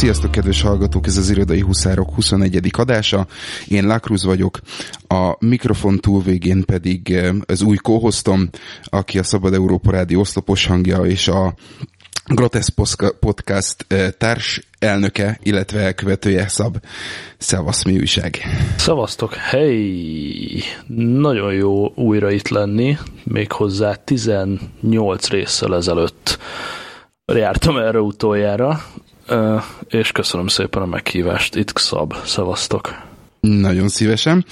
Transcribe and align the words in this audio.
Sziasztok, 0.00 0.30
kedves 0.30 0.62
hallgatók! 0.62 1.06
Ez 1.06 1.16
az 1.16 1.30
Irodai 1.30 1.60
Huszárok 1.60 2.14
21. 2.14 2.70
adása. 2.72 3.26
Én 3.68 3.86
Lakruz 3.86 4.24
vagyok, 4.24 4.58
a 5.08 5.36
mikrofon 5.38 5.98
túlvégén 5.98 6.64
pedig 6.64 7.10
eh, 7.12 7.34
az 7.46 7.62
új 7.62 7.76
kóhoztom, 7.76 8.48
aki 8.84 9.18
a 9.18 9.22
Szabad 9.22 9.54
Európa 9.54 9.90
Rádió 9.90 10.20
oszlopos 10.20 10.66
hangja, 10.66 11.04
és 11.04 11.28
a 11.28 11.54
Grotesz 12.26 12.68
Podcast 13.20 13.84
eh, 13.88 14.10
társ 14.18 14.68
elnöke, 14.78 15.38
illetve 15.42 15.80
elkövetője 15.80 16.48
Szab. 16.48 16.76
Szevasz, 17.38 17.84
mi 17.84 17.98
újság? 17.98 18.38
Szevasztok, 18.76 19.34
hey! 19.34 20.62
Nagyon 20.96 21.52
jó 21.52 21.92
újra 21.94 22.30
itt 22.30 22.48
lenni, 22.48 22.96
méghozzá 23.24 23.94
18 23.94 25.28
résszel 25.28 25.76
ezelőtt 25.76 26.38
jártam 27.24 27.76
erre 27.76 28.00
utoljára, 28.00 28.80
és 29.88 30.12
köszönöm 30.12 30.46
szépen 30.46 30.82
a 30.82 30.86
meghívást. 30.86 31.54
Itt 31.54 31.72
Szab, 31.76 32.14
szevasztok. 32.24 33.08
Nagyon 33.40 33.88
szívesen. 33.88 34.44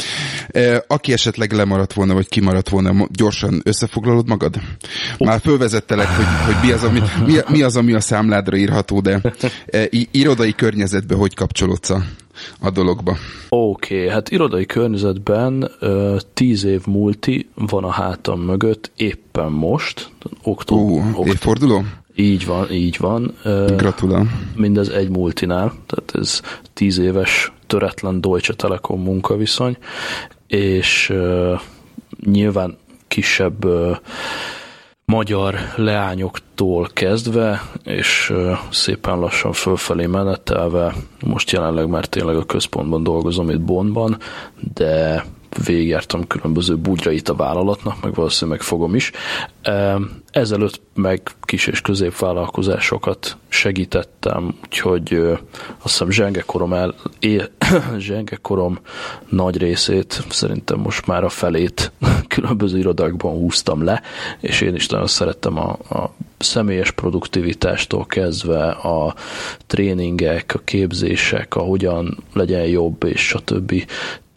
Aki 0.86 1.12
esetleg 1.12 1.52
lemaradt 1.52 1.92
volna, 1.92 2.14
vagy 2.14 2.28
kimaradt 2.28 2.68
volna, 2.68 3.06
gyorsan 3.10 3.60
összefoglalod 3.64 4.28
magad? 4.28 4.54
Már 5.18 5.40
fölvezettelek, 5.40 6.06
hogy, 6.06 6.24
hogy 6.44 6.68
mi, 6.68 6.72
az, 6.72 6.84
ami, 6.84 7.00
mi, 7.26 7.34
mi 7.48 7.62
az, 7.62 7.76
ami 7.76 7.92
a 7.92 8.00
számládra 8.00 8.56
írható, 8.56 9.00
de 9.00 9.20
irodai 10.10 10.52
környezetben 10.52 11.18
hogy 11.18 11.34
kapcsolódsz 11.34 11.90
a, 11.90 12.02
a 12.60 12.70
dologba? 12.70 13.16
Oké, 13.48 13.94
okay, 13.96 14.08
hát 14.08 14.30
irodai 14.30 14.66
környezetben 14.66 15.70
tíz 16.34 16.64
év 16.64 16.86
múlti 16.86 17.48
van 17.54 17.84
a 17.84 17.90
hátam 17.90 18.40
mögött 18.40 18.90
éppen 18.96 19.50
most, 19.52 20.10
október. 20.42 21.04
Uh, 21.14 21.26
évforduló? 21.26 21.84
Így 22.20 22.46
van, 22.46 22.72
így 22.72 22.96
van. 22.98 23.34
Gratulálom. 23.76 24.52
Mindez 24.56 24.88
egy 24.88 25.08
multinál, 25.08 25.72
tehát 25.86 26.12
ez 26.14 26.40
tíz 26.72 26.98
éves 26.98 27.52
töretlen 27.66 28.20
Deutsche 28.20 28.54
Telekom 28.54 29.02
munkaviszony, 29.02 29.76
és 30.46 31.14
nyilván 32.24 32.76
kisebb 33.08 33.66
magyar 35.04 35.54
leányoktól 35.76 36.88
kezdve, 36.92 37.62
és 37.84 38.32
szépen 38.70 39.18
lassan 39.18 39.52
fölfelé 39.52 40.06
menetelve, 40.06 40.94
most 41.24 41.50
jelenleg 41.50 41.88
már 41.88 42.06
tényleg 42.06 42.36
a 42.36 42.44
központban 42.44 43.02
dolgozom 43.02 43.50
itt 43.50 43.60
Bonnban, 43.60 44.16
de 44.74 45.24
végigjártam 45.64 46.26
különböző 46.26 46.76
bugyrait 46.76 47.28
a 47.28 47.34
vállalatnak, 47.34 48.02
meg 48.02 48.14
valószínűleg 48.14 48.60
fogom 48.60 48.94
is. 48.94 49.10
Ezelőtt 50.30 50.80
meg 50.94 51.22
kis 51.42 51.66
és 51.66 51.80
középvállalkozásokat 51.80 53.36
segítettem, 53.48 54.54
úgyhogy 54.64 55.14
azt 55.82 55.82
hiszem 55.82 56.10
zsengekorom, 56.10 56.72
el, 56.72 56.94
é, 57.20 57.42
zsengekorom 57.98 58.78
nagy 59.28 59.56
részét, 59.56 60.24
szerintem 60.28 60.78
most 60.78 61.06
már 61.06 61.24
a 61.24 61.28
felét 61.28 61.92
különböző 62.34 62.78
irodákban 62.78 63.32
húztam 63.32 63.84
le, 63.84 64.02
és 64.40 64.60
én 64.60 64.74
is 64.74 64.86
nagyon 64.86 65.06
szerettem 65.06 65.58
a, 65.58 65.70
a 65.70 66.14
személyes 66.38 66.90
produktivitástól 66.90 68.06
kezdve 68.06 68.68
a 68.68 69.14
tréningek, 69.66 70.54
a 70.54 70.60
képzések, 70.64 71.54
a 71.54 71.60
hogyan 71.60 72.18
legyen 72.32 72.66
jobb, 72.66 73.04
és 73.04 73.32
a 73.32 73.38
többi 73.38 73.86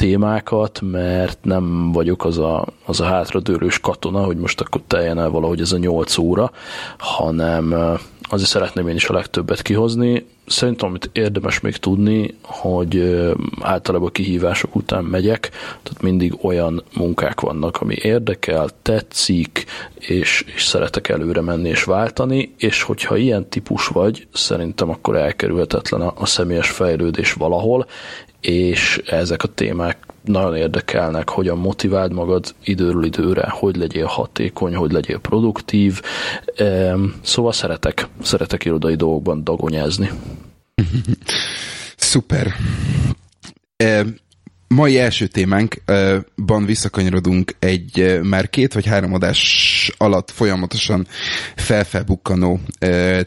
témákat, 0.01 0.81
mert 0.81 1.37
nem 1.41 1.91
vagyok 1.91 2.25
az 2.25 2.37
a, 2.37 2.65
az 2.85 2.99
a 2.99 3.05
hátradőlős 3.05 3.79
katona, 3.79 4.23
hogy 4.23 4.37
most 4.37 4.61
akkor 4.61 4.81
teljen 4.87 5.19
el 5.19 5.29
valahogy 5.29 5.61
ez 5.61 5.71
a 5.71 5.77
nyolc 5.77 6.17
óra, 6.17 6.51
hanem 6.97 7.75
azért 8.21 8.49
szeretném 8.49 8.87
én 8.87 8.95
is 8.95 9.07
a 9.07 9.13
legtöbbet 9.13 9.61
kihozni. 9.61 10.25
Szerintem, 10.45 10.89
amit 10.89 11.09
érdemes 11.13 11.59
még 11.59 11.77
tudni, 11.77 12.35
hogy 12.41 13.21
általában 13.59 14.11
kihívások 14.11 14.75
után 14.75 15.03
megyek, 15.03 15.49
tehát 15.83 16.01
mindig 16.01 16.37
olyan 16.41 16.83
munkák 16.95 17.41
vannak, 17.41 17.77
ami 17.81 17.95
érdekel, 18.01 18.69
tetszik, 18.81 19.65
és, 19.99 20.45
és 20.55 20.63
szeretek 20.63 21.09
előre 21.09 21.41
menni 21.41 21.69
és 21.69 21.83
váltani, 21.83 22.53
és 22.57 22.81
hogyha 22.81 23.15
ilyen 23.17 23.49
típus 23.49 23.87
vagy, 23.87 24.27
szerintem 24.33 24.89
akkor 24.89 25.15
elkerülhetetlen 25.15 26.01
a, 26.01 26.13
a 26.15 26.25
személyes 26.25 26.69
fejlődés 26.69 27.33
valahol, 27.33 27.85
és 28.41 29.01
ezek 29.05 29.43
a 29.43 29.47
témák 29.47 29.97
nagyon 30.23 30.55
érdekelnek, 30.55 31.29
hogyan 31.29 31.57
motiváld 31.57 32.13
magad 32.13 32.55
időről 32.63 33.03
időre, 33.03 33.49
hogy 33.49 33.75
legyél 33.75 34.05
hatékony, 34.05 34.75
hogy 34.75 34.91
legyél 34.91 35.19
produktív. 35.19 36.01
Szóval 37.21 37.51
szeretek, 37.51 38.07
szeretek 38.21 38.65
irodai 38.65 38.95
dolgokban 38.95 39.43
dagonyázni. 39.43 40.09
Szuper 41.95 42.53
mai 44.71 44.99
első 44.99 45.27
témánkban 45.27 46.65
visszakanyarodunk 46.65 47.55
egy 47.59 48.19
már 48.23 48.49
két 48.49 48.73
vagy 48.73 48.85
három 48.85 49.13
adás 49.13 49.91
alatt 49.97 50.31
folyamatosan 50.31 51.07
felfelbukkanó 51.55 52.59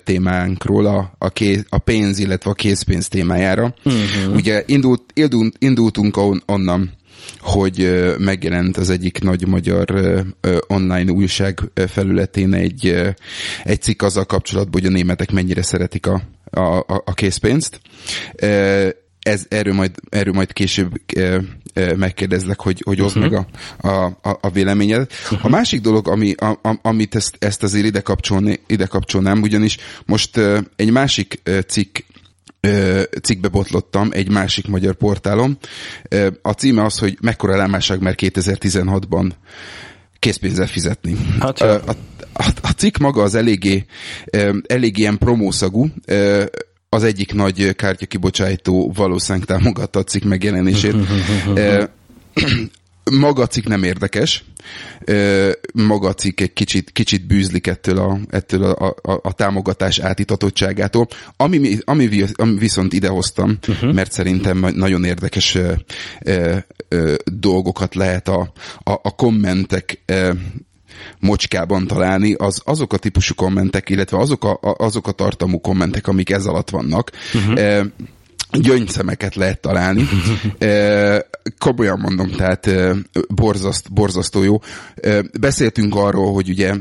témánkról, 0.04 0.86
a, 0.86 1.14
a, 1.18 1.28
ké, 1.28 1.60
a 1.68 1.78
pénz, 1.78 2.18
illetve 2.18 2.50
a 2.50 2.54
készpénz 2.54 3.08
témájára. 3.08 3.74
Uh-huh. 3.84 4.34
Ugye 4.34 4.62
indult, 4.66 5.02
indult, 5.14 5.54
indultunk 5.58 6.16
on, 6.16 6.42
onnan, 6.46 6.92
hogy 7.38 8.04
megjelent 8.18 8.76
az 8.76 8.90
egyik 8.90 9.22
nagy 9.22 9.46
magyar 9.46 9.86
online 10.66 11.10
újság 11.10 11.60
felületén 11.88 12.54
egy, 12.54 13.12
egy 13.64 13.82
cikk 13.82 14.02
azzal 14.02 14.24
kapcsolatban, 14.24 14.80
hogy 14.80 14.90
a 14.90 14.94
németek 14.94 15.32
mennyire 15.32 15.62
szeretik 15.62 16.06
a, 16.06 16.22
a, 16.50 16.84
a 17.04 17.14
készpénzt 17.14 17.80
ez, 19.24 19.46
erről, 19.48 19.74
majd, 19.74 19.90
erről 20.08 20.34
majd 20.34 20.52
később 20.52 21.00
e, 21.16 21.40
e, 21.72 21.96
megkérdezlek, 21.96 22.60
hogy, 22.60 22.82
hogy 22.84 22.98
hozd 22.98 23.16
uh-huh. 23.16 23.32
meg 23.32 23.46
a, 23.76 24.04
a, 24.04 24.38
a 24.40 24.50
véleményed. 24.50 25.10
Uh-huh. 25.22 25.44
A 25.44 25.48
másik 25.48 25.80
dolog, 25.80 26.08
ami, 26.08 26.32
a, 26.32 26.58
a, 26.62 26.78
amit 26.82 27.14
ezt, 27.14 27.36
ezt 27.38 27.62
azért 27.62 27.86
ide, 27.86 28.00
kapcsolni, 28.00 28.60
ide 28.66 28.86
kapcsolnám, 28.86 29.42
ugyanis 29.42 29.76
most 30.06 30.36
e, 30.36 30.62
egy 30.76 30.90
másik 30.90 31.40
e, 31.42 31.62
cikk 31.62 31.98
cikkbe 33.22 33.48
botlottam 33.48 34.08
egy 34.12 34.30
másik 34.30 34.66
magyar 34.66 34.94
portálon. 34.94 35.58
A 36.42 36.50
címe 36.50 36.84
az, 36.84 36.98
hogy 36.98 37.18
mekkora 37.20 37.56
lámásság 37.56 38.00
már 38.00 38.14
2016-ban 38.16 39.30
készpénzzel 40.18 40.66
fizetni. 40.66 41.16
Hát, 41.40 41.60
a, 41.60 41.72
a, 41.74 41.94
a, 42.32 42.44
a 42.62 42.70
cikk 42.70 42.96
maga 42.96 43.22
az 43.22 43.34
eléggé, 43.34 43.84
eléggé 44.66 45.00
ilyen 45.00 45.18
promószagú, 45.18 45.88
az 46.94 47.04
egyik 47.04 47.32
nagy 47.32 47.74
kártyakibocsájtó 47.74 48.92
valószínűleg 48.94 49.46
támogatta 49.46 49.98
a 49.98 50.04
cikk 50.04 50.22
megjelenését. 50.22 50.94
Maga 53.10 53.42
a 53.42 53.46
cikk 53.46 53.66
nem 53.66 53.82
érdekes, 53.82 54.44
maga 55.74 56.08
a 56.08 56.14
cikk 56.14 56.40
egy 56.40 56.52
kicsit, 56.52 56.90
kicsit 56.92 57.26
bűzlik 57.26 57.66
ettől 57.66 57.98
a, 57.98 58.18
ettől 58.30 58.64
a, 58.64 58.94
a, 59.02 59.20
a 59.22 59.32
támogatás 59.32 59.98
átitatottságától. 59.98 61.08
Ami, 61.36 61.78
ami, 61.84 62.24
ami 62.34 62.58
viszont 62.58 62.92
idehoztam, 62.92 63.58
uh-huh. 63.68 63.92
mert 63.92 64.12
szerintem 64.12 64.66
nagyon 64.74 65.04
érdekes 65.04 65.54
ö, 65.54 65.72
ö, 66.22 66.56
ö, 66.88 67.14
dolgokat 67.24 67.94
lehet 67.94 68.28
a, 68.28 68.52
a, 68.78 68.92
a 68.92 69.14
kommentek 69.14 70.02
ö, 70.06 70.30
mocskában 71.18 71.86
találni, 71.86 72.34
az 72.34 72.62
azok 72.64 72.92
a 72.92 72.96
típusú 72.96 73.34
kommentek, 73.34 73.90
illetve 73.90 74.18
azok 74.18 74.44
a, 74.44 74.58
azok 74.60 75.08
a 75.08 75.12
tartalmú 75.12 75.60
kommentek, 75.60 76.06
amik 76.06 76.30
ez 76.30 76.46
alatt 76.46 76.70
vannak. 76.70 77.10
Uh-huh. 77.34 77.60
E, 77.60 77.86
gyöngyszemeket 78.50 79.34
lehet 79.34 79.60
találni. 79.60 80.08
E, 80.58 81.26
komolyan 81.58 81.98
mondom, 81.98 82.30
tehát 82.30 82.66
e, 82.66 82.94
borzaszt, 83.28 83.92
borzasztó 83.92 84.42
jó. 84.42 84.60
E, 84.94 85.22
beszéltünk 85.40 85.94
arról, 85.94 86.32
hogy 86.32 86.48
ugye 86.48 86.74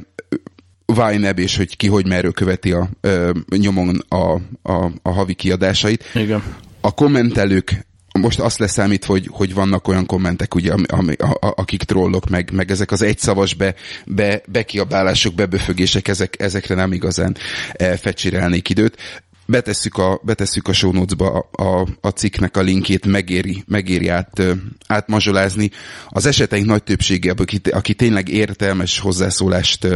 Vine 0.86 1.30
és 1.30 1.58
hogy 1.58 1.78
ki 1.78 1.88
hogy 1.88 2.08
merről 2.08 2.32
követi 2.32 2.72
a, 2.72 2.90
e, 3.02 3.32
nyomon 3.58 4.04
a, 4.08 4.34
a, 4.62 4.92
a 5.02 5.12
havi 5.12 5.34
kiadásait. 5.34 6.04
Igen. 6.14 6.44
A 6.82 6.92
kommentelők 6.92 7.86
most 8.20 8.40
azt 8.40 8.58
leszámít, 8.58 9.06
hogy, 9.06 9.28
hogy 9.32 9.54
vannak 9.54 9.88
olyan 9.88 10.06
kommentek, 10.06 10.56
ugye, 10.56 10.72
ami, 10.72 10.84
ami, 10.88 11.14
a, 11.14 11.30
a, 11.30 11.54
akik 11.56 11.84
trollok, 11.84 12.30
meg, 12.30 12.52
meg 12.52 12.72
ezek 12.72 12.92
az 12.92 13.02
egyszavas 13.02 13.54
be, 13.54 13.76
be, 14.06 14.42
bekiabálások, 14.48 15.34
beböfögések, 15.34 16.08
ezek, 16.08 16.42
ezekre 16.42 16.76
nem 16.76 16.92
igazán 16.92 17.38
e, 17.72 17.98
fecsirelnék 17.98 18.70
időt 18.70 18.98
betesszük 19.46 19.98
a, 19.98 20.20
betesszük 20.24 20.68
a 20.68 20.74
show 20.74 20.92
notes-ba 20.92 21.48
a, 21.52 21.64
a, 21.64 21.88
a 22.02 22.10
cikknek 22.10 22.58
a 22.58 22.62
linkét, 22.62 23.06
megéri, 23.06 23.64
megéri 23.68 24.08
át, 24.08 24.42
átmazsolázni. 24.88 25.72
Az 26.10 26.26
eseteink 26.26 26.66
nagy 26.66 26.84
többsége, 26.84 27.34
aki, 27.38 27.62
aki 27.72 27.94
tényleg 27.94 28.30
értelmes 28.30 29.00
hozzászólást 29.00 29.88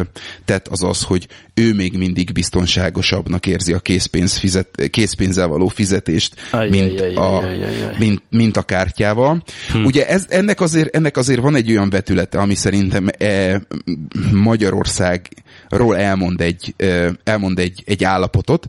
tett, 0.46 0.68
az 0.68 0.84
az, 0.84 1.04
hogy 1.04 1.28
ő 1.54 1.74
még 1.74 1.98
mindig 1.98 2.32
biztonságosabbnak 2.32 3.46
érzi 3.46 3.74
a 3.74 3.80
készpénz 3.80 4.38
fizet, 4.38 4.90
készpénzzel 4.90 5.48
való 5.48 5.68
fizetést, 5.68 6.36
mint, 6.70 7.00
a, 7.00 7.44
mint, 7.98 8.22
mint 8.30 8.58
a 8.58 8.62
kártyával. 8.62 9.44
Hm. 9.72 9.84
Ugye 9.86 10.08
ez, 10.08 10.26
ennek, 10.30 10.62
azért, 10.62 10.96
ennek 10.96 11.18
azért 11.18 11.40
van 11.40 11.56
egy 11.56 11.70
olyan 11.70 11.90
vetülete, 11.90 12.40
ami 12.40 12.56
szerintem 12.56 13.08
e, 13.18 13.62
Magyarországról 14.32 15.98
elmond 15.98 16.42
egy, 16.42 16.74
e, 16.78 17.12
elmond 17.24 17.60
egy, 17.60 17.84
egy 17.86 18.04
állapotot. 18.04 18.66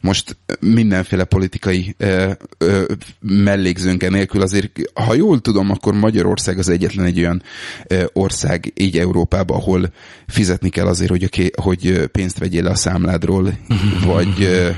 Most 0.00 0.21
most 0.22 0.60
mindenféle 0.60 1.24
politikai 1.24 1.94
ö, 1.98 2.30
ö, 2.58 2.84
mellékzőnke 3.20 4.08
nélkül 4.08 4.42
azért, 4.42 4.80
ha 4.94 5.14
jól 5.14 5.40
tudom, 5.40 5.70
akkor 5.70 5.94
Magyarország 5.94 6.58
az 6.58 6.68
egyetlen 6.68 7.06
egy 7.06 7.18
olyan 7.18 7.42
ö, 7.86 8.04
ország 8.12 8.72
így 8.74 8.98
Európában, 8.98 9.56
ahol 9.56 9.92
fizetni 10.26 10.68
kell 10.68 10.86
azért, 10.86 11.10
hogy, 11.10 11.24
a, 11.24 11.60
hogy 11.60 12.08
pénzt 12.12 12.38
vegyél 12.38 12.62
le 12.62 12.70
a 12.70 12.74
számládról, 12.74 13.52
vagy 14.14 14.42
ö, 14.42 14.68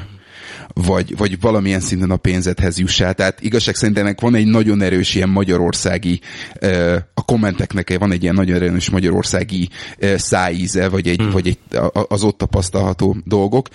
vagy, 0.75 1.17
vagy 1.17 1.41
valamilyen 1.41 1.81
szinten 1.81 2.11
a 2.11 2.17
pénzedhez 2.17 2.79
jussál. 2.79 3.15
Tehát 3.15 3.41
igazság 3.41 3.75
szerint 3.75 3.99
ennek 3.99 4.21
van 4.21 4.35
egy 4.35 4.47
nagyon 4.47 4.83
erős 4.83 5.15
ilyen 5.15 5.29
magyarországi, 5.29 6.21
a 7.15 7.25
kommenteknek 7.25 7.99
van 7.99 8.13
egy 8.13 8.23
ilyen 8.23 8.35
nagyon 8.35 8.63
erős 8.63 8.91
magyarországi 8.91 9.69
szájíze, 10.17 10.89
vagy, 10.89 11.09
egy, 11.09 11.21
hmm. 11.21 11.31
vagy 11.31 11.47
egy, 11.47 11.59
az 12.09 12.23
ott 12.23 12.39
tapasztalható 12.39 13.17
dolgok 13.25 13.69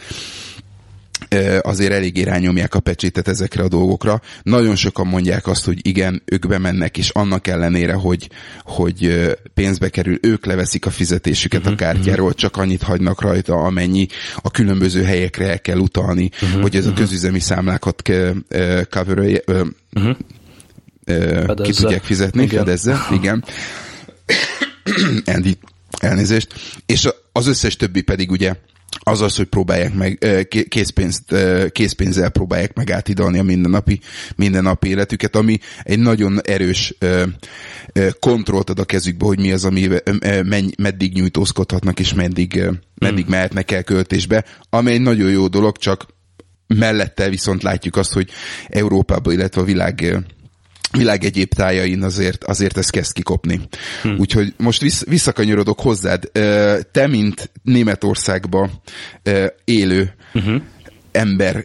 azért 1.61 1.91
eléggé 1.91 2.21
rányomják 2.21 2.75
a 2.75 2.79
pecsétet 2.79 3.27
ezekre 3.27 3.63
a 3.63 3.67
dolgokra. 3.67 4.21
Nagyon 4.43 4.75
sokan 4.75 5.07
mondják 5.07 5.47
azt, 5.47 5.65
hogy 5.65 5.87
igen, 5.87 6.21
ők 6.25 6.47
bemennek, 6.47 6.97
és 6.97 7.09
annak 7.09 7.47
ellenére, 7.47 7.93
hogy, 7.93 8.29
hogy 8.63 9.29
pénzbe 9.53 9.89
kerül, 9.89 10.17
ők 10.21 10.45
leveszik 10.45 10.85
a 10.85 10.89
fizetésüket 10.89 11.59
uh-huh, 11.59 11.73
a 11.73 11.75
mhm, 11.75 11.83
kártyáról, 11.83 12.25
uh-huh. 12.25 12.39
csak 12.39 12.57
annyit 12.57 12.81
hagynak 12.81 13.21
rajta, 13.21 13.53
amennyi 13.53 14.07
a 14.35 14.51
különböző 14.51 15.03
helyekre 15.03 15.49
el 15.49 15.61
kell 15.61 15.77
utalni, 15.77 16.29
uh-huh, 16.41 16.61
hogy 16.61 16.75
ez 16.75 16.85
uh-huh. 16.85 16.97
a 16.97 17.01
közüzemi 17.01 17.39
számlákat 17.39 18.01
cover 18.89 19.17
uh-huh. 19.17 20.15
ki 21.61 21.71
tudják 21.71 22.03
fizetni, 22.03 22.43
igen. 22.43 22.57
fedezze, 22.57 23.07
igen. 23.11 23.43
Andy, 25.35 25.57
elnézést. 25.99 26.53
És 26.85 27.09
az 27.31 27.47
összes 27.47 27.75
többi 27.75 28.01
pedig 28.01 28.31
ugye 28.31 28.53
az 28.99 29.21
az, 29.21 29.35
hogy 29.35 29.45
próbálják 29.45 29.93
meg, 29.93 30.27
készpénzt, 30.69 31.35
készpénzzel 31.71 32.29
próbálják 32.29 32.73
meg 32.73 32.91
átidalni 32.91 33.39
a 33.39 33.43
mindennapi, 33.43 33.99
mindennapi 34.35 34.87
életüket, 34.87 35.35
ami 35.35 35.57
egy 35.83 35.99
nagyon 35.99 36.41
erős 36.41 36.97
kontrollt 38.19 38.69
ad 38.69 38.79
a 38.79 38.85
kezükbe, 38.85 39.25
hogy 39.25 39.39
mi 39.39 39.51
az, 39.51 39.65
ami 39.65 39.89
meddig 40.77 41.13
nyújtózkodhatnak, 41.13 41.99
és 41.99 42.13
meddig, 42.13 42.63
meddig 42.95 43.23
hmm. 43.23 43.33
mehetnek 43.33 43.71
el 43.71 43.83
költésbe, 43.83 44.45
ami 44.69 44.91
egy 44.91 45.01
nagyon 45.01 45.29
jó 45.29 45.47
dolog, 45.47 45.77
csak 45.77 46.05
mellette 46.67 47.29
viszont 47.29 47.63
látjuk 47.63 47.95
azt, 47.95 48.13
hogy 48.13 48.29
Európában, 48.67 49.33
illetve 49.33 49.61
a 49.61 49.65
világ 49.65 50.17
világ 50.91 51.23
egyéb 51.23 51.53
tájain 51.53 52.03
azért, 52.03 52.43
azért 52.43 52.77
ez 52.77 52.89
kezd 52.89 53.13
kikopni. 53.13 53.59
Hm. 54.01 54.15
Úgyhogy 54.17 54.53
most 54.57 54.81
vissz, 54.81 55.03
visszakanyarodok 55.05 55.79
hozzád. 55.79 56.31
Te, 56.91 57.07
mint 57.07 57.51
Németországba 57.63 58.69
élő 59.63 60.13
uh-huh. 60.33 60.61
ember, 61.11 61.63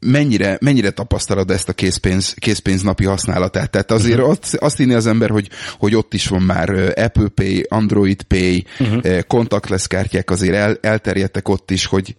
mennyire, 0.00 0.58
mennyire 0.60 0.90
tapasztalod 0.90 1.50
ezt 1.50 1.68
a 1.68 1.72
készpénz, 1.72 2.34
készpénz 2.38 2.82
napi 2.82 3.04
használatát? 3.04 3.70
Tehát 3.70 3.90
azért 3.90 4.18
uh-huh. 4.18 4.36
azt, 4.40 4.54
azt 4.54 4.76
hinni 4.76 4.94
az 4.94 5.06
ember, 5.06 5.30
hogy, 5.30 5.48
hogy 5.78 5.94
ott 5.94 6.14
is 6.14 6.26
van 6.26 6.42
már 6.42 6.70
Apple 6.96 7.28
Pay, 7.34 7.66
Android 7.68 8.22
Pay, 8.22 8.64
uh-huh. 8.78 9.20
contactless 9.20 9.86
kártyák 9.86 10.30
azért 10.30 10.54
el, 10.54 10.78
elterjedtek 10.80 11.48
ott 11.48 11.70
is, 11.70 11.86
hogy, 11.86 12.16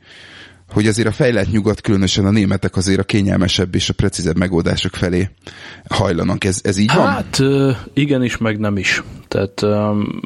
hogy 0.73 0.87
azért 0.87 1.07
a 1.07 1.11
fejlett 1.11 1.51
nyugat, 1.51 1.81
különösen 1.81 2.25
a 2.25 2.31
németek 2.31 2.75
azért 2.75 2.99
a 2.99 3.03
kényelmesebb 3.03 3.75
és 3.75 3.89
a 3.89 3.93
precízebb 3.93 4.37
megoldások 4.37 4.95
felé 4.95 5.29
hajlanak. 5.89 6.43
Ez, 6.43 6.59
ez 6.63 6.77
így 6.77 6.93
van? 6.95 7.07
Hát 7.07 7.41
igenis, 7.93 8.37
meg 8.37 8.59
nem 8.59 8.77
is. 8.77 9.03
Tehát 9.27 9.61
um, 9.61 10.19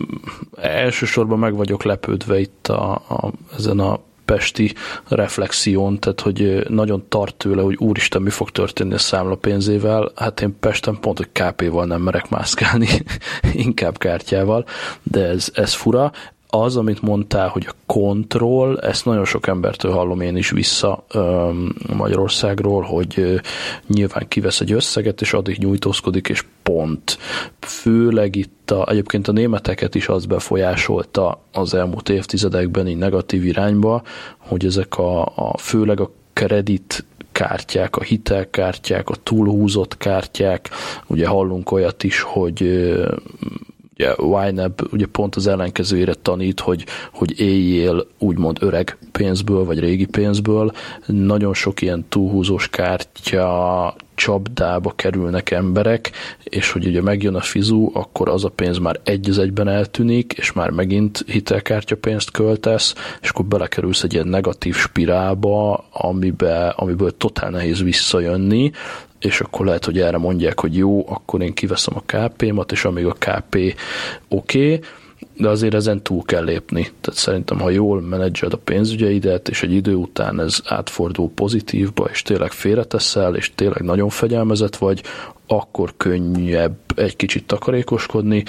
elsősorban 0.56 1.40
meg 1.40 1.56
vagyok 1.56 1.84
lepődve 1.84 2.40
itt 2.40 2.68
a, 2.68 2.92
a, 2.94 3.32
ezen 3.58 3.80
a 3.80 4.00
pesti 4.26 4.74
reflexión, 5.08 6.00
tehát 6.00 6.22
hogy 6.22 6.66
nagyon 6.68 7.06
tart 7.08 7.36
tőle, 7.36 7.62
hogy 7.62 7.76
úristen, 7.78 8.22
mi 8.22 8.30
fog 8.30 8.50
történni 8.50 8.94
a 8.94 8.98
számla 8.98 9.36
pénzével. 9.36 10.12
Hát 10.16 10.42
én 10.42 10.56
Pesten 10.60 11.00
pont, 11.00 11.18
hogy 11.18 11.30
KP-val 11.32 11.86
nem 11.86 12.02
merek 12.02 12.30
mászkálni, 12.30 12.88
inkább 13.66 13.98
kártyával, 13.98 14.66
de 15.04 15.26
ez, 15.26 15.52
ez 15.54 15.74
fura 15.74 16.12
az, 16.52 16.78
amit 16.78 17.02
mondtál, 17.02 17.48
hogy 17.48 17.66
a 17.68 17.76
kontroll, 17.86 18.78
ezt 18.78 19.06
nagyon 19.06 19.26
sok 19.26 19.48
embertől 19.48 19.92
hallom 19.92 20.22
én 20.22 20.36
is 20.36 20.50
vissza 20.50 21.06
Magyarországról, 21.96 22.82
hogy 22.82 23.42
nyilván 23.88 24.28
kivesz 24.28 24.60
egy 24.60 24.72
összeget, 24.72 25.22
és 25.22 25.34
addig 25.34 25.58
nyújtózkodik, 25.58 26.28
és 26.28 26.46
pont. 26.64 27.18
Főleg 27.60 28.36
itt 28.36 28.72
a, 28.72 28.90
egyébként 28.90 29.28
a 29.28 29.32
németeket 29.32 29.96
is 29.96 30.08
az 30.08 30.26
befolyásolta 30.26 31.42
az 31.54 31.74
elmúlt 31.74 32.10
évtizedekben 32.10 32.88
így 32.88 32.98
negatív 32.98 33.46
irányba, 33.46 34.02
hogy 34.38 34.66
ezek 34.66 34.98
a, 34.98 35.22
a 35.22 35.58
főleg 35.58 36.00
a 36.00 36.12
kredit 36.34 37.06
kártyák, 37.32 37.96
a 37.96 38.02
hitelkártyák, 38.02 39.10
a 39.10 39.16
túlhúzott 39.24 39.98
kártyák, 39.98 40.70
ugye 41.08 41.28
hallunk 41.28 41.72
olyat 41.72 42.04
is, 42.04 42.22
hogy 42.22 42.92
ugye 44.00 44.50
YNAB 44.50 44.88
ugye 44.92 45.06
pont 45.06 45.36
az 45.36 45.48
ellenkezőjére 45.48 46.14
tanít, 46.14 46.60
hogy, 46.60 46.86
hogy 47.14 47.40
éljél 47.40 48.08
úgymond 48.20 48.58
öreg 48.62 48.98
pénzből, 49.12 49.66
vagy 49.66 49.80
régi 49.80 50.06
pénzből. 50.06 50.72
Nagyon 51.06 51.54
sok 51.54 51.82
ilyen 51.82 52.06
túlhúzós 52.10 52.70
kártya 52.70 53.96
csapdába 54.20 54.94
kerülnek 54.96 55.52
emberek, 55.52 56.12
és 56.44 56.72
hogy 56.72 56.88
ugye 56.88 57.02
megjön 57.02 57.36
a 57.36 57.42
fizu, 57.42 57.90
akkor 57.94 58.30
az 58.30 58.46
a 58.46 58.50
pénz 58.50 58.78
már 58.78 59.00
egy 59.04 59.30
az 59.30 59.38
egyben 59.38 59.68
eltűnik, 59.68 60.34
és 60.38 60.52
már 60.52 60.70
megint 60.70 61.24
hitelkártya 61.28 61.96
pénzt 61.96 62.32
költesz, 62.32 62.94
és 63.22 63.30
akkor 63.30 63.46
belekerülsz 63.46 64.04
egy 64.04 64.14
ilyen 64.14 64.28
negatív 64.28 64.76
spirálba, 64.76 65.86
amibe, 65.92 66.68
amiből 66.68 67.18
totál 67.18 67.50
nehéz 67.50 67.84
visszajönni, 67.84 68.72
és 69.20 69.42
akkor 69.42 69.66
lehet, 69.66 69.86
hogy 69.86 70.00
erre 70.00 70.18
mondják, 70.18 70.60
hogy 70.60 70.78
jó, 70.78 71.06
akkor 71.10 71.42
én 71.42 71.54
kiveszem 71.54 71.94
a 71.98 72.04
KP-mat, 72.06 72.72
és 72.72 72.86
amíg 72.86 73.06
a 73.06 73.16
KP 73.20 73.56
oké, 74.28 74.74
okay, 74.74 74.80
de 75.38 75.50
azért 75.50 75.74
ezen 75.74 76.04
túl 76.04 76.24
kell 76.24 76.44
lépni. 76.44 76.82
Tehát 76.82 77.20
szerintem, 77.20 77.60
ha 77.60 77.70
jól 77.70 78.02
menedzsed 78.02 78.54
a 78.54 78.58
pénzügyeidet, 78.58 79.50
és 79.50 79.64
egy 79.64 79.74
idő 79.74 79.96
után 79.96 80.40
ez 80.40 80.62
átfordul 80.66 81.30
pozitívba, 81.36 82.06
és 82.12 82.22
tényleg 82.22 82.52
félreteszel, 82.52 83.36
és 83.36 83.52
tényleg 83.56 83.82
nagyon 83.82 84.10
fegyelmezett 84.10 84.76
vagy, 84.76 85.04
akkor 85.48 85.94
könnyebb 85.98 86.78
egy 86.96 87.16
kicsit 87.16 87.46
takarékoskodni, 87.46 88.44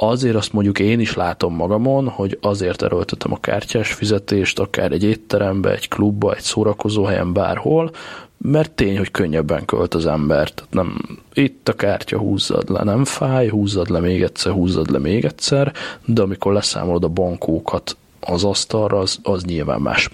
azért 0.00 0.36
azt 0.36 0.52
mondjuk 0.52 0.78
én 0.78 1.00
is 1.00 1.14
látom 1.14 1.54
magamon, 1.54 2.08
hogy 2.08 2.38
azért 2.40 2.82
erőltetem 2.82 3.32
a 3.32 3.40
kártyás 3.40 3.92
fizetést, 3.92 4.58
akár 4.58 4.92
egy 4.92 5.04
étterembe, 5.04 5.72
egy 5.72 5.88
klubba, 5.88 6.34
egy 6.34 6.42
szórakozóhelyen, 6.42 7.32
bárhol, 7.32 7.90
mert 8.38 8.70
tény, 8.70 8.96
hogy 8.96 9.10
könnyebben 9.10 9.64
költ 9.64 9.94
az 9.94 10.06
ember. 10.06 10.50
Tehát 10.50 10.72
nem, 10.72 11.18
itt 11.32 11.68
a 11.68 11.72
kártya 11.72 12.18
húzzad 12.18 12.70
le, 12.70 12.82
nem 12.82 13.04
fáj, 13.04 13.48
húzzad 13.48 13.90
le 13.90 14.00
még 14.00 14.22
egyszer, 14.22 14.52
húzzad 14.52 14.90
le 14.90 14.98
még 14.98 15.24
egyszer, 15.24 15.72
de 16.04 16.22
amikor 16.22 16.52
leszámolod 16.52 17.04
a 17.04 17.08
bankókat 17.08 17.96
az 18.20 18.44
asztalra, 18.44 18.98
az, 18.98 19.18
az 19.22 19.42
nyilván 19.42 19.80
más. 19.80 20.10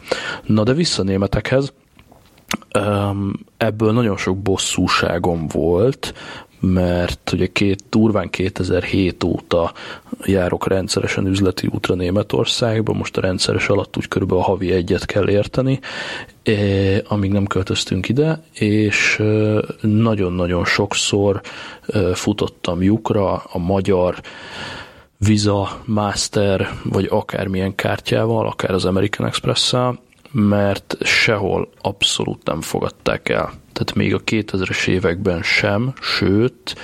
Na 0.46 0.62
de 0.62 0.72
vissza 0.72 1.02
németekhez, 1.02 1.72
ebből 3.56 3.92
nagyon 3.92 4.16
sok 4.16 4.38
bosszúságom 4.38 5.46
volt, 5.46 6.14
mert 6.72 7.32
ugye 7.32 7.46
két, 7.46 7.84
durván 7.90 8.30
2007 8.30 9.24
óta 9.24 9.72
járok 10.24 10.66
rendszeresen 10.68 11.26
üzleti 11.26 11.68
útra 11.72 11.94
Németországba, 11.94 12.92
most 12.92 13.16
a 13.16 13.20
rendszeres 13.20 13.68
alatt 13.68 13.96
úgy 13.96 14.08
körülbelül 14.08 14.42
a 14.42 14.46
havi 14.46 14.72
egyet 14.72 15.06
kell 15.06 15.28
érteni, 15.28 15.80
eh, 16.42 16.98
amíg 17.04 17.32
nem 17.32 17.46
költöztünk 17.46 18.08
ide, 18.08 18.42
és 18.52 19.16
eh, 19.18 19.58
nagyon-nagyon 19.80 20.64
sokszor 20.64 21.40
eh, 21.86 22.14
futottam 22.14 22.82
lyukra 22.82 23.32
a 23.32 23.58
magyar 23.58 24.20
Visa, 25.18 25.80
Master, 25.84 26.68
vagy 26.82 27.06
akármilyen 27.10 27.74
kártyával, 27.74 28.46
akár 28.46 28.70
az 28.70 28.84
American 28.84 29.26
Express-szel, 29.26 29.98
mert 30.34 30.96
sehol 31.00 31.68
abszolút 31.80 32.46
nem 32.46 32.60
fogadták 32.60 33.28
el. 33.28 33.52
Tehát 33.72 33.94
még 33.94 34.14
a 34.14 34.20
2000-es 34.20 34.86
években 34.86 35.42
sem, 35.42 35.92
sőt, 36.00 36.74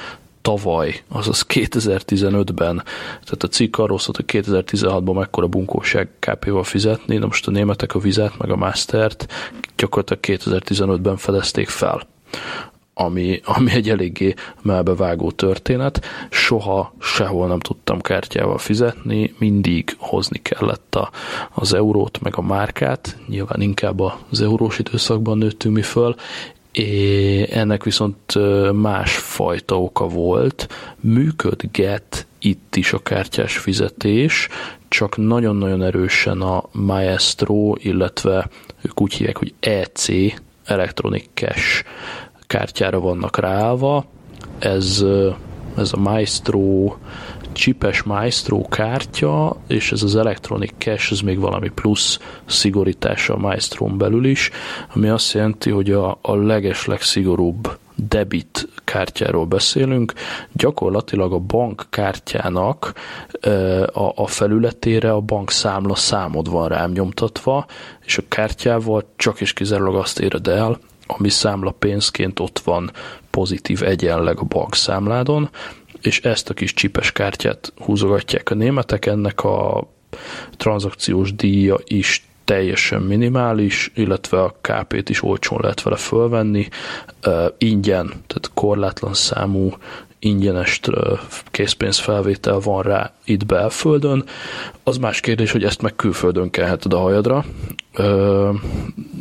tavaly, 0.43 1.03
azaz 1.09 1.45
2015-ben, 1.49 2.83
tehát 3.11 3.43
a 3.43 3.49
cikk 3.49 3.79
arról 3.79 3.99
szólt, 3.99 4.17
hogy 4.17 4.43
2016-ban 4.45 5.15
mekkora 5.15 5.47
bunkóság 5.47 6.09
KP-val 6.19 6.65
fizetni, 6.65 7.19
de 7.19 7.27
most 7.27 7.47
a 7.47 7.51
németek 7.51 7.95
a 7.95 7.99
vizet 7.99 8.39
meg 8.39 8.51
a 8.51 8.57
mastert 8.57 9.27
gyakorlatilag 9.77 10.41
2015-ben 10.43 11.17
fedezték 11.17 11.69
fel 11.69 12.07
ami, 13.01 13.41
ami 13.45 13.73
egy 13.73 13.91
eléggé 13.91 14.35
melbevágó 14.63 15.31
történet. 15.31 16.05
Soha 16.31 16.95
sehol 17.01 17.47
nem 17.49 17.61
tudtam 17.61 18.01
kártyával 18.01 18.59
fizetni, 18.59 19.35
mindig 19.39 19.97
hozni 19.99 20.39
kellett 20.43 20.95
a, 20.95 21.11
az 21.51 21.75
eurót, 21.75 22.21
meg 22.21 22.37
a 22.37 22.43
márkát, 22.43 23.17
nyilván 23.29 23.61
inkább 23.61 24.01
az 24.01 24.41
eurós 24.41 24.79
időszakban 24.79 25.39
nőttünk 25.39 25.75
mi 25.75 25.83
föl, 25.83 26.15
É, 26.73 27.49
ennek 27.57 27.85
viszont 27.85 28.35
más 28.73 29.17
fajta 29.17 29.81
oka 29.83 30.07
volt. 30.07 30.69
Működget 31.01 32.27
itt 32.39 32.77
is 32.77 32.93
a 32.93 32.99
kártyás 32.99 33.59
fizetés, 33.59 34.49
csak 34.89 35.17
nagyon-nagyon 35.17 35.83
erősen 35.83 36.41
a 36.41 36.63
Maestro, 36.73 37.75
illetve 37.79 38.49
ők 38.83 39.01
úgy 39.01 39.13
hívják, 39.15 39.37
hogy 39.37 39.55
EC 39.61 40.07
Electronic 40.65 41.25
Cash 41.35 41.85
kártyára 42.51 43.01
vannak 43.01 43.39
ráállva. 43.39 44.05
Ez, 44.59 45.05
ez 45.77 45.93
a 45.93 45.97
Maestro 45.97 46.95
csipes 47.53 48.03
Maestro 48.03 48.69
kártya, 48.69 49.57
és 49.67 49.93
ez 49.93 50.03
az 50.03 50.17
Electronic 50.17 50.73
Cash, 50.79 51.13
ez 51.13 51.21
még 51.21 51.39
valami 51.39 51.69
plusz 51.69 52.19
szigorítás 52.47 53.29
a 53.29 53.37
maestro 53.37 53.87
belül 53.87 54.25
is, 54.25 54.51
ami 54.95 55.09
azt 55.09 55.33
jelenti, 55.33 55.71
hogy 55.71 55.91
a, 55.91 56.19
a 56.23 56.35
leges 56.35 56.87
legszigorúbb 56.87 57.79
debit 57.95 58.69
kártyáról 58.85 59.47
beszélünk, 59.47 60.13
gyakorlatilag 60.53 61.33
a 61.33 61.39
bank 61.39 61.87
kártyának 61.91 62.93
a, 63.93 64.13
a 64.15 64.27
felületére 64.27 65.13
a 65.13 65.21
bank 65.21 65.51
számla 65.51 65.95
számod 65.95 66.51
van 66.51 66.69
rám 66.69 66.91
nyomtatva, 66.91 67.67
és 68.05 68.19
a 68.19 68.23
kártyával 68.29 69.05
csak 69.17 69.41
és 69.41 69.53
kizárólag 69.53 69.95
azt 69.95 70.21
éred 70.21 70.47
el, 70.47 70.79
ami 71.19 71.29
számla 71.29 71.71
pénzként 71.71 72.41
ott 72.41 72.59
van 72.59 72.91
pozitív 73.31 73.83
egyenleg 73.83 74.39
a 74.39 74.45
bankszámládon, 74.45 75.51
és 76.01 76.21
ezt 76.21 76.51
a 76.51 76.55
kis 76.55 76.75
csipes 76.75 77.13
kártyát 77.13 77.73
húzogatják 77.77 78.51
a 78.51 78.55
németek, 78.55 79.07
ennek 79.07 79.45
a 79.45 79.89
tranzakciós 80.57 81.35
díja 81.35 81.77
is 81.85 82.29
teljesen 82.45 83.03
minimális, 83.03 83.91
illetve 83.95 84.43
a 84.43 84.57
KP-t 84.61 85.09
is 85.09 85.23
olcsón 85.23 85.59
lehet 85.61 85.83
vele 85.83 85.97
fölvenni, 85.97 86.69
ingyen, 87.59 88.07
tehát 88.07 88.51
korlátlan 88.55 89.15
számú 89.15 89.71
ingyenes 90.21 90.81
készpénzfelvétel 91.51 92.59
van 92.59 92.83
rá 92.83 93.13
itt 93.25 93.47
belföldön. 93.47 94.25
Az 94.83 94.97
más 94.97 95.21
kérdés, 95.21 95.53
hogy 95.53 95.65
ezt 95.65 95.83
meg 95.83 95.97
külföldön 95.97 96.51
kelheted 96.51 96.93
a 96.93 96.99
hajadra, 96.99 97.45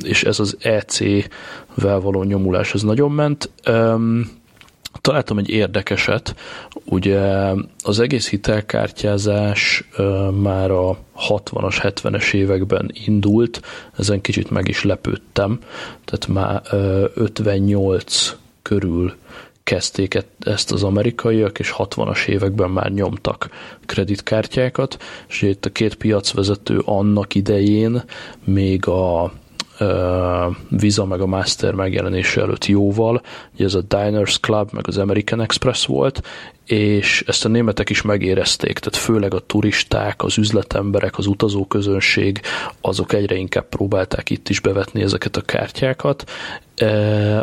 és 0.03 0.23
ez 0.23 0.39
az 0.39 0.57
EC-vel 0.59 1.99
való 1.99 2.23
nyomulás, 2.23 2.73
ez 2.73 2.81
nagyon 2.81 3.11
ment. 3.11 3.49
Találtam 5.01 5.37
egy 5.37 5.49
érdekeset, 5.49 6.35
ugye 6.85 7.53
az 7.83 7.99
egész 7.99 8.29
hitelkártyázás 8.29 9.89
már 10.41 10.71
a 10.71 10.97
60-as, 11.29 11.75
70-es 11.81 12.33
években 12.33 12.91
indult, 13.05 13.61
ezen 13.97 14.21
kicsit 14.21 14.49
meg 14.49 14.67
is 14.67 14.83
lepődtem, 14.83 15.59
tehát 16.05 16.27
már 16.27 16.61
58 17.13 18.35
körül 18.61 19.13
kezdték 19.69 20.25
ezt 20.39 20.71
az 20.71 20.83
amerikaiak, 20.83 21.59
és 21.59 21.73
60-as 21.77 22.27
években 22.27 22.69
már 22.69 22.91
nyomtak 22.91 23.49
kreditkártyákat, 23.85 24.97
és 25.27 25.41
itt 25.41 25.65
a 25.65 25.69
két 25.69 25.95
piacvezető 25.95 26.81
annak 26.85 27.35
idején 27.35 28.03
még 28.43 28.87
a 28.87 29.31
Visa 30.69 31.05
meg 31.05 31.21
a 31.21 31.25
Master 31.25 31.73
megjelenése 31.73 32.41
előtt 32.41 32.65
jóval, 32.65 33.21
ugye 33.53 33.65
ez 33.65 33.73
a 33.73 33.81
Diners 33.81 34.39
Club 34.39 34.69
meg 34.71 34.87
az 34.87 34.97
American 34.97 35.41
Express 35.41 35.85
volt, 35.85 36.21
és 36.65 37.23
ezt 37.27 37.45
a 37.45 37.49
németek 37.49 37.89
is 37.89 38.01
megérezték, 38.01 38.79
tehát 38.79 38.99
főleg 38.99 39.33
a 39.33 39.39
turisták, 39.39 40.23
az 40.23 40.37
üzletemberek, 40.37 41.17
az 41.17 41.25
utazóközönség, 41.25 42.41
azok 42.81 43.13
egyre 43.13 43.35
inkább 43.35 43.69
próbálták 43.69 44.29
itt 44.29 44.49
is 44.49 44.59
bevetni 44.59 45.01
ezeket 45.01 45.37
a 45.37 45.41
kártyákat. 45.41 46.29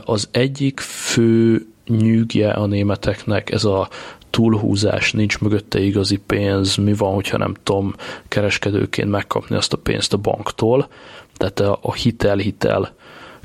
Az 0.04 0.28
egyik 0.30 0.80
fő 0.80 1.66
nyűgje 1.86 2.50
a 2.50 2.66
németeknek 2.66 3.50
ez 3.50 3.64
a 3.64 3.88
túlhúzás, 4.30 5.12
nincs 5.12 5.38
mögötte 5.38 5.80
igazi 5.80 6.16
pénz, 6.16 6.76
mi 6.76 6.94
van, 6.94 7.14
hogyha 7.14 7.38
nem 7.38 7.54
tudom 7.62 7.94
kereskedőként 8.28 9.10
megkapni 9.10 9.56
azt 9.56 9.72
a 9.72 9.76
pénzt 9.76 10.12
a 10.12 10.16
banktól, 10.16 10.88
tehát 11.36 11.60
a, 11.60 11.92
hitel-hitel 11.92 12.94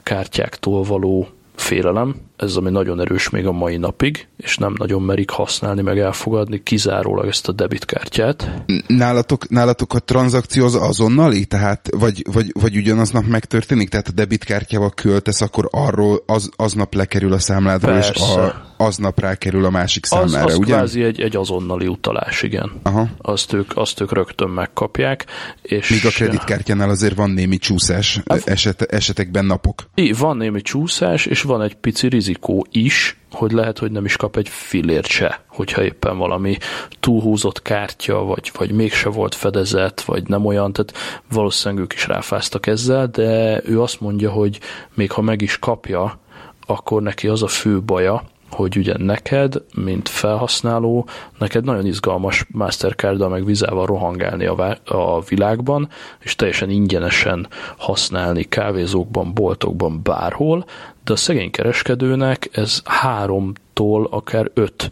kártyáktól 0.04 0.84
való 0.84 1.28
félelem, 1.62 2.16
ez 2.38 2.56
ami 2.56 2.70
nagyon 2.70 3.00
erős 3.00 3.30
még 3.30 3.46
a 3.46 3.52
mai 3.52 3.78
napig, 3.78 4.28
és 4.38 4.58
nem 4.58 4.74
nagyon 4.78 5.02
merik 5.02 5.30
használni, 5.30 5.82
meg 5.82 6.00
elfogadni 6.00 6.64
kizárólag 6.64 7.28
ezt 7.28 7.48
a 7.48 7.52
debitkártyát. 7.52 8.64
Nálatok, 8.88 9.50
nálatok 9.50 9.94
a 9.94 10.00
tranzakció 10.00 10.66
az 10.66 10.76
azonnali? 10.76 11.46
Tehát, 11.46 11.90
vagy, 11.98 12.26
vagy, 12.34 12.52
vagy 12.62 12.78
ugyanaznap 12.78 13.26
megtörténik? 13.26 13.90
Tehát 13.90 14.08
a 14.08 14.12
debitkártyával 14.12 14.90
költesz, 14.90 15.42
akkor 15.42 15.68
arról 15.72 16.24
az, 16.26 16.50
aznap 16.56 16.94
lekerül 16.94 17.34
a 17.34 17.40
számládról, 17.40 17.94
Persze. 17.94 18.12
és 18.14 18.22
a, 18.22 18.71
aznap 18.86 19.20
rákerül 19.20 19.66
a 19.66 19.70
másik 19.70 20.06
számlára, 20.06 20.46
az, 20.46 20.52
az 20.52 20.58
ugye? 20.58 20.74
kvázi 20.74 21.04
egy, 21.04 21.22
egy 21.22 21.36
azonnali 21.36 21.88
utalás, 21.88 22.42
igen. 22.42 22.72
Aha. 22.84 23.08
Azt, 23.18 23.54
ők, 23.54 23.78
azt 23.78 24.02
ők 24.02 24.14
rögtön 24.14 24.50
megkapják. 24.50 25.26
És 25.62 25.90
Míg 25.90 26.06
a 26.06 26.10
kreditkártyánál 26.10 26.90
azért 26.90 27.16
van 27.16 27.30
némi 27.30 27.58
csúszás 27.58 28.22
eset, 28.44 28.82
esetekben 28.82 29.46
napok. 29.46 29.84
I, 29.96 30.12
van 30.12 30.38
némi 30.38 30.62
csúszás, 30.62 31.26
és 31.26 31.42
van 31.42 31.62
egy 31.62 31.76
pici 31.76 32.08
rizikó 32.08 32.66
is, 32.72 33.18
hogy 33.32 33.52
lehet, 33.52 33.78
hogy 33.78 33.92
nem 33.92 34.06
is 34.06 34.16
kap 34.16 34.38
egy 34.38 34.50
fillért 34.50 35.08
se, 35.08 35.42
hogyha 35.48 35.84
éppen 35.84 36.18
valami 36.18 36.58
túlhúzott 37.00 37.62
kártya, 37.62 38.24
vagy, 38.24 38.52
vagy 38.58 38.72
mégse 38.72 39.10
volt 39.10 39.36
fedezet, 39.36 40.02
vagy 40.02 40.28
nem 40.28 40.46
olyan, 40.46 40.74
tehát 40.74 40.94
valószínűleg 41.34 41.84
ők 41.84 41.94
is 41.94 42.08
ráfáztak 42.08 42.68
ezzel, 42.68 43.08
de 43.08 43.62
ő 43.66 43.82
azt 43.82 44.02
mondja, 44.02 44.32
hogy 44.32 44.60
még 44.94 45.12
ha 45.12 45.22
meg 45.22 45.42
is 45.42 45.60
kapja, 45.60 46.20
akkor 46.66 47.02
neki 47.02 47.28
az 47.28 47.44
a 47.44 47.48
fő 47.48 47.82
baja, 47.82 48.24
hogy 48.52 48.78
ugye 48.78 48.94
neked, 48.98 49.62
mint 49.76 50.10
felhasználó, 50.10 51.08
neked 51.38 51.64
nagyon 51.64 51.86
izgalmas 51.86 52.46
Mastercard-dal 52.52 53.30
meg 53.30 53.46
vizával 53.46 53.86
rohangálni 53.86 54.46
a, 54.46 55.24
világban, 55.28 55.90
és 56.20 56.36
teljesen 56.36 56.70
ingyenesen 56.70 57.48
használni 57.78 58.44
kávézókban, 58.44 59.34
boltokban, 59.34 60.00
bárhol, 60.04 60.66
de 61.04 61.14
a 61.14 61.16
szegény 61.16 61.52
kereskedőnek 61.52 62.50
ez 62.52 62.82
háromtól 62.86 64.08
akár 64.12 64.52
5 64.54 64.90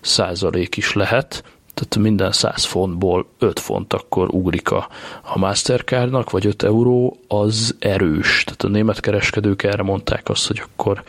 százalék 0.00 0.76
is 0.76 0.92
lehet, 0.92 1.44
tehát 1.74 1.96
minden 1.96 2.32
100 2.32 2.64
fontból 2.64 3.26
5 3.38 3.60
font 3.60 3.92
akkor 3.92 4.28
ugrik 4.34 4.70
a, 4.70 4.88
a 5.22 5.38
Mastercardnak, 5.38 6.30
vagy 6.30 6.46
5 6.46 6.62
euró, 6.62 7.16
az 7.28 7.76
erős. 7.78 8.44
Tehát 8.44 8.62
a 8.62 8.68
német 8.68 9.00
kereskedők 9.00 9.62
erre 9.62 9.82
mondták 9.82 10.28
azt, 10.28 10.46
hogy 10.46 10.62
akkor 10.64 11.02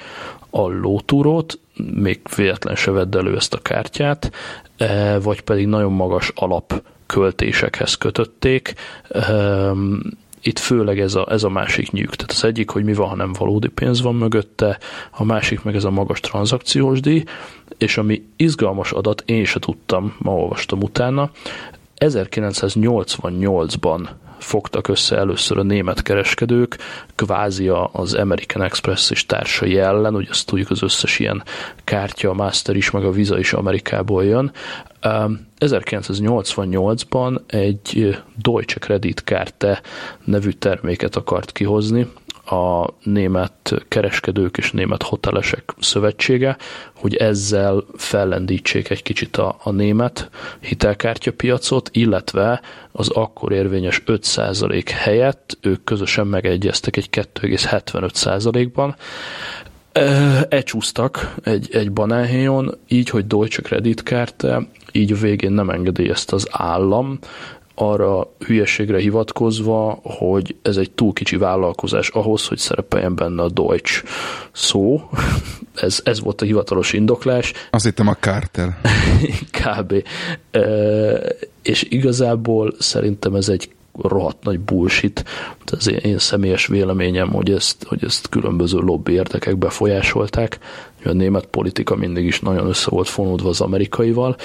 a 0.49 0.67
lótúrót, 0.67 1.59
még 1.93 2.19
véletlen 2.35 2.75
se 2.75 2.91
vedd 2.91 3.17
elő 3.17 3.35
ezt 3.35 3.53
a 3.53 3.61
kártyát, 3.61 4.31
e, 4.77 5.19
vagy 5.19 5.41
pedig 5.41 5.67
nagyon 5.67 5.91
magas 5.91 6.31
alap 6.35 6.83
költésekhez 7.05 7.95
kötötték. 7.95 8.73
Ehm, 9.09 9.93
itt 10.41 10.59
főleg 10.59 10.99
ez 10.99 11.15
a, 11.15 11.27
ez 11.29 11.43
a 11.43 11.49
másik 11.49 11.91
nyűg. 11.91 12.09
Tehát 12.09 12.31
az 12.31 12.43
egyik, 12.43 12.69
hogy 12.69 12.83
mi 12.83 12.93
van, 12.93 13.09
ha 13.09 13.15
nem 13.15 13.33
valódi 13.33 13.67
pénz 13.67 14.01
van 14.01 14.15
mögötte, 14.15 14.77
a 15.11 15.23
másik 15.23 15.63
meg 15.63 15.75
ez 15.75 15.83
a 15.83 15.89
magas 15.89 16.19
tranzakciós 16.19 16.99
díj, 16.99 17.23
és 17.77 17.97
ami 17.97 18.23
izgalmas 18.35 18.91
adat, 18.91 19.23
én 19.25 19.45
se 19.45 19.59
tudtam, 19.59 20.15
ma 20.17 20.31
olvastam 20.31 20.81
utána, 20.81 21.31
1988-ban 21.99 24.07
fogtak 24.39 24.87
össze 24.87 25.17
először 25.17 25.57
a 25.57 25.63
német 25.63 26.01
kereskedők, 26.01 26.77
kvázi 27.15 27.67
az 27.91 28.13
American 28.13 28.61
Express 28.61 29.09
és 29.09 29.25
társai 29.25 29.77
ellen, 29.77 30.15
ugye 30.15 30.29
azt 30.29 30.45
tudjuk 30.45 30.69
az 30.69 30.83
összes 30.83 31.19
ilyen 31.19 31.43
kártya, 31.83 32.29
a 32.29 32.33
Master 32.33 32.75
is, 32.75 32.91
meg 32.91 33.03
a 33.03 33.11
Visa 33.11 33.39
is 33.39 33.53
Amerikából 33.53 34.23
jön. 34.23 34.51
1988-ban 35.59 37.39
egy 37.47 38.17
Deutsche 38.41 38.79
Kreditkárte 38.79 39.81
nevű 40.23 40.49
terméket 40.49 41.15
akart 41.15 41.51
kihozni, 41.51 42.07
a 42.47 42.93
német 43.03 43.73
kereskedők 43.87 44.57
és 44.57 44.71
német 44.71 45.03
hotelesek 45.03 45.73
szövetsége, 45.79 46.57
hogy 46.95 47.15
ezzel 47.15 47.83
fellendítsék 47.95 48.89
egy 48.89 49.03
kicsit 49.03 49.37
a, 49.37 49.55
a 49.63 49.71
német 49.71 50.29
hitelkártyapiacot, 50.59 51.89
illetve 51.93 52.61
az 52.91 53.09
akkor 53.09 53.51
érvényes 53.51 54.03
5% 54.05 54.83
helyett 54.93 55.57
ők 55.61 55.83
közösen 55.83 56.27
megegyeztek 56.27 56.97
egy 56.97 57.09
2,75%-ban. 57.11 58.95
Elcsúsztak 60.49 61.35
egy, 61.43 61.67
egy 61.71 61.91
banánhéjon, 61.91 62.77
így, 62.87 63.09
hogy 63.09 63.27
Deutsche 63.27 63.61
Kreditkárte, 63.61 64.67
így 64.91 65.19
végén 65.19 65.51
nem 65.51 65.69
engedélyezte 65.69 66.35
az 66.35 66.47
állam, 66.51 67.19
arra 67.79 68.31
hülyeségre 68.39 68.99
hivatkozva, 68.99 69.99
hogy 70.03 70.55
ez 70.61 70.77
egy 70.77 70.91
túl 70.91 71.13
kicsi 71.13 71.37
vállalkozás 71.37 72.09
ahhoz, 72.09 72.47
hogy 72.47 72.57
szerepeljen 72.57 73.15
benne 73.15 73.41
a 73.41 73.49
Deutsch 73.49 74.03
szó. 74.51 75.01
Ez, 75.75 75.99
ez 76.03 76.19
volt 76.19 76.41
a 76.41 76.45
hivatalos 76.45 76.93
indoklás. 76.93 77.53
Azt 77.71 77.85
hittem 77.85 78.07
a 78.07 78.13
kártel. 78.13 78.77
Kb. 79.61 80.03
E, 80.51 80.59
és 81.61 81.83
igazából 81.89 82.73
szerintem 82.79 83.35
ez 83.35 83.49
egy 83.49 83.69
rohadt 84.01 84.43
nagy 84.43 84.59
bullshit. 84.59 85.23
Ez 85.77 85.87
én, 85.89 85.97
én 85.97 86.17
személyes 86.17 86.67
véleményem, 86.67 87.29
hogy 87.29 87.51
ezt, 87.51 87.83
hogy 87.83 88.03
ezt 88.03 88.29
különböző 88.29 88.77
lobby 88.77 89.13
érdekek 89.13 89.57
befolyásolták. 89.57 90.59
A 91.03 91.11
német 91.11 91.45
politika 91.45 91.95
mindig 91.95 92.25
is 92.25 92.39
nagyon 92.39 92.67
össze 92.67 92.89
volt 92.89 93.07
fonódva 93.07 93.49
az 93.49 93.61
amerikaival. 93.61 94.35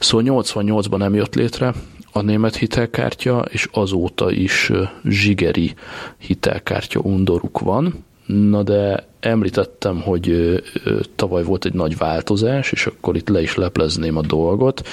Szóval 0.00 0.44
88-ban 0.44 0.96
nem 0.96 1.14
jött 1.14 1.34
létre, 1.34 1.74
a 2.18 2.22
német 2.22 2.56
hitelkártya, 2.56 3.44
és 3.50 3.68
azóta 3.72 4.30
is 4.30 4.72
zsigeri 5.08 5.74
hitelkártya 6.18 7.00
undoruk 7.00 7.58
van. 7.58 8.04
Na 8.26 8.62
de 8.62 9.06
említettem, 9.20 10.00
hogy 10.00 10.54
tavaly 11.16 11.42
volt 11.42 11.64
egy 11.64 11.72
nagy 11.72 11.96
változás, 11.96 12.72
és 12.72 12.86
akkor 12.86 13.16
itt 13.16 13.28
le 13.28 13.42
is 13.42 13.54
leplezném 13.54 14.16
a 14.16 14.20
dolgot. 14.20 14.88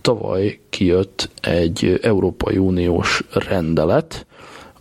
Tavaly 0.00 0.58
kijött 0.70 1.30
egy 1.40 1.98
Európai 2.02 2.56
Uniós 2.56 3.22
rendelet, 3.30 4.26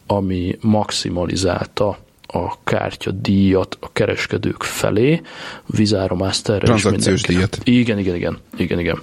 ami 0.05 0.57
maximalizálta 0.61 1.97
a 2.27 2.63
kártya 2.63 3.11
díjat 3.11 3.77
a 3.79 3.91
kereskedők 3.91 4.63
felé, 4.63 5.21
Masterre 6.09 6.65
Transzakciós 6.65 7.21
díjat. 7.21 7.57
Igen, 7.63 7.99
igen, 7.99 8.15
igen, 8.15 8.37
igen, 8.57 8.79
igen 8.79 8.99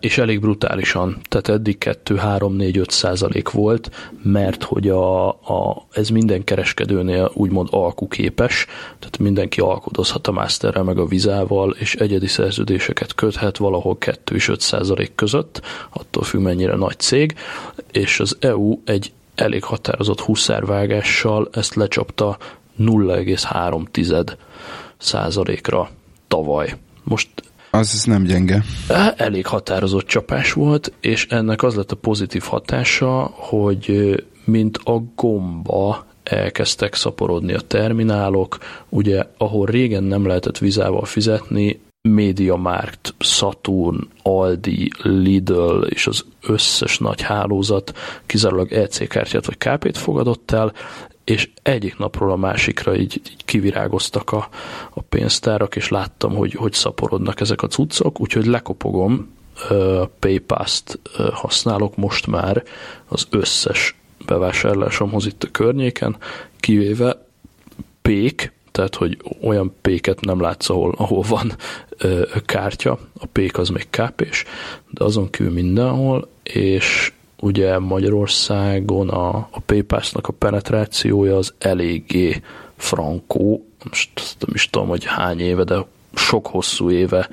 és 0.00 0.18
elég 0.18 0.40
brutálisan, 0.40 1.20
tehát 1.28 1.48
eddig 1.48 1.78
2, 1.78 2.16
3, 2.16 2.56
4, 2.56 2.78
5 2.78 2.90
százalék 2.90 3.50
volt, 3.50 3.90
mert 4.22 4.62
hogy 4.62 4.88
a, 4.88 5.28
a, 5.28 5.86
ez 5.92 6.08
minden 6.08 6.44
kereskedőnél 6.44 7.30
úgymond 7.34 7.68
alkuképes, 7.70 8.66
tehát 8.98 9.18
mindenki 9.18 9.60
alkudozhat 9.60 10.26
a 10.26 10.32
masterrel 10.32 10.82
meg 10.82 10.98
a 10.98 11.06
vizával, 11.06 11.70
és 11.78 11.94
egyedi 11.94 12.26
szerződéseket 12.26 13.14
köthet 13.14 13.56
valahol 13.56 13.98
2 13.98 14.34
és 14.34 14.48
5 14.48 14.60
százalék 14.60 15.14
között, 15.14 15.60
attól 15.90 16.22
függ 16.22 16.40
mennyire 16.40 16.76
nagy 16.76 16.98
cég, 16.98 17.34
és 17.92 18.20
az 18.20 18.36
EU 18.40 18.78
egy 18.84 19.12
elég 19.34 19.64
határozott 19.64 20.20
huszárvágással 20.20 21.48
ezt 21.52 21.74
lecsapta 21.74 22.36
0,3 22.78 24.36
százalékra 24.98 25.90
tavaly. 26.28 26.76
Most 27.02 27.28
az 27.74 28.04
nem 28.04 28.22
gyenge. 28.22 28.64
Elég 29.16 29.46
határozott 29.46 30.06
csapás 30.06 30.52
volt, 30.52 30.92
és 31.00 31.26
ennek 31.26 31.62
az 31.62 31.74
lett 31.74 31.90
a 31.92 31.96
pozitív 31.96 32.42
hatása, 32.42 33.30
hogy 33.34 34.14
mint 34.44 34.76
a 34.84 35.02
gomba 35.16 36.06
elkezdtek 36.22 36.94
szaporodni 36.94 37.54
a 37.54 37.60
terminálok, 37.60 38.58
ugye 38.88 39.24
ahol 39.38 39.66
régen 39.66 40.02
nem 40.02 40.26
lehetett 40.26 40.58
vizával 40.58 41.04
fizetni, 41.04 41.80
MediaMarkt, 42.08 43.14
Saturn, 43.18 44.08
Aldi, 44.22 44.90
Lidl 45.02 45.82
és 45.88 46.06
az 46.06 46.24
összes 46.40 46.98
nagy 46.98 47.20
hálózat 47.22 47.92
kizárólag 48.26 48.72
EC 48.72 49.08
kártyát 49.08 49.46
vagy 49.46 49.58
KP-t 49.58 49.98
fogadott 49.98 50.50
el, 50.50 50.72
és 51.24 51.50
egyik 51.62 51.98
napról 51.98 52.30
a 52.30 52.36
másikra 52.36 52.96
így, 52.96 53.20
így 53.30 53.44
kivirágoztak 53.44 54.32
a, 54.32 54.48
a 54.90 55.00
pénztárak, 55.02 55.76
és 55.76 55.88
láttam, 55.88 56.34
hogy, 56.34 56.52
hogy 56.52 56.72
szaporodnak 56.72 57.40
ezek 57.40 57.62
a 57.62 57.66
cuccok, 57.66 58.20
úgyhogy 58.20 58.46
lekopogom, 58.46 59.34
uh, 59.70 60.08
PayPass-t 60.18 60.98
használok 61.32 61.96
most 61.96 62.26
már 62.26 62.62
az 63.08 63.26
összes 63.30 63.96
bevásárlásomhoz 64.26 65.26
itt 65.26 65.42
a 65.42 65.50
környéken, 65.50 66.16
kivéve 66.60 67.26
pék, 68.02 68.52
tehát 68.70 68.94
hogy 68.94 69.18
olyan 69.42 69.74
péket 69.80 70.20
nem 70.20 70.40
látsz, 70.40 70.68
ahol, 70.68 70.94
ahol 70.96 71.24
van 71.28 71.56
kártya, 72.46 72.98
a 73.18 73.26
pék 73.26 73.58
az 73.58 73.68
még 73.68 73.86
kápés, 73.90 74.44
de 74.90 75.04
azon 75.04 75.30
kívül 75.30 75.52
mindenhol, 75.52 76.28
és 76.42 77.12
ugye 77.44 77.78
Magyarországon 77.78 79.08
a, 79.08 79.36
a 79.50 79.60
PayPass-nak 79.66 80.28
a 80.28 80.32
penetrációja 80.32 81.36
az 81.36 81.54
eléggé 81.58 82.42
frankó, 82.76 83.66
most 83.88 84.10
nem 84.38 84.54
is 84.54 84.70
tudom, 84.70 84.88
hogy 84.88 85.04
hány 85.04 85.40
éve, 85.40 85.64
de 85.64 85.86
sok 86.14 86.46
hosszú 86.46 86.90
éve 86.90 87.28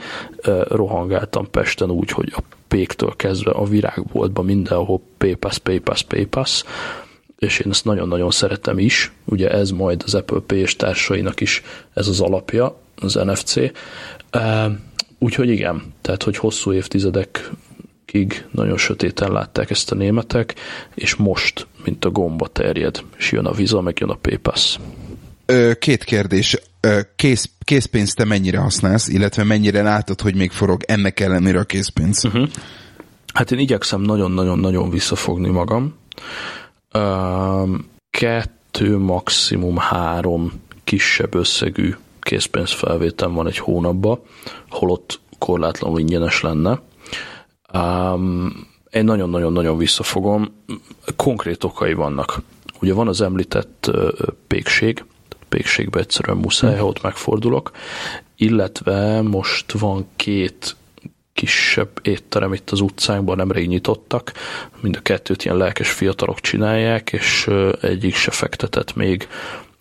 rohangáltam 0.67 1.49
Pesten 1.51 1.91
úgy, 1.91 2.09
hogy 2.09 2.33
a 2.35 2.41
péktől 2.67 3.15
kezdve 3.15 3.51
a 3.51 3.63
virágboltban 3.63 4.45
mindenhol 4.45 5.01
PayPass, 5.17 5.57
PayPass, 5.57 6.03
PayPass, 6.03 6.63
és 7.39 7.59
én 7.59 7.71
ezt 7.71 7.85
nagyon-nagyon 7.85 8.31
szeretem 8.31 8.79
is, 8.79 9.11
ugye 9.25 9.49
ez 9.49 9.71
majd 9.71 10.01
az 10.05 10.13
Apple 10.13 10.39
Pay 10.39 10.59
és 10.59 10.75
társainak 10.75 11.41
is 11.41 11.63
ez 11.93 12.07
az 12.07 12.19
alapja, 12.19 12.77
az 12.95 13.13
NFC. 13.13 13.55
Úgyhogy 15.19 15.49
igen, 15.49 15.93
tehát 16.01 16.23
hogy 16.23 16.37
hosszú 16.37 16.73
évtizedek 16.73 17.51
évekig 18.11 18.45
nagyon 18.51 18.77
sötéten 18.77 19.31
látták 19.31 19.69
ezt 19.69 19.91
a 19.91 19.95
németek, 19.95 20.55
és 20.93 21.15
most, 21.15 21.67
mint 21.83 22.05
a 22.05 22.09
gomba 22.09 22.47
terjed, 22.47 23.03
és 23.17 23.31
jön 23.31 23.45
a 23.45 23.51
Visa, 23.51 23.81
meg 23.81 23.99
jön 23.99 24.09
a 24.09 24.15
PayPass. 24.15 24.79
Két 25.79 26.03
kérdés. 26.03 26.57
Kész, 27.15 27.49
készpénzt 27.63 28.15
te 28.15 28.25
mennyire 28.25 28.57
használsz, 28.57 29.07
illetve 29.07 29.43
mennyire 29.43 29.81
látod, 29.81 30.21
hogy 30.21 30.35
még 30.35 30.51
forog 30.51 30.83
ennek 30.87 31.19
ellenére 31.19 31.59
a 31.59 31.63
készpénz? 31.63 32.25
Uh-huh. 32.25 32.47
Hát 33.33 33.51
én 33.51 33.59
igyekszem 33.59 34.01
nagyon-nagyon-nagyon 34.01 34.89
visszafogni 34.89 35.49
magam. 35.49 35.95
Kettő, 38.09 38.97
maximum 38.97 39.77
három 39.77 40.51
kisebb 40.83 41.35
összegű 41.35 41.95
készpénzfelvétel 42.19 43.29
van 43.29 43.47
egy 43.47 43.57
hónapban, 43.57 44.19
holott 44.69 45.19
korlátlanul 45.37 45.99
ingyenes 45.99 46.41
lenne. 46.41 46.79
Um, 47.73 48.67
én 48.89 49.03
nagyon-nagyon-nagyon 49.03 49.77
visszafogom. 49.77 50.63
Konkrét 51.15 51.63
okai 51.63 51.93
vannak. 51.93 52.41
Ugye 52.81 52.93
van 52.93 53.07
az 53.07 53.21
említett 53.21 53.89
uh, 53.93 54.09
pékség, 54.47 55.03
pékségbe 55.49 55.99
egyszerűen 55.99 56.37
muszáj, 56.37 56.77
ha 56.77 56.85
ott 56.85 57.01
megfordulok, 57.01 57.71
illetve 58.35 59.21
most 59.21 59.71
van 59.71 60.07
két 60.15 60.75
kisebb 61.33 61.89
étterem 62.01 62.53
itt 62.53 62.69
az 62.69 62.79
utcánkban 62.79 63.35
nemrég 63.35 63.67
nyitottak, 63.67 64.31
mind 64.79 64.95
a 64.95 65.01
kettőt 65.01 65.45
ilyen 65.45 65.57
lelkes 65.57 65.91
fiatalok 65.91 66.39
csinálják, 66.39 67.11
és 67.11 67.49
egyik 67.81 68.15
se 68.15 68.31
fektetett 68.31 68.95
még 68.95 69.27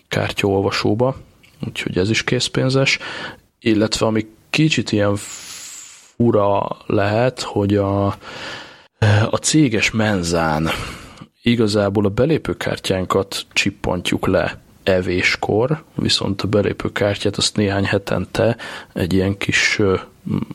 kártyaolvasóba, 0.08 1.16
úgyhogy 1.66 1.98
ez 1.98 2.10
is 2.10 2.24
készpénzes, 2.24 2.98
illetve 3.60 4.06
ami 4.06 4.26
kicsit 4.50 4.92
ilyen 4.92 5.16
ura 6.20 6.76
lehet, 6.86 7.40
hogy 7.40 7.76
a, 7.76 8.06
a 9.30 9.36
céges 9.40 9.90
menzán 9.90 10.68
igazából 11.42 12.04
a 12.04 12.08
belépőkártyánkat 12.08 13.46
csippantjuk 13.52 14.26
le 14.26 14.58
evéskor, 14.82 15.82
viszont 15.94 16.42
a 16.42 16.48
belépőkártyát 16.48 17.36
azt 17.36 17.56
néhány 17.56 17.84
hetente 17.84 18.56
egy 18.92 19.12
ilyen 19.12 19.36
kis 19.36 19.80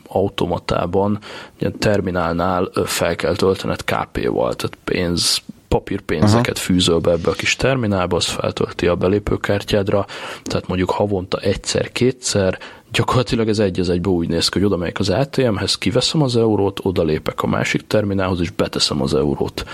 automatában, 0.08 1.18
ilyen 1.58 1.78
terminálnál 1.78 2.70
fel 2.84 3.16
kell 3.16 3.36
töltened 3.36 3.84
KP-val, 3.84 4.54
tehát 4.54 4.78
pénz, 4.84 5.42
papírpénzeket 5.68 6.56
Aha. 6.56 6.64
fűzöl 6.64 6.98
be 6.98 7.10
ebbe 7.10 7.30
a 7.30 7.32
kis 7.32 7.56
terminálba, 7.56 8.16
az 8.16 8.24
feltölti 8.24 8.86
a 8.86 8.94
belépőkártyádra, 8.94 10.06
tehát 10.42 10.66
mondjuk 10.66 10.90
havonta 10.90 11.38
egyszer-kétszer, 11.38 12.58
gyakorlatilag 12.92 13.48
ez 13.48 13.58
egy 13.58 13.80
az 13.80 13.90
egybe 13.90 14.08
úgy 14.08 14.28
néz 14.28 14.48
ki, 14.48 14.58
hogy 14.58 14.66
oda 14.66 14.76
megyek 14.76 14.98
az 14.98 15.08
ATM-hez, 15.10 15.78
kiveszem 15.78 16.22
az 16.22 16.36
eurót, 16.36 16.80
oda 16.82 17.02
lépek 17.02 17.42
a 17.42 17.46
másik 17.46 17.86
terminálhoz, 17.86 18.40
és 18.40 18.50
beteszem 18.50 19.02
az 19.02 19.14
eurót, 19.14 19.64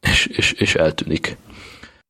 és, 0.00 0.26
és, 0.26 0.52
és 0.52 0.74
eltűnik. 0.74 1.36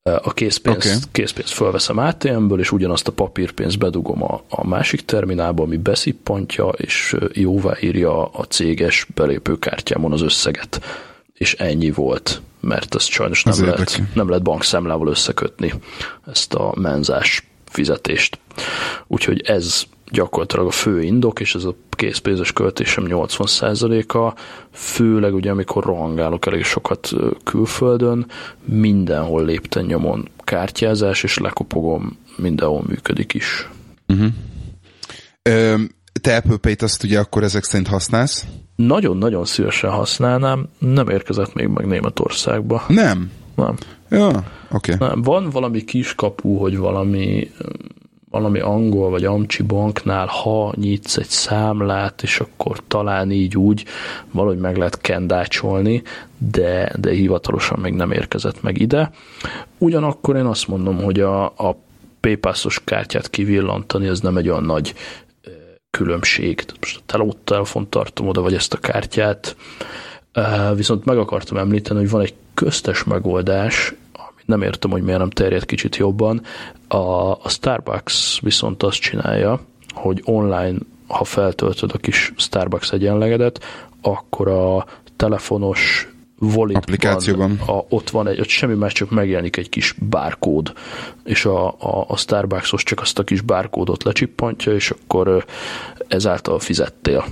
A 0.02 0.32
készpénzt, 0.32 0.86
okay. 0.86 0.98
készpénzt 1.12 1.52
fölveszem 1.52 1.98
ATM-ből, 1.98 2.60
és 2.60 2.72
ugyanazt 2.72 3.08
a 3.08 3.12
papírpénzt 3.12 3.78
bedugom 3.78 4.22
a, 4.22 4.42
a 4.48 4.66
másik 4.66 5.04
terminálba, 5.04 5.62
ami 5.62 5.76
beszippantja, 5.76 6.68
és 6.68 7.16
jóváírja 7.32 8.24
a 8.24 8.44
céges 8.44 9.06
belépőkártyámon 9.14 10.12
az 10.12 10.20
összeget. 10.20 10.80
És 11.32 11.54
ennyi 11.54 11.90
volt, 11.90 12.40
mert 12.60 12.94
ezt 12.94 13.08
sajnos 13.08 13.42
nem, 13.42 13.64
lehet, 13.64 14.02
nem 14.14 14.28
lehet 14.28 14.42
bankszámlával 14.42 15.08
összekötni, 15.08 15.72
ezt 16.26 16.54
a 16.54 16.72
menzás 16.76 17.46
fizetést. 17.64 18.38
Úgyhogy 19.06 19.40
ez 19.40 19.82
gyakorlatilag 20.10 20.66
a 20.66 20.70
fő 20.70 21.02
indok, 21.02 21.40
és 21.40 21.54
ez 21.54 21.64
a 21.64 21.74
készpénzes 21.90 22.52
költésem 22.52 23.04
80%-a, 23.08 24.34
főleg 24.72 25.34
ugye 25.34 25.50
amikor 25.50 25.84
rohangálok 25.84 26.46
elég 26.46 26.64
sokat 26.64 27.10
külföldön, 27.44 28.26
mindenhol 28.64 29.44
lépten 29.44 29.84
nyomon 29.84 30.28
kártyázás, 30.38 31.22
és 31.22 31.38
lekopogom, 31.38 32.18
mindenhol 32.36 32.84
működik 32.86 33.34
is. 33.34 33.68
Uh-huh. 34.08 34.28
Ö, 35.42 35.74
te 36.20 36.36
Apple 36.36 36.56
Pay-t 36.56 36.82
azt 36.82 37.02
ugye 37.02 37.18
akkor 37.18 37.42
ezek 37.42 37.64
szerint 37.64 37.88
használsz? 37.88 38.46
Nagyon-nagyon 38.76 39.44
szívesen 39.44 39.90
használnám, 39.90 40.68
nem 40.78 41.08
érkezett 41.08 41.54
még 41.54 41.66
meg 41.66 41.86
Németországba. 41.86 42.84
Nem? 42.88 43.30
Nem. 43.54 43.76
Ja, 44.10 44.44
oké. 44.70 44.94
Okay. 44.94 45.08
Van 45.22 45.50
valami 45.50 45.84
kiskapu, 45.84 46.56
hogy 46.56 46.76
valami 46.76 47.50
valami 48.30 48.60
angol 48.60 49.10
vagy 49.10 49.24
amcsi 49.24 49.62
banknál, 49.62 50.26
ha 50.26 50.72
nyitsz 50.76 51.16
egy 51.16 51.28
számlát, 51.28 52.22
és 52.22 52.40
akkor 52.40 52.80
talán 52.88 53.30
így 53.30 53.56
úgy 53.56 53.84
valahogy 54.30 54.58
meg 54.58 54.76
lehet 54.76 55.00
kendácsolni, 55.00 56.02
de, 56.38 56.92
de 57.00 57.10
hivatalosan 57.10 57.78
még 57.78 57.92
nem 57.92 58.10
érkezett 58.12 58.62
meg 58.62 58.80
ide. 58.80 59.10
Ugyanakkor 59.78 60.36
én 60.36 60.44
azt 60.44 60.68
mondom, 60.68 61.02
hogy 61.02 61.20
a, 61.20 61.44
a 61.44 61.76
PayPass-os 62.20 62.80
kártyát 62.84 63.30
kivillantani, 63.30 64.06
ez 64.06 64.20
nem 64.20 64.36
egy 64.36 64.48
olyan 64.48 64.64
nagy 64.64 64.94
különbség. 65.90 66.64
Most 66.80 66.96
a 66.96 67.02
telót 67.06 67.36
telefont 67.36 67.88
tartom 67.88 68.28
oda, 68.28 68.40
vagy 68.40 68.54
ezt 68.54 68.72
a 68.72 68.78
kártyát, 68.78 69.56
viszont 70.74 71.04
meg 71.04 71.18
akartam 71.18 71.56
említeni, 71.56 72.00
hogy 72.00 72.10
van 72.10 72.20
egy 72.20 72.34
köztes 72.54 73.04
megoldás, 73.04 73.94
nem 74.50 74.62
értem, 74.62 74.90
hogy 74.90 75.02
miért 75.02 75.18
nem 75.18 75.30
terjed 75.30 75.64
kicsit 75.64 75.96
jobban. 75.96 76.42
A, 76.88 76.96
a 77.30 77.48
Starbucks 77.48 78.40
viszont 78.40 78.82
azt 78.82 79.00
csinálja, 79.00 79.60
hogy 79.94 80.20
online, 80.24 80.78
ha 81.06 81.24
feltöltöd 81.24 81.90
a 81.92 81.98
kis 81.98 82.32
Starbucks 82.36 82.92
egyenlegedet, 82.92 83.64
akkor 84.02 84.48
a 84.48 84.86
telefonos 85.16 86.08
Volitban 86.38 86.82
Applikációban. 86.82 87.60
A, 87.66 87.84
ott 87.88 88.10
van 88.10 88.28
egy, 88.28 88.40
ott 88.40 88.48
semmi 88.48 88.74
más, 88.74 88.92
csak 88.92 89.10
megjelenik 89.10 89.56
egy 89.56 89.68
kis 89.68 89.94
bárkód, 89.98 90.72
és 91.24 91.44
a, 91.44 91.66
a, 91.68 92.04
a 92.08 92.16
Starbucksos 92.16 92.82
csak 92.82 93.00
azt 93.00 93.18
a 93.18 93.24
kis 93.24 93.40
bárkódot 93.40 94.02
lecsippantja, 94.02 94.74
és 94.74 94.90
akkor 94.90 95.44
ezáltal 96.08 96.58
fizettél. 96.58 97.24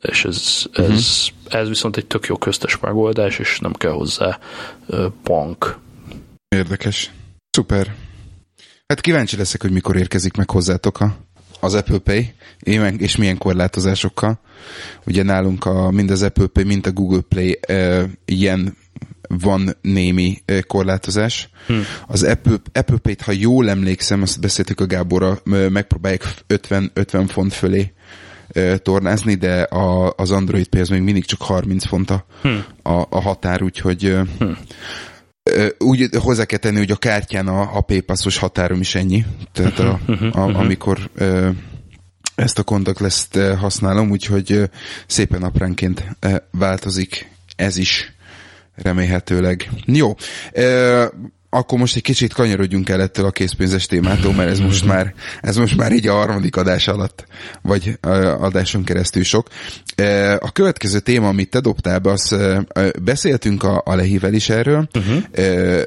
És 0.00 0.24
ez, 0.24 0.64
uh-huh. 0.70 0.94
ez, 0.94 1.26
ez 1.48 1.68
viszont 1.68 1.96
egy 1.96 2.06
tök 2.06 2.26
jó 2.26 2.36
köztes 2.36 2.78
megoldás, 2.78 3.38
és 3.38 3.58
nem 3.58 3.72
kell 3.72 3.92
hozzá 3.92 4.38
bank. 5.24 5.78
Érdekes. 6.48 7.10
Szuper. 7.50 7.94
Hát 8.86 9.00
kíváncsi 9.00 9.36
leszek, 9.36 9.62
hogy 9.62 9.70
mikor 9.70 9.96
érkezik 9.96 10.36
meg 10.36 10.50
hozzátok 10.50 11.00
a, 11.00 11.16
az 11.60 11.74
Apple 11.74 11.98
Pay, 11.98 12.32
és 12.98 13.16
milyen 13.16 13.38
korlátozásokkal. 13.38 14.40
Ugye 15.06 15.22
nálunk 15.22 15.64
a, 15.64 15.90
mind 15.90 16.10
az 16.10 16.22
Apple 16.22 16.46
Pay, 16.46 16.64
mind 16.64 16.86
a 16.86 16.92
Google 16.92 17.20
Play 17.20 17.58
e, 17.60 18.08
ilyen 18.24 18.76
van 19.28 19.76
némi 19.80 20.42
korlátozás. 20.66 21.48
Hmm. 21.66 21.82
Az 22.06 22.22
Apple, 22.22 22.56
Apple 22.72 22.98
Pay-t, 22.98 23.22
ha 23.22 23.32
jól 23.32 23.70
emlékszem, 23.70 24.22
azt 24.22 24.40
beszéltük 24.40 24.80
a 24.80 24.86
Gáborra, 24.86 25.38
megpróbálják 25.44 26.24
50, 26.46 26.90
50 26.94 27.26
font 27.26 27.52
fölé 27.52 27.92
tornázni, 28.76 29.34
de 29.34 29.62
a, 29.62 30.12
az 30.16 30.30
Android 30.30 30.66
Pay 30.66 30.80
az 30.80 30.88
még 30.88 31.02
mindig 31.02 31.24
csak 31.24 31.42
30 31.42 31.86
font 31.86 32.10
a, 32.10 32.26
hmm. 32.42 32.64
a, 32.82 33.06
a 33.10 33.20
határ, 33.20 33.62
úgyhogy 33.62 34.16
hmm 34.38 34.58
úgy 35.78 36.08
hozzá 36.16 36.44
kell 36.44 36.58
tenni, 36.58 36.78
hogy 36.78 36.90
a 36.90 36.96
kártyán 36.96 37.48
a, 37.48 37.76
a 37.76 37.80
PayPass-os 37.80 38.38
határom 38.38 38.80
is 38.80 38.94
ennyi. 38.94 39.24
Tehát 39.52 39.78
a, 39.78 40.00
mhm, 40.06 40.24
mhm, 40.24 40.38
a, 40.38 40.46
mhm. 40.46 40.56
amikor 40.56 41.10
ezt 42.34 42.58
a 42.58 42.62
kontaktleszt 42.62 43.36
használom, 43.36 44.10
úgyhogy 44.10 44.70
szépen 45.06 45.42
apránként 45.42 46.04
változik 46.50 47.30
ez 47.56 47.76
is 47.76 48.12
remélhetőleg. 48.74 49.70
Jó 49.84 50.14
akkor 51.50 51.78
most 51.78 51.96
egy 51.96 52.02
kicsit 52.02 52.32
kanyarodjunk 52.32 52.88
el 52.88 53.02
ettől 53.02 53.26
a 53.26 53.30
készpénzes 53.30 53.86
témától, 53.86 54.32
mert 54.32 54.50
ez 54.50 54.58
most 54.58 54.84
már, 54.84 55.14
ez 55.40 55.56
most 55.56 55.76
már 55.76 55.92
így 55.92 56.06
a 56.06 56.14
harmadik 56.14 56.56
adás 56.56 56.88
alatt, 56.88 57.26
vagy 57.62 57.98
adáson 58.38 58.84
keresztül 58.84 59.22
sok. 59.22 59.48
A 60.38 60.52
következő 60.52 60.98
téma, 60.98 61.28
amit 61.28 61.50
te 61.50 61.60
dobtál 61.60 61.98
be, 61.98 62.10
az 62.10 62.36
beszéltünk 63.02 63.62
a, 63.62 63.82
a 63.84 63.94
lehível 63.94 64.34
is 64.34 64.48
erről, 64.48 64.88
uh-huh. 64.94 65.82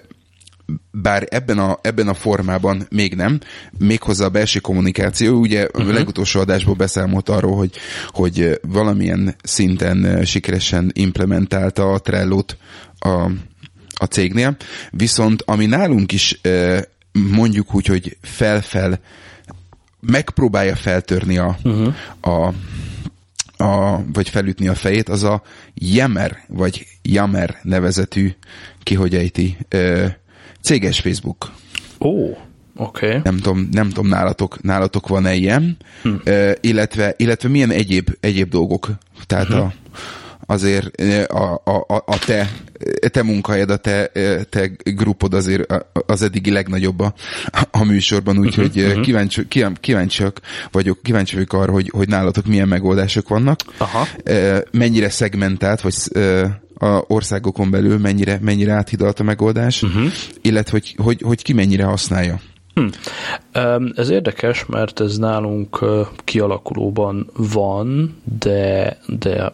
bár 0.91 1.27
ebben 1.29 1.59
a, 1.59 1.79
ebben 1.81 2.07
a 2.07 2.13
formában 2.13 2.87
még 2.89 3.15
nem, 3.15 3.39
méghozzá 3.77 4.25
a 4.25 4.29
belső 4.29 4.59
kommunikáció, 4.59 5.39
ugye 5.39 5.65
uh-huh. 5.65 5.89
a 5.89 5.93
legutolsó 5.93 6.39
adásból 6.39 6.75
beszámolt 6.75 7.29
arról, 7.29 7.55
hogy, 7.55 7.71
hogy 8.07 8.59
valamilyen 8.67 9.35
szinten 9.43 10.25
sikeresen 10.25 10.91
implementálta 10.93 11.91
a 11.91 11.99
Trello-t 11.99 12.57
a 12.99 13.31
a 13.93 14.05
cégnél, 14.05 14.55
viszont 14.91 15.41
ami 15.41 15.65
nálunk 15.65 16.11
is 16.11 16.41
mondjuk 17.11 17.75
úgy, 17.75 17.85
hogy 17.85 18.17
felfel 18.21 18.99
megpróbálja 19.99 20.75
feltörni 20.75 21.37
a, 21.37 21.57
uh-huh. 21.63 21.93
a, 22.21 22.53
a, 23.63 24.03
vagy 24.13 24.29
felütni 24.29 24.67
a 24.67 24.75
fejét, 24.75 25.09
az 25.09 25.23
a 25.23 25.41
Yammer, 25.73 26.43
vagy 26.47 26.87
Yammer 27.01 27.59
nevezetű, 27.63 28.33
ki 28.83 28.95
hogy 28.95 29.15
ejti, 29.15 29.57
céges 30.61 30.99
Facebook. 30.99 31.51
Ó, 31.99 32.09
oh. 32.09 32.37
Oké. 32.75 33.07
Okay. 33.07 33.19
Nem 33.23 33.37
tudom, 33.37 33.69
nem 33.71 33.87
tudom 33.87 34.07
nálatok, 34.07 34.61
nálatok 34.61 35.07
van-e 35.07 35.33
ilyen, 35.33 35.77
hm. 36.01 36.15
illetve, 36.61 37.13
illetve 37.17 37.49
milyen 37.49 37.71
egyéb, 37.71 38.09
egyéb 38.19 38.49
dolgok. 38.49 38.91
Tehát 39.25 39.47
hm. 39.47 39.53
a, 39.53 39.73
azért 40.51 41.01
a, 41.31 41.61
a, 41.63 42.03
a 42.05 42.19
te, 42.25 42.51
te 43.11 43.23
munkahelyed, 43.23 43.69
a 43.69 43.77
te, 43.77 44.11
te 44.49 44.71
grupod 44.83 45.33
azért 45.33 45.73
az 46.05 46.21
eddigi 46.21 46.51
legnagyobb 46.51 46.99
a, 46.99 47.13
a 47.71 47.83
műsorban, 47.83 48.37
úgyhogy 48.37 48.77
uh-huh, 48.77 48.87
uh-huh. 48.87 49.03
kíváncsi, 49.03 49.47
kíváncsiak 49.79 50.41
vagyok, 50.71 50.99
kíváncsi 51.03 51.33
vagyok 51.33 51.53
arra, 51.53 51.71
hogy, 51.71 51.89
hogy 51.93 52.07
nálatok 52.07 52.45
milyen 52.45 52.67
megoldások 52.67 53.27
vannak, 53.27 53.59
Aha. 53.77 54.07
mennyire 54.71 55.09
szegmentált, 55.09 55.81
vagy 55.81 55.95
a 56.73 57.03
országokon 57.07 57.69
belül 57.69 57.97
mennyire, 57.97 58.39
mennyire 58.41 58.73
áthidalt 58.73 59.19
a 59.19 59.23
megoldás, 59.23 59.83
uh-huh. 59.83 60.11
illetve 60.41 60.71
hogy, 60.71 60.95
hogy, 60.97 61.21
hogy 61.21 61.41
ki 61.41 61.53
mennyire 61.53 61.83
használja. 61.83 62.39
Hm. 62.73 62.87
Ez 63.95 64.09
érdekes, 64.09 64.65
mert 64.65 64.99
ez 64.99 65.17
nálunk 65.17 65.85
kialakulóban 66.23 67.29
van, 67.35 68.21
de, 68.39 68.97
de 69.07 69.53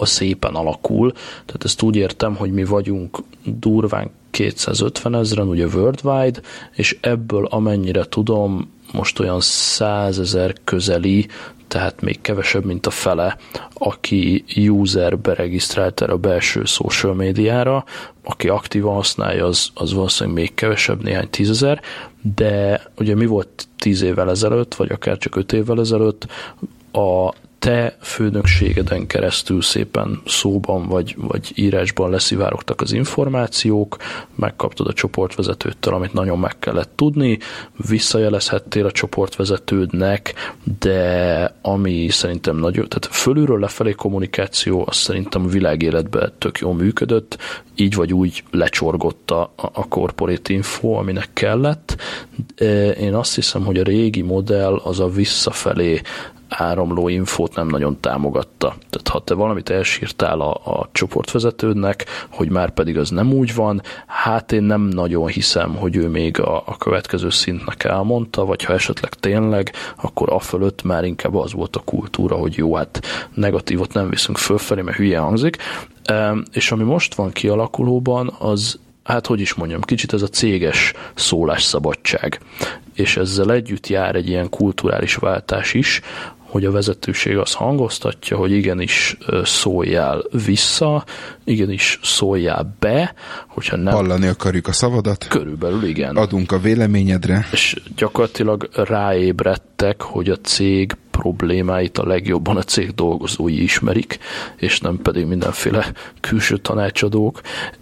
a 0.00 0.06
szépen 0.06 0.54
alakul. 0.54 1.12
Tehát 1.46 1.64
ezt 1.64 1.82
úgy 1.82 1.96
értem, 1.96 2.36
hogy 2.36 2.52
mi 2.52 2.64
vagyunk 2.64 3.18
durván 3.44 4.10
250 4.30 5.14
ezeren, 5.14 5.48
ugye 5.48 5.66
worldwide, 5.66 6.40
és 6.74 6.98
ebből 7.00 7.46
amennyire 7.46 8.04
tudom, 8.04 8.70
most 8.92 9.18
olyan 9.18 9.40
100 9.40 10.18
ezer 10.18 10.54
közeli, 10.64 11.26
tehát 11.68 12.00
még 12.00 12.20
kevesebb, 12.20 12.64
mint 12.64 12.86
a 12.86 12.90
fele, 12.90 13.36
aki 13.74 14.44
user 14.56 15.18
beregisztrált 15.18 16.00
erre 16.00 16.12
a 16.12 16.16
belső 16.16 16.64
social 16.64 17.14
médiára, 17.14 17.84
aki 18.24 18.48
aktívan 18.48 18.94
használja, 18.94 19.46
az, 19.46 19.70
az 19.74 19.92
valószínűleg 19.92 20.38
még 20.38 20.54
kevesebb, 20.54 21.02
néhány 21.02 21.30
tízezer, 21.30 21.80
de 22.36 22.82
ugye 22.98 23.14
mi 23.14 23.26
volt 23.26 23.68
tíz 23.78 24.02
évvel 24.02 24.30
ezelőtt, 24.30 24.74
vagy 24.74 24.90
akár 24.90 25.18
csak 25.18 25.36
öt 25.36 25.52
évvel 25.52 25.80
ezelőtt, 25.80 26.26
a 26.92 27.34
te 27.60 27.96
főnökségeden 28.00 29.06
keresztül 29.06 29.62
szépen 29.62 30.20
szóban 30.26 30.86
vagy, 30.86 31.14
vagy 31.18 31.52
írásban 31.54 32.10
leszivárogtak 32.10 32.80
az 32.80 32.92
információk, 32.92 33.96
megkaptad 34.34 34.86
a 34.86 34.92
csoportvezetőtől, 34.92 35.94
amit 35.94 36.12
nagyon 36.12 36.38
meg 36.38 36.58
kellett 36.58 36.90
tudni, 36.94 37.38
visszajelezhettél 37.88 38.86
a 38.86 38.90
csoportvezetődnek, 38.90 40.34
de 40.78 41.54
ami 41.62 42.08
szerintem 42.08 42.56
nagyon, 42.56 42.88
tehát 42.88 43.16
fölülről 43.16 43.58
lefelé 43.58 43.92
kommunikáció, 43.92 44.84
az 44.86 44.96
szerintem 44.96 45.44
a 45.44 45.48
világéletben 45.48 46.32
tök 46.38 46.58
jól 46.58 46.74
működött, 46.74 47.38
így 47.74 47.94
vagy 47.94 48.12
úgy 48.12 48.44
lecsorgott 48.50 49.30
a, 49.30 49.52
a 49.56 49.88
corporate 49.88 50.52
info, 50.52 50.92
aminek 50.92 51.28
kellett. 51.32 51.96
Én 53.00 53.14
azt 53.14 53.34
hiszem, 53.34 53.64
hogy 53.64 53.78
a 53.78 53.82
régi 53.82 54.22
modell 54.22 54.74
az 54.84 55.00
a 55.00 55.08
visszafelé 55.08 56.00
áramló 56.50 57.08
infót 57.08 57.54
nem 57.54 57.66
nagyon 57.66 58.00
támogatta. 58.00 58.74
Tehát 58.90 59.08
ha 59.08 59.18
te 59.18 59.34
valamit 59.34 59.70
elsírtál 59.70 60.40
a, 60.40 60.50
a 60.50 60.88
csoportvezetődnek, 60.92 62.04
hogy 62.30 62.50
már 62.50 62.70
pedig 62.70 62.98
az 62.98 63.10
nem 63.10 63.32
úgy 63.32 63.54
van, 63.54 63.82
hát 64.06 64.52
én 64.52 64.62
nem 64.62 64.80
nagyon 64.80 65.26
hiszem, 65.26 65.74
hogy 65.74 65.96
ő 65.96 66.08
még 66.08 66.40
a, 66.40 66.62
a 66.66 66.76
következő 66.76 67.30
szintnek 67.30 67.84
elmondta, 67.84 68.44
vagy 68.44 68.64
ha 68.64 68.72
esetleg 68.72 69.14
tényleg, 69.14 69.72
akkor 70.02 70.32
a 70.32 70.38
fölött 70.38 70.82
már 70.82 71.04
inkább 71.04 71.34
az 71.34 71.52
volt 71.52 71.76
a 71.76 71.82
kultúra, 71.84 72.36
hogy 72.36 72.56
jó, 72.56 72.74
hát 72.74 73.00
negatívot 73.34 73.92
nem 73.92 74.10
viszünk 74.10 74.38
fölfelé, 74.38 74.80
mert 74.80 74.96
hülye 74.96 75.18
hangzik. 75.18 75.56
És 76.52 76.72
ami 76.72 76.82
most 76.82 77.14
van 77.14 77.30
kialakulóban, 77.30 78.34
az 78.38 78.78
hát 79.04 79.26
hogy 79.26 79.40
is 79.40 79.54
mondjam, 79.54 79.80
kicsit 79.80 80.12
ez 80.12 80.22
a 80.22 80.26
céges 80.26 80.92
szólásszabadság. 81.14 82.40
És 82.94 83.16
ezzel 83.16 83.52
együtt 83.52 83.86
jár 83.86 84.14
egy 84.14 84.28
ilyen 84.28 84.48
kulturális 84.48 85.14
váltás 85.14 85.74
is, 85.74 86.00
hogy 86.50 86.64
a 86.64 86.70
vezetőség 86.70 87.36
az 87.38 87.54
hangoztatja, 87.54 88.36
hogy 88.36 88.52
igenis 88.52 89.16
szóljál 89.42 90.24
vissza, 90.44 91.04
igenis 91.44 91.98
szóljál 92.02 92.76
be, 92.78 93.14
hogyha 93.48 93.76
nem... 93.76 93.94
Hallani 93.94 94.26
akarjuk 94.26 94.66
a 94.66 94.72
szavadat. 94.72 95.26
Körülbelül 95.28 95.84
igen. 95.84 96.16
Adunk 96.16 96.52
a 96.52 96.58
véleményedre. 96.58 97.46
És 97.52 97.76
gyakorlatilag 97.96 98.68
ráébredtek, 98.72 100.02
hogy 100.02 100.28
a 100.28 100.36
cég 100.36 100.96
problémáit 101.10 101.98
a 101.98 102.06
legjobban 102.06 102.56
a 102.56 102.62
cég 102.62 102.94
dolgozói 102.94 103.62
ismerik, 103.62 104.18
és 104.56 104.80
nem 104.80 104.98
pedig 105.02 105.26
mindenféle 105.26 105.92
külső 106.20 106.56
tanácsadók, 106.56 107.40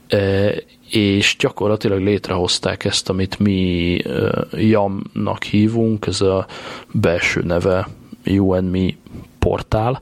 e, 0.08 0.52
és 0.90 1.36
gyakorlatilag 1.38 2.00
létrehozták 2.00 2.84
ezt, 2.84 3.08
amit 3.08 3.38
mi 3.38 3.96
JAM-nak 4.52 5.42
hívunk, 5.42 6.06
ez 6.06 6.20
a 6.20 6.46
belső 6.92 7.42
neve 7.42 7.88
You 8.28 8.54
and 8.54 8.70
Me 8.70 8.88
portál. 9.38 10.00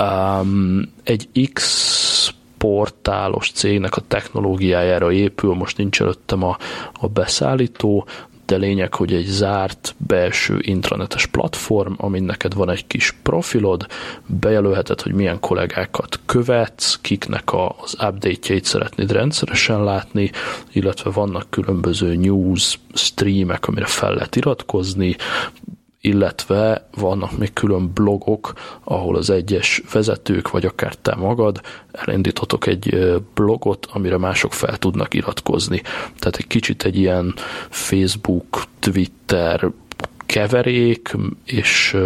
Um, 0.00 0.92
egy 1.02 1.28
X 1.52 2.34
portálos 2.58 3.50
cégnek 3.50 3.96
a 3.96 4.02
technológiájára 4.08 5.12
épül, 5.12 5.54
most 5.54 5.76
nincs 5.76 6.00
előttem 6.00 6.42
a, 6.42 6.56
a 6.92 7.08
beszállító, 7.08 8.06
de 8.46 8.56
lényeg, 8.56 8.94
hogy 8.94 9.12
egy 9.14 9.24
zárt 9.24 9.94
belső 9.98 10.58
intranetes 10.60 11.26
platform, 11.26 11.92
amin 11.96 12.22
neked 12.22 12.54
van 12.54 12.70
egy 12.70 12.86
kis 12.86 13.16
profilod, 13.22 13.86
bejelölheted, 14.26 15.00
hogy 15.00 15.12
milyen 15.12 15.40
kollégákat 15.40 16.20
követsz, 16.26 16.98
kiknek 17.00 17.52
az 17.52 17.92
update-jeit 17.92 18.64
szeretnéd 18.64 19.12
rendszeresen 19.12 19.84
látni, 19.84 20.30
illetve 20.72 21.10
vannak 21.10 21.50
különböző 21.50 22.14
news 22.14 22.78
streamek, 22.94 23.68
amire 23.68 23.86
fel 23.86 24.14
lehet 24.14 24.36
iratkozni, 24.36 25.16
illetve 26.06 26.86
vannak 26.94 27.38
még 27.38 27.52
külön 27.52 27.92
blogok, 27.92 28.52
ahol 28.84 29.16
az 29.16 29.30
egyes 29.30 29.82
vezetők, 29.92 30.50
vagy 30.50 30.64
akár 30.64 30.94
te 30.94 31.14
magad 31.14 31.60
elindíthatok 31.92 32.66
egy 32.66 33.14
blogot, 33.34 33.86
amire 33.92 34.18
mások 34.18 34.52
fel 34.52 34.76
tudnak 34.76 35.14
iratkozni. 35.14 35.82
Tehát 36.18 36.36
egy 36.36 36.46
kicsit 36.46 36.82
egy 36.82 36.96
ilyen 36.96 37.34
Facebook, 37.68 38.62
Twitter, 38.78 39.70
keverék, 40.26 41.16
és 41.44 41.96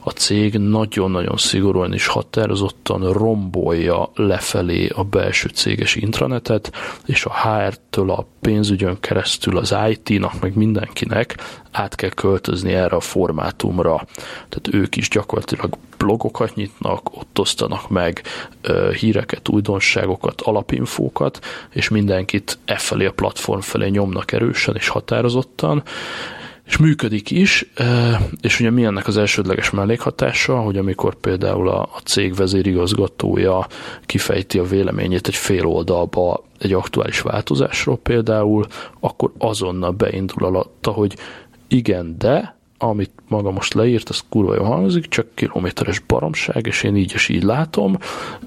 a 0.00 0.10
cég 0.10 0.54
nagyon-nagyon 0.54 1.36
szigorúan 1.36 1.92
és 1.92 2.06
határozottan 2.06 3.12
rombolja 3.12 4.10
lefelé 4.14 4.88
a 4.88 5.02
belső 5.04 5.48
céges 5.48 5.94
intranetet, 5.94 6.72
és 7.06 7.24
a 7.24 7.32
HR-től 7.32 8.10
a 8.10 8.26
pénzügyön 8.40 9.00
keresztül 9.00 9.56
az 9.58 9.74
IT-nak, 9.88 10.40
meg 10.40 10.56
mindenkinek 10.56 11.36
át 11.70 11.94
kell 11.94 12.10
költözni 12.10 12.72
erre 12.72 12.96
a 12.96 13.00
formátumra. 13.00 14.06
Tehát 14.48 14.68
ők 14.70 14.96
is 14.96 15.08
gyakorlatilag 15.08 15.76
blogokat 15.96 16.54
nyitnak, 16.54 17.16
ott 17.16 17.38
osztanak 17.38 17.88
meg 17.88 18.22
híreket, 18.98 19.48
újdonságokat, 19.48 20.40
alapinfókat, 20.40 21.38
és 21.70 21.88
mindenkit 21.88 22.58
e 22.64 22.76
felé 22.76 23.06
a 23.06 23.12
platform 23.12 23.60
felé 23.60 23.88
nyomnak 23.88 24.32
erősen 24.32 24.74
és 24.74 24.88
határozottan, 24.88 25.82
és 26.68 26.76
működik 26.76 27.30
is, 27.30 27.70
és 28.40 28.60
ugye 28.60 28.70
mi 28.70 28.84
ennek 28.84 29.06
az 29.06 29.16
elsődleges 29.16 29.70
mellékhatása, 29.70 30.60
hogy 30.60 30.76
amikor 30.76 31.14
például 31.14 31.68
a, 31.68 31.88
cég 32.04 32.34
vezérigazgatója 32.34 33.66
kifejti 34.06 34.58
a 34.58 34.62
véleményét 34.64 35.26
egy 35.26 35.34
fél 35.34 35.66
oldalba 35.66 36.44
egy 36.58 36.72
aktuális 36.72 37.20
változásról 37.20 37.98
például, 37.98 38.66
akkor 39.00 39.32
azonnal 39.38 39.90
beindul 39.90 40.44
alatta, 40.44 40.90
hogy 40.90 41.16
igen, 41.68 42.14
de 42.18 42.56
amit 42.78 43.12
maga 43.28 43.50
most 43.50 43.74
leírt, 43.74 44.08
az 44.08 44.24
kurva 44.28 44.54
jó 44.54 44.64
hangzik, 44.64 45.08
csak 45.08 45.26
kilométeres 45.34 45.98
baromság, 45.98 46.66
és 46.66 46.82
én 46.82 46.96
így 46.96 47.12
és 47.14 47.28
így 47.28 47.42
látom, 47.42 47.98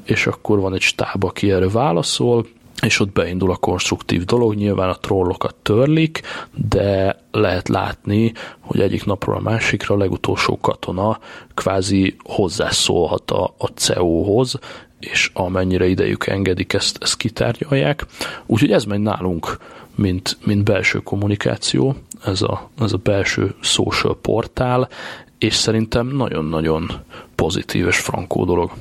és 0.03 0.27
akkor 0.27 0.59
van 0.59 0.73
egy 0.73 0.81
stáb, 0.81 1.23
aki 1.23 1.51
erre 1.51 1.69
válaszol, 1.69 2.45
és 2.81 2.99
ott 2.99 3.11
beindul 3.11 3.51
a 3.51 3.55
konstruktív 3.55 4.25
dolog, 4.25 4.55
nyilván 4.55 4.89
a 4.89 4.97
trollokat 4.97 5.55
törlik, 5.55 6.21
de 6.67 7.19
lehet 7.31 7.67
látni, 7.67 8.33
hogy 8.59 8.79
egyik 8.79 9.05
napról 9.05 9.35
a 9.35 9.41
másikra 9.41 9.95
a 9.95 9.97
legutolsó 9.97 10.59
katona 10.59 11.19
kvázi 11.53 12.15
hozzászólhat 12.23 13.31
a, 13.31 13.53
a 13.57 13.67
CEO-hoz, 13.67 14.59
és 14.99 15.31
amennyire 15.33 15.87
idejük 15.87 16.27
engedik, 16.27 16.73
ezt, 16.73 16.97
ezt 17.01 17.17
kitárgyalják. 17.17 18.05
Úgyhogy 18.45 18.71
ez 18.71 18.83
megy 18.83 18.99
nálunk, 18.99 19.57
mint, 19.95 20.37
mint 20.45 20.63
belső 20.63 20.99
kommunikáció, 20.99 21.95
ez 22.25 22.41
a, 22.41 22.69
ez 22.79 22.93
a 22.93 22.97
belső 22.97 23.55
social 23.59 24.17
portál, 24.21 24.89
és 25.37 25.55
szerintem 25.55 26.07
nagyon-nagyon 26.07 26.91
pozitív 27.35 27.87
és 27.87 27.97
frankó 27.97 28.45
dolog. 28.45 28.71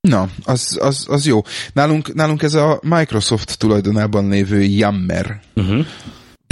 Na, 0.00 0.28
az, 0.44 0.78
az, 0.80 1.06
az 1.08 1.26
jó. 1.26 1.42
Nálunk, 1.72 2.14
nálunk 2.14 2.42
ez 2.42 2.54
a 2.54 2.80
Microsoft 2.82 3.58
tulajdonában 3.58 4.28
lévő 4.28 4.62
Yammer. 4.62 5.40
Uh-huh 5.54 5.86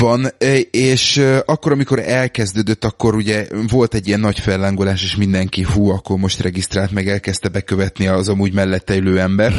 van, 0.02 0.26
e, 0.38 0.58
és 0.58 1.16
e, 1.16 1.42
akkor, 1.46 1.72
amikor 1.72 1.98
elkezdődött, 1.98 2.84
akkor 2.84 3.14
ugye 3.14 3.46
volt 3.68 3.94
egy 3.94 4.06
ilyen 4.06 4.20
nagy 4.20 4.40
fellángolás, 4.40 5.02
és 5.02 5.16
mindenki, 5.16 5.62
hú, 5.62 5.88
akkor 5.88 6.18
most 6.18 6.40
regisztrált, 6.40 6.90
meg 6.90 7.08
elkezdte 7.08 7.48
bekövetni 7.48 8.06
az 8.06 8.28
amúgy 8.28 8.52
mellette 8.52 8.96
ülő 8.96 9.20
ember. 9.20 9.54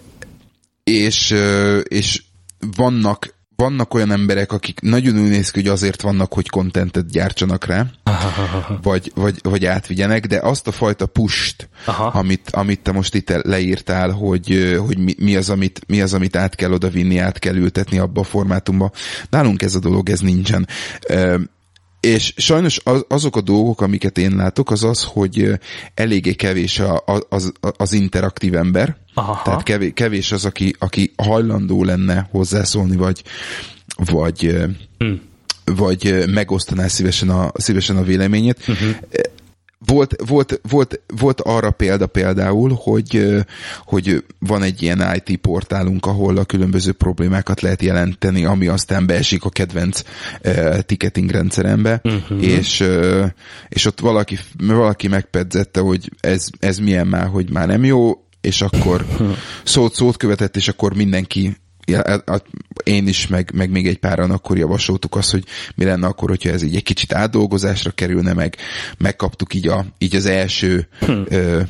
és, 0.84 1.30
e, 1.30 1.76
és 1.78 2.22
vannak 2.76 3.36
vannak 3.62 3.94
olyan 3.94 4.10
emberek, 4.10 4.52
akik 4.52 4.80
nagyon 4.80 5.18
úgy 5.18 5.28
néz 5.28 5.50
ki, 5.50 5.60
hogy 5.60 5.68
azért 5.68 6.02
vannak, 6.02 6.32
hogy 6.32 6.48
kontentet 6.48 7.10
gyártsanak 7.10 7.64
rá, 7.64 7.86
vagy, 8.82 9.12
vagy, 9.14 9.38
vagy 9.42 9.66
átvigyenek, 9.66 10.26
de 10.26 10.38
azt 10.42 10.66
a 10.66 10.72
fajta 10.72 11.06
pust, 11.06 11.68
amit, 12.12 12.50
amit 12.50 12.80
te 12.80 12.92
most 12.92 13.14
itt 13.14 13.30
leírtál, 13.30 14.10
hogy, 14.10 14.76
hogy 14.86 14.98
mi, 14.98 15.14
mi, 15.18 15.36
az, 15.36 15.50
amit, 15.50 15.80
mi 15.86 16.00
az, 16.00 16.14
amit 16.14 16.36
át 16.36 16.54
kell 16.54 16.72
odavinni, 16.72 17.18
át 17.18 17.38
kell 17.38 17.54
ültetni 17.54 17.98
abba 17.98 18.20
a 18.20 18.24
formátumba, 18.24 18.90
nálunk 19.30 19.62
ez 19.62 19.74
a 19.74 19.78
dolog, 19.78 20.10
ez 20.10 20.20
nincsen. 20.20 20.68
És 22.00 22.34
sajnos 22.36 22.80
az, 22.84 23.04
azok 23.08 23.36
a 23.36 23.40
dolgok, 23.40 23.80
amiket 23.80 24.18
én 24.18 24.36
látok, 24.36 24.70
az 24.70 24.84
az, 24.84 25.04
hogy 25.04 25.58
eléggé 25.94 26.32
kevés 26.32 26.78
a, 26.78 27.02
az, 27.28 27.52
az 27.60 27.92
interaktív 27.92 28.54
ember, 28.54 28.96
Aha. 29.14 29.42
tehát 29.44 29.62
kevés, 29.62 29.90
kevés 29.94 30.32
az, 30.32 30.44
aki, 30.44 30.74
aki 30.78 31.12
hajlandó 31.16 31.84
lenne 31.84 32.28
hozzászólni, 32.30 32.96
vagy, 32.96 33.22
vagy, 33.96 34.56
hmm. 34.98 35.20
vagy 35.64 36.24
megosztaná 36.28 36.86
szívesen 36.86 37.30
a, 37.30 37.50
szívesen 37.54 37.96
a 37.96 38.02
véleményét. 38.02 38.58
Uh-huh 38.68 38.96
volt, 39.86 40.14
volt, 40.26 40.60
volt, 40.68 41.00
volt 41.06 41.40
arra 41.40 41.70
példa 41.70 42.06
például, 42.06 42.78
hogy, 42.82 43.34
hogy 43.84 44.24
van 44.38 44.62
egy 44.62 44.82
ilyen 44.82 45.20
IT 45.24 45.36
portálunk, 45.36 46.06
ahol 46.06 46.36
a 46.36 46.44
különböző 46.44 46.92
problémákat 46.92 47.60
lehet 47.60 47.82
jelenteni, 47.82 48.44
ami 48.44 48.66
aztán 48.66 49.06
beesik 49.06 49.44
a 49.44 49.48
kedvenc 49.48 50.02
uh, 50.44 50.78
ticketing 50.78 51.30
rendszerembe, 51.30 52.00
uh-huh. 52.04 52.42
és, 52.42 52.80
uh, 52.80 53.26
és 53.68 53.84
ott 53.84 54.00
valaki, 54.00 54.38
valaki 54.58 55.08
megpedzette, 55.08 55.80
hogy 55.80 56.10
ez, 56.20 56.48
ez 56.58 56.78
milyen 56.78 57.06
már, 57.06 57.26
hogy 57.26 57.50
már 57.50 57.66
nem 57.66 57.84
jó, 57.84 58.24
és 58.40 58.62
akkor 58.62 59.06
szót 59.64 59.94
szót 59.94 60.16
követett, 60.16 60.56
és 60.56 60.68
akkor 60.68 60.94
mindenki 60.94 61.56
én 62.82 63.08
is, 63.08 63.26
meg, 63.26 63.50
meg 63.54 63.70
még 63.70 63.86
egy 63.86 63.98
páran 63.98 64.30
akkor 64.30 64.58
javasoltuk 64.58 65.16
azt, 65.16 65.30
hogy 65.30 65.44
mi 65.74 65.84
lenne 65.84 66.06
akkor, 66.06 66.28
hogyha 66.28 66.50
ez 66.50 66.62
így 66.62 66.76
egy 66.76 66.82
kicsit 66.82 67.12
átdolgozásra 67.12 67.90
kerülne, 67.90 68.32
meg 68.32 68.56
megkaptuk 68.98 69.54
így, 69.54 69.68
a, 69.68 69.86
így 69.98 70.16
az 70.16 70.26
első 70.26 70.88
hm. 71.00 71.20
ö, 71.28 71.60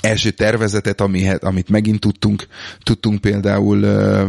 első 0.00 0.30
tervezetet, 0.30 1.00
amihet, 1.00 1.44
amit 1.44 1.68
megint 1.68 2.00
tudtunk, 2.00 2.46
tudtunk 2.82 3.20
például 3.20 3.82
ö, 3.82 4.28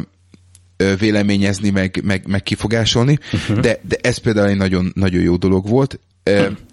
véleményezni, 0.99 1.69
meg, 1.69 2.01
meg, 2.03 2.27
meg 2.27 2.43
kifogásolni, 2.43 3.19
uh-huh. 3.34 3.60
de, 3.60 3.79
de 3.88 3.97
ez 4.01 4.17
például 4.17 4.47
egy 4.47 4.58
nagyon, 4.58 4.91
nagyon 4.95 5.21
jó 5.21 5.36
dolog 5.36 5.67
volt 5.67 5.99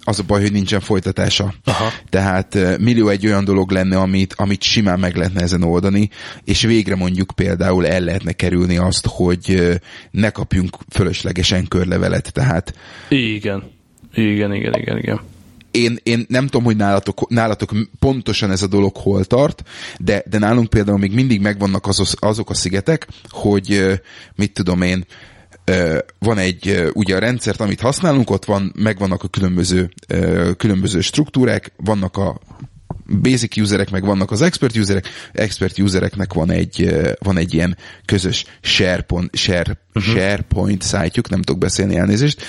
az 0.03 0.19
a 0.19 0.23
baj, 0.23 0.41
hogy 0.41 0.51
nincsen 0.51 0.79
folytatása. 0.79 1.53
Aha. 1.63 1.91
Tehát 2.09 2.77
millió 2.79 3.07
egy 3.07 3.25
olyan 3.25 3.45
dolog 3.45 3.71
lenne, 3.71 3.97
amit, 3.99 4.33
amit 4.37 4.61
simán 4.61 4.99
meg 4.99 5.15
lehetne 5.15 5.41
ezen 5.41 5.63
oldani, 5.63 6.09
és 6.43 6.61
végre 6.61 6.95
mondjuk 6.95 7.31
például 7.35 7.87
el 7.87 8.01
lehetne 8.01 8.31
kerülni 8.31 8.77
azt, 8.77 9.07
hogy 9.07 9.77
ne 10.11 10.29
kapjunk 10.29 10.77
fölöslegesen 10.89 11.67
körlevelet, 11.67 12.33
tehát... 12.33 12.73
Igen. 13.09 13.63
Igen, 14.13 14.53
igen, 14.53 14.73
igen, 14.73 14.97
igen. 14.97 15.19
Én, 15.71 15.97
én 16.03 16.25
nem 16.27 16.45
tudom, 16.45 16.63
hogy 16.63 16.75
nálatok, 16.75 17.29
nálatok 17.29 17.71
pontosan 17.99 18.51
ez 18.51 18.61
a 18.61 18.67
dolog 18.67 18.95
hol 18.95 19.25
tart, 19.25 19.63
de, 19.99 20.23
de 20.29 20.37
nálunk 20.37 20.69
például 20.69 20.97
még 20.97 21.13
mindig 21.13 21.41
megvannak 21.41 21.87
azok, 21.87 22.07
azok 22.19 22.49
a 22.49 22.53
szigetek, 22.53 23.07
hogy 23.29 23.99
mit 24.35 24.53
tudom 24.53 24.81
én, 24.81 25.05
van 26.19 26.37
egy, 26.37 26.89
ugye 26.93 27.15
a 27.15 27.19
rendszert, 27.19 27.59
amit 27.59 27.81
használunk, 27.81 28.29
ott 28.29 28.45
van, 28.45 28.73
megvannak 28.75 29.23
a 29.23 29.27
különböző, 29.27 29.93
különböző 30.57 31.01
struktúrák, 31.01 31.71
vannak 31.77 32.17
a 32.17 32.39
basic 33.21 33.57
userek, 33.57 33.89
meg 33.89 34.05
vannak 34.05 34.31
az 34.31 34.41
expert 34.41 34.77
userek, 34.77 35.07
expert 35.31 35.79
usereknek 35.79 36.33
van 36.33 36.51
egy, 36.51 36.95
van 37.19 37.37
egy 37.37 37.53
ilyen 37.53 37.77
közös 38.05 38.45
SharePoint, 38.61 39.35
share, 39.35 39.77
uh-huh. 39.93 40.13
SharePoint 40.13 40.81
szájtjuk, 40.81 41.29
nem 41.29 41.41
tudok 41.41 41.61
beszélni 41.61 41.95
elnézést, 41.95 42.41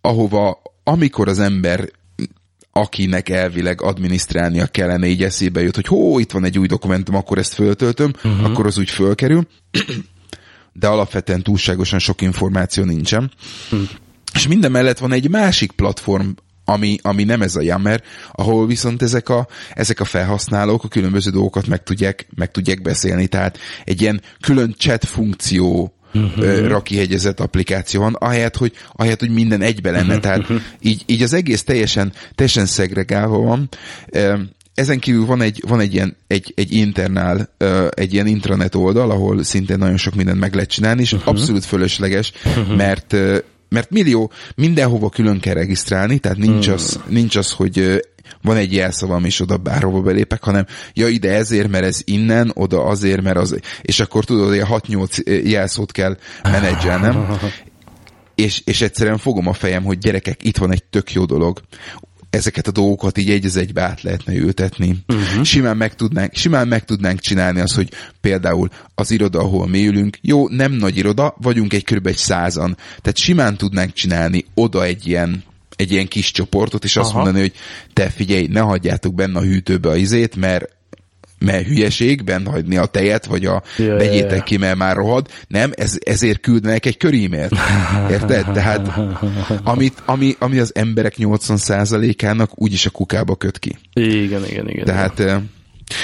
ahova 0.00 0.62
amikor 0.84 1.28
az 1.28 1.38
ember 1.38 1.90
akinek 2.74 3.28
elvileg 3.28 3.82
adminisztrálnia 3.82 4.66
kellene, 4.66 5.06
így 5.06 5.22
eszébe 5.22 5.62
jut, 5.62 5.74
hogy 5.74 5.86
hó, 5.86 6.18
itt 6.18 6.32
van 6.32 6.44
egy 6.44 6.58
új 6.58 6.66
dokumentum, 6.66 7.14
akkor 7.14 7.38
ezt 7.38 7.54
föltöltöm, 7.54 8.12
uh-huh. 8.16 8.44
akkor 8.44 8.66
az 8.66 8.78
úgy 8.78 8.90
fölkerül 8.90 9.46
de 10.72 10.86
alapvetően 10.86 11.42
túlságosan 11.42 11.98
sok 11.98 12.20
információ 12.20 12.84
nincsen. 12.84 13.30
Hm. 13.70 13.76
És 14.34 14.46
minden 14.48 14.70
mellett 14.70 14.98
van 14.98 15.12
egy 15.12 15.30
másik 15.30 15.72
platform, 15.72 16.28
ami, 16.64 16.98
ami 17.02 17.24
nem 17.24 17.42
ez 17.42 17.56
a 17.56 17.60
Yammer, 17.60 18.02
ahol 18.32 18.66
viszont 18.66 19.02
ezek 19.02 19.28
a, 19.28 19.48
ezek 19.74 20.00
a 20.00 20.04
felhasználók 20.04 20.84
a 20.84 20.88
különböző 20.88 21.30
dolgokat 21.30 21.66
meg 21.66 21.82
tudják, 21.82 22.26
meg 22.34 22.50
tudják 22.50 22.82
beszélni. 22.82 23.26
Tehát 23.26 23.58
egy 23.84 24.00
ilyen 24.00 24.20
külön 24.40 24.74
chat 24.78 25.04
funkció 25.04 25.94
uh-huh. 26.14 26.66
ra 26.66 26.82
kihegyezett 26.82 27.40
applikáció 27.40 28.00
van, 28.00 28.14
ahelyett, 28.14 28.56
hogy, 28.56 28.72
ahelyett, 28.92 29.20
hogy 29.20 29.30
minden 29.30 29.62
egybe 29.62 29.90
lenne. 29.90 30.16
Uh-huh. 30.16 30.20
Tehát 30.20 30.46
így, 30.80 31.02
így 31.06 31.22
az 31.22 31.32
egész 31.32 31.62
teljesen, 31.62 32.12
teljesen 32.34 32.66
szegregálva 32.66 33.38
van 33.38 33.68
ezen 34.74 34.98
kívül 34.98 35.26
van 35.26 35.40
egy, 35.40 35.62
van 35.66 35.80
egy 35.80 35.94
ilyen 35.94 36.16
egy, 36.26 36.52
egy 36.56 36.72
internál, 36.72 37.54
egy 37.90 38.12
ilyen 38.12 38.26
intranet 38.26 38.74
oldal, 38.74 39.10
ahol 39.10 39.42
szintén 39.42 39.78
nagyon 39.78 39.96
sok 39.96 40.14
mindent 40.14 40.38
meg 40.38 40.54
lehet 40.54 40.70
csinálni, 40.70 41.00
és 41.00 41.12
uh-huh. 41.12 41.28
abszolút 41.28 41.64
fölösleges, 41.64 42.32
uh-huh. 42.44 42.76
mert 42.76 43.16
mert 43.68 43.90
millió, 43.90 44.30
mindenhova 44.54 45.08
külön 45.08 45.40
kell 45.40 45.54
regisztrálni, 45.54 46.18
tehát 46.18 46.38
nincs, 46.38 46.64
hmm. 46.64 46.74
az, 46.74 47.00
nincs 47.08 47.36
az, 47.36 47.50
hogy 47.50 48.02
van 48.42 48.56
egy 48.56 48.72
jelszavam, 48.72 49.24
és 49.24 49.40
oda 49.40 49.56
bárhova 49.56 50.00
belépek, 50.00 50.44
hanem 50.44 50.66
ja, 50.92 51.08
ide 51.08 51.32
ezért, 51.32 51.68
mert 51.68 51.84
ez 51.84 52.00
innen, 52.04 52.50
oda 52.54 52.84
azért, 52.84 53.22
mert 53.22 53.36
az, 53.36 53.58
és 53.82 54.00
akkor 54.00 54.24
tudod, 54.24 54.48
hogy 54.48 54.58
a 54.58 54.66
6-8 54.66 55.44
jelszót 55.44 55.92
kell 55.92 56.16
menedzselnem, 56.42 57.38
és, 58.34 58.62
és 58.64 58.80
egyszerűen 58.80 59.18
fogom 59.18 59.46
a 59.46 59.52
fejem, 59.52 59.84
hogy 59.84 59.98
gyerekek, 59.98 60.44
itt 60.44 60.56
van 60.56 60.72
egy 60.72 60.84
tök 60.84 61.12
jó 61.12 61.24
dolog 61.24 61.60
ezeket 62.32 62.66
a 62.66 62.70
dolgokat 62.70 63.18
így 63.18 63.30
egy 63.30 63.56
egybe 63.56 63.82
át 63.82 64.02
lehetne 64.02 64.34
ültetni. 64.34 64.96
Uh-huh. 65.08 65.44
Simán, 65.44 65.76
meg 65.76 65.94
tudnánk, 65.94 66.34
simán 66.34 66.68
meg 66.68 66.84
tudnánk 66.84 67.20
csinálni 67.20 67.60
az, 67.60 67.74
hogy 67.74 67.90
például 68.20 68.68
az 68.94 69.10
iroda, 69.10 69.38
ahol 69.38 69.68
mi 69.68 69.86
ülünk, 69.86 70.18
jó, 70.20 70.48
nem 70.48 70.72
nagy 70.72 70.96
iroda, 70.96 71.34
vagyunk 71.38 71.72
egy 71.72 71.84
kb. 71.84 72.06
egy 72.06 72.16
százan, 72.16 72.76
tehát 73.00 73.16
simán 73.16 73.56
tudnánk 73.56 73.92
csinálni 73.92 74.44
oda 74.54 74.84
egy 74.84 75.06
ilyen 75.06 75.44
egy 75.76 75.92
ilyen 75.92 76.08
kis 76.08 76.30
csoportot, 76.30 76.84
és 76.84 76.96
azt 76.96 77.10
Aha. 77.10 77.18
mondani, 77.18 77.40
hogy 77.40 77.52
te 77.92 78.10
figyelj, 78.10 78.46
ne 78.46 78.60
hagyjátok 78.60 79.14
benne 79.14 79.38
a 79.38 79.42
hűtőbe 79.42 79.88
a 79.88 79.96
izét, 79.96 80.36
mert 80.36 80.76
mert 81.44 81.66
hülyeség 81.66 82.24
bent 82.24 82.48
hagyni 82.48 82.76
a 82.76 82.86
tejet, 82.86 83.26
vagy 83.26 83.44
a 83.44 83.62
yeah, 83.76 83.98
vegyétek 83.98 84.30
yeah. 84.30 84.44
ki, 84.44 84.56
mert 84.56 84.76
már 84.76 84.96
rohad. 84.96 85.26
Nem, 85.48 85.70
ez, 85.74 85.98
ezért 86.04 86.40
küldnek 86.40 86.86
egy 86.86 86.96
körímélt. 86.96 87.52
Érted? 88.10 88.44
Tehát 88.52 89.00
amit, 89.64 90.02
ami, 90.04 90.34
ami 90.38 90.58
az 90.58 90.74
emberek 90.74 91.14
80%-ának 91.18 92.50
úgyis 92.54 92.86
a 92.86 92.90
kukába 92.90 93.36
köt 93.36 93.58
ki. 93.58 93.76
Igen, 93.92 94.46
igen, 94.46 94.68
igen. 94.68 94.84
Tehát 94.84 95.18
igen 95.18 95.50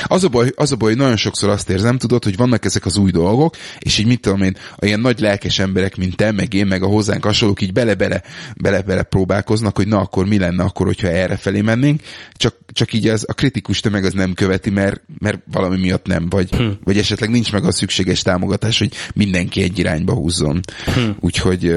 az 0.05 0.25
a, 0.25 0.29
baj, 0.29 0.53
az 0.57 0.73
a 0.73 0.77
baj, 0.77 0.89
hogy 0.89 0.99
nagyon 0.99 1.17
sokszor 1.17 1.49
azt 1.49 1.71
érzem, 1.71 1.99
tudod, 1.99 2.25
hogy 2.25 2.37
vannak 2.37 2.65
ezek 2.65 2.87
az 2.87 2.97
új 2.97 3.11
dolgok, 3.11 3.57
és 3.79 3.99
így 3.99 4.07
mit 4.07 4.21
tudom 4.21 4.43
én, 4.43 4.57
ilyen 4.79 5.01
nagy 5.01 5.21
lelkes 5.21 5.59
emberek, 5.59 5.97
mint 5.97 6.17
te, 6.17 6.33
meg 6.33 6.55
én, 6.55 6.67
meg 6.67 6.83
a 6.83 6.87
hozzánk 6.87 7.25
hasonlók, 7.25 7.61
így 7.63 7.73
bele-bele, 7.73 8.23
bele-bele 8.57 9.03
próbálkoznak, 9.03 9.77
hogy 9.77 9.89
na 9.89 9.99
akkor 9.99 10.27
mi 10.27 10.39
lenne 10.39 10.63
akkor, 10.63 10.87
hogyha 10.87 11.09
erre 11.09 11.37
felé 11.37 11.61
mennénk, 11.61 12.01
csak, 12.33 12.55
csak 12.73 12.93
így 12.93 13.09
az, 13.09 13.25
a 13.29 13.33
kritikus 13.33 13.81
tömeg 13.81 14.05
az 14.05 14.13
nem 14.13 14.35
követi, 14.35 14.71
mert, 14.71 15.03
mert 15.19 15.39
valami 15.53 15.79
miatt 15.79 16.07
nem, 16.07 16.29
vagy, 16.29 16.55
hm. 16.55 16.69
vagy 16.85 16.99
esetleg 16.99 17.31
nincs 17.31 17.53
meg 17.53 17.65
a 17.65 17.73
szükséges 17.73 18.23
támogatás, 18.23 18.79
hogy 18.79 18.93
mindenki 19.15 19.63
egy 19.63 19.79
irányba 19.79 20.15
húzzon. 20.15 20.61
Hm. 20.95 21.11
Úgyhogy 21.21 21.77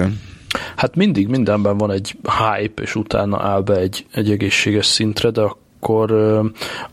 Hát 0.75 0.95
mindig 0.95 1.27
mindenben 1.27 1.77
van 1.77 1.91
egy 1.91 2.15
hype, 2.21 2.81
és 2.81 2.95
utána 2.95 3.43
áll 3.43 3.61
be 3.61 3.75
egy, 3.75 4.05
egy 4.11 4.31
egészséges 4.31 4.85
szintre, 4.85 5.29
de 5.29 5.41
akkor... 5.81 6.11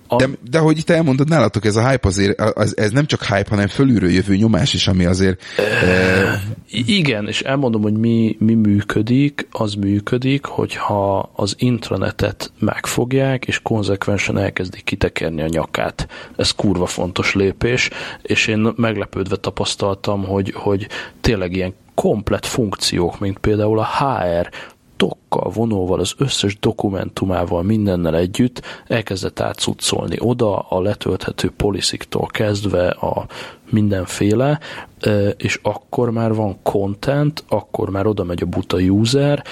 A... 0.09 0.17
De, 0.17 0.29
de 0.51 0.59
hogy 0.59 0.79
itt 0.79 0.91
elmondod, 0.91 1.29
nálatok 1.29 1.65
ez 1.65 1.77
a 1.77 1.89
hype 1.89 2.09
azért, 2.09 2.41
az, 2.41 2.77
ez 2.77 2.91
nem 2.91 3.07
csak 3.07 3.25
hype, 3.25 3.47
hanem 3.49 3.67
fölülről 3.67 4.11
jövő 4.11 4.37
nyomás 4.37 4.75
is, 4.75 4.89
ami 4.89 5.05
azért... 5.05 5.43
E... 5.57 6.43
Igen, 6.71 7.27
és 7.27 7.41
elmondom, 7.41 7.83
hogy 7.83 7.97
mi, 7.99 8.37
mi 8.39 8.55
működik, 8.55 9.49
az 9.51 9.75
működik, 9.75 10.45
hogyha 10.45 11.31
az 11.35 11.55
intranetet 11.59 12.53
megfogják, 12.59 13.47
és 13.47 13.63
konzekvensen 13.63 14.39
elkezdik 14.39 14.85
kitekerni 14.85 15.43
a 15.43 15.49
nyakát. 15.49 16.09
Ez 16.37 16.51
kurva 16.51 16.87
fontos 16.87 17.35
lépés, 17.35 17.91
és 18.23 18.47
én 18.47 18.73
meglepődve 18.77 19.37
tapasztaltam, 19.37 20.25
hogy, 20.25 20.53
hogy 20.57 20.87
tényleg 21.21 21.57
ilyen 21.57 21.75
komplet 21.95 22.47
funkciók, 22.47 23.19
mint 23.19 23.39
például 23.39 23.79
a 23.79 23.89
HR, 23.99 24.51
tokkal, 24.99 25.51
vonóval, 25.51 26.01
az 26.01 26.15
összes 26.19 26.59
dokumentumával, 26.61 27.63
mindennel 27.63 28.17
együtt 28.17 28.63
elkezdett 28.87 29.41
átszucolni 29.41 30.17
oda 30.21 30.59
a 30.59 30.81
letölthető 30.81 31.51
policiktól 31.57 32.27
kezdve 32.27 32.89
a 32.89 33.27
mindenféle, 33.71 34.61
és 35.37 35.61
akkor 35.63 36.11
már 36.11 36.35
van 36.35 36.57
content, 36.63 37.45
akkor 37.49 37.91
már 37.91 38.07
oda 38.07 38.25
megy 38.25 38.43
a 38.43 38.47
buta 38.47 38.77
user, 38.77 39.45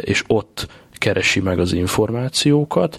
és 0.00 0.24
ott 0.26 0.66
keresi 0.92 1.40
meg 1.40 1.58
az 1.58 1.72
információkat. 1.72 2.98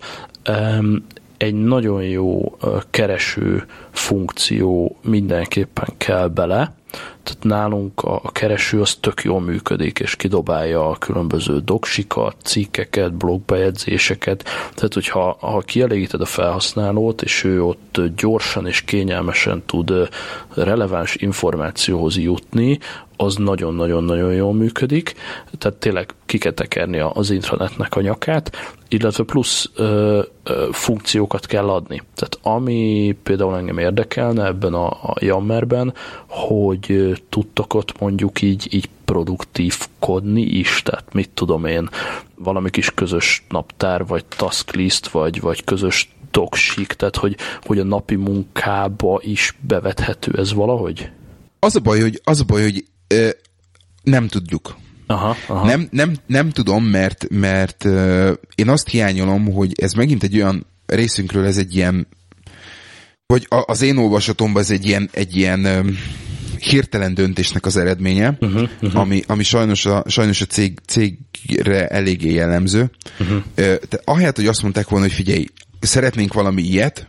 Egy 1.37 1.53
nagyon 1.53 2.03
jó 2.03 2.57
kereső 2.89 3.65
funkció 3.91 4.95
mindenképpen 5.01 5.87
kell 5.97 6.27
bele, 6.27 6.75
tehát 7.27 7.43
nálunk 7.43 8.01
a, 8.01 8.19
a 8.23 8.31
kereső 8.31 8.81
az 8.81 8.95
tök 8.95 9.23
jól 9.23 9.41
működik, 9.41 9.99
és 9.99 10.15
kidobálja 10.15 10.89
a 10.89 10.97
különböző 10.97 11.59
doksikat, 11.59 12.35
cikkeket, 12.43 13.13
blogbejegyzéseket. 13.13 14.43
Tehát, 14.73 14.93
hogyha 14.93 15.37
ha 15.39 15.59
kielégíted 15.59 16.21
a 16.21 16.25
felhasználót, 16.25 17.21
és 17.21 17.43
ő 17.43 17.63
ott 17.63 18.01
gyorsan 18.15 18.67
és 18.67 18.81
kényelmesen 18.81 19.63
tud 19.65 19.93
releváns 20.53 21.15
információhoz 21.15 22.17
jutni, 22.17 22.79
az 23.17 23.35
nagyon-nagyon-nagyon 23.35 24.33
jól 24.33 24.53
működik, 24.53 25.13
tehát 25.57 25.77
tényleg 25.77 26.13
ki 26.25 26.37
kell 26.37 26.51
tekerni 26.51 26.99
az 26.99 27.29
intranetnek 27.29 27.95
a 27.95 28.01
nyakát, 28.01 28.75
illetve 28.87 29.23
plusz 29.23 29.69
ö, 29.75 30.21
ö, 30.43 30.67
funkciókat 30.71 31.45
kell 31.45 31.69
adni. 31.69 32.01
Tehát 32.15 32.39
ami 32.41 33.15
például 33.23 33.57
engem 33.57 33.77
érdekelne 33.77 34.45
ebben 34.45 34.73
a, 34.73 34.87
a 34.87 35.15
Yammerben, 35.19 35.93
hogy 36.27 37.16
tudtok 37.29 37.73
ott 37.73 37.99
mondjuk 37.99 38.41
így, 38.41 38.67
így 38.73 38.89
produktívkodni 39.05 40.41
is, 40.41 40.81
tehát 40.83 41.13
mit 41.13 41.29
tudom 41.29 41.65
én, 41.65 41.89
valami 42.35 42.69
kis 42.69 42.91
közös 42.93 43.45
naptár, 43.49 44.05
vagy 44.05 44.25
task 44.25 44.71
list, 44.71 45.07
vagy, 45.07 45.39
vagy 45.39 45.63
közös 45.63 46.15
dogsik, 46.31 46.93
tehát 46.93 47.15
hogy, 47.15 47.35
hogy 47.63 47.79
a 47.79 47.83
napi 47.83 48.15
munkába 48.15 49.19
is 49.23 49.55
bevethető 49.59 50.31
ez 50.37 50.53
valahogy? 50.53 51.09
Az 51.59 51.75
a 51.75 51.79
baj, 51.79 51.99
hogy, 51.99 52.21
az 52.23 52.39
a 52.39 52.43
baj, 52.43 52.61
hogy 52.61 52.85
ö, 53.07 53.29
nem 54.03 54.27
tudjuk. 54.27 54.75
Aha, 55.07 55.35
aha. 55.47 55.65
Nem, 55.65 55.87
nem, 55.91 56.15
nem 56.25 56.49
tudom, 56.49 56.83
mert, 56.83 57.25
mert 57.29 57.85
ö, 57.85 58.33
én 58.55 58.69
azt 58.69 58.87
hiányolom, 58.87 59.53
hogy 59.53 59.71
ez 59.75 59.93
megint 59.93 60.23
egy 60.23 60.35
olyan 60.35 60.65
részünkről 60.85 61.45
ez 61.45 61.57
egy 61.57 61.75
ilyen 61.75 62.07
vagy 63.33 63.47
az 63.49 63.81
én 63.81 63.97
olvasatomban 63.97 64.61
ez 64.61 64.71
egy 64.71 64.85
ilyen, 64.85 65.09
egy 65.11 65.35
ilyen 65.35 65.65
ö, 65.65 65.79
hirtelen 66.61 67.13
döntésnek 67.13 67.65
az 67.65 67.77
eredménye, 67.77 68.37
uh-huh, 68.39 68.69
uh-huh. 68.81 69.01
Ami, 69.01 69.23
ami 69.27 69.43
sajnos 69.43 69.85
a, 69.85 70.03
sajnos 70.07 70.41
a 70.41 70.45
cég, 70.45 70.79
cégre 70.87 71.87
eléggé 71.87 72.33
jellemző. 72.33 72.91
Uh-huh. 73.19 73.43
De 73.89 73.99
ahelyett, 74.03 74.35
hogy 74.35 74.47
azt 74.47 74.61
mondták 74.61 74.89
volna, 74.89 75.05
hogy 75.05 75.15
figyelj, 75.15 75.45
szeretnénk 75.79 76.33
valami 76.33 76.61
ilyet, 76.61 77.07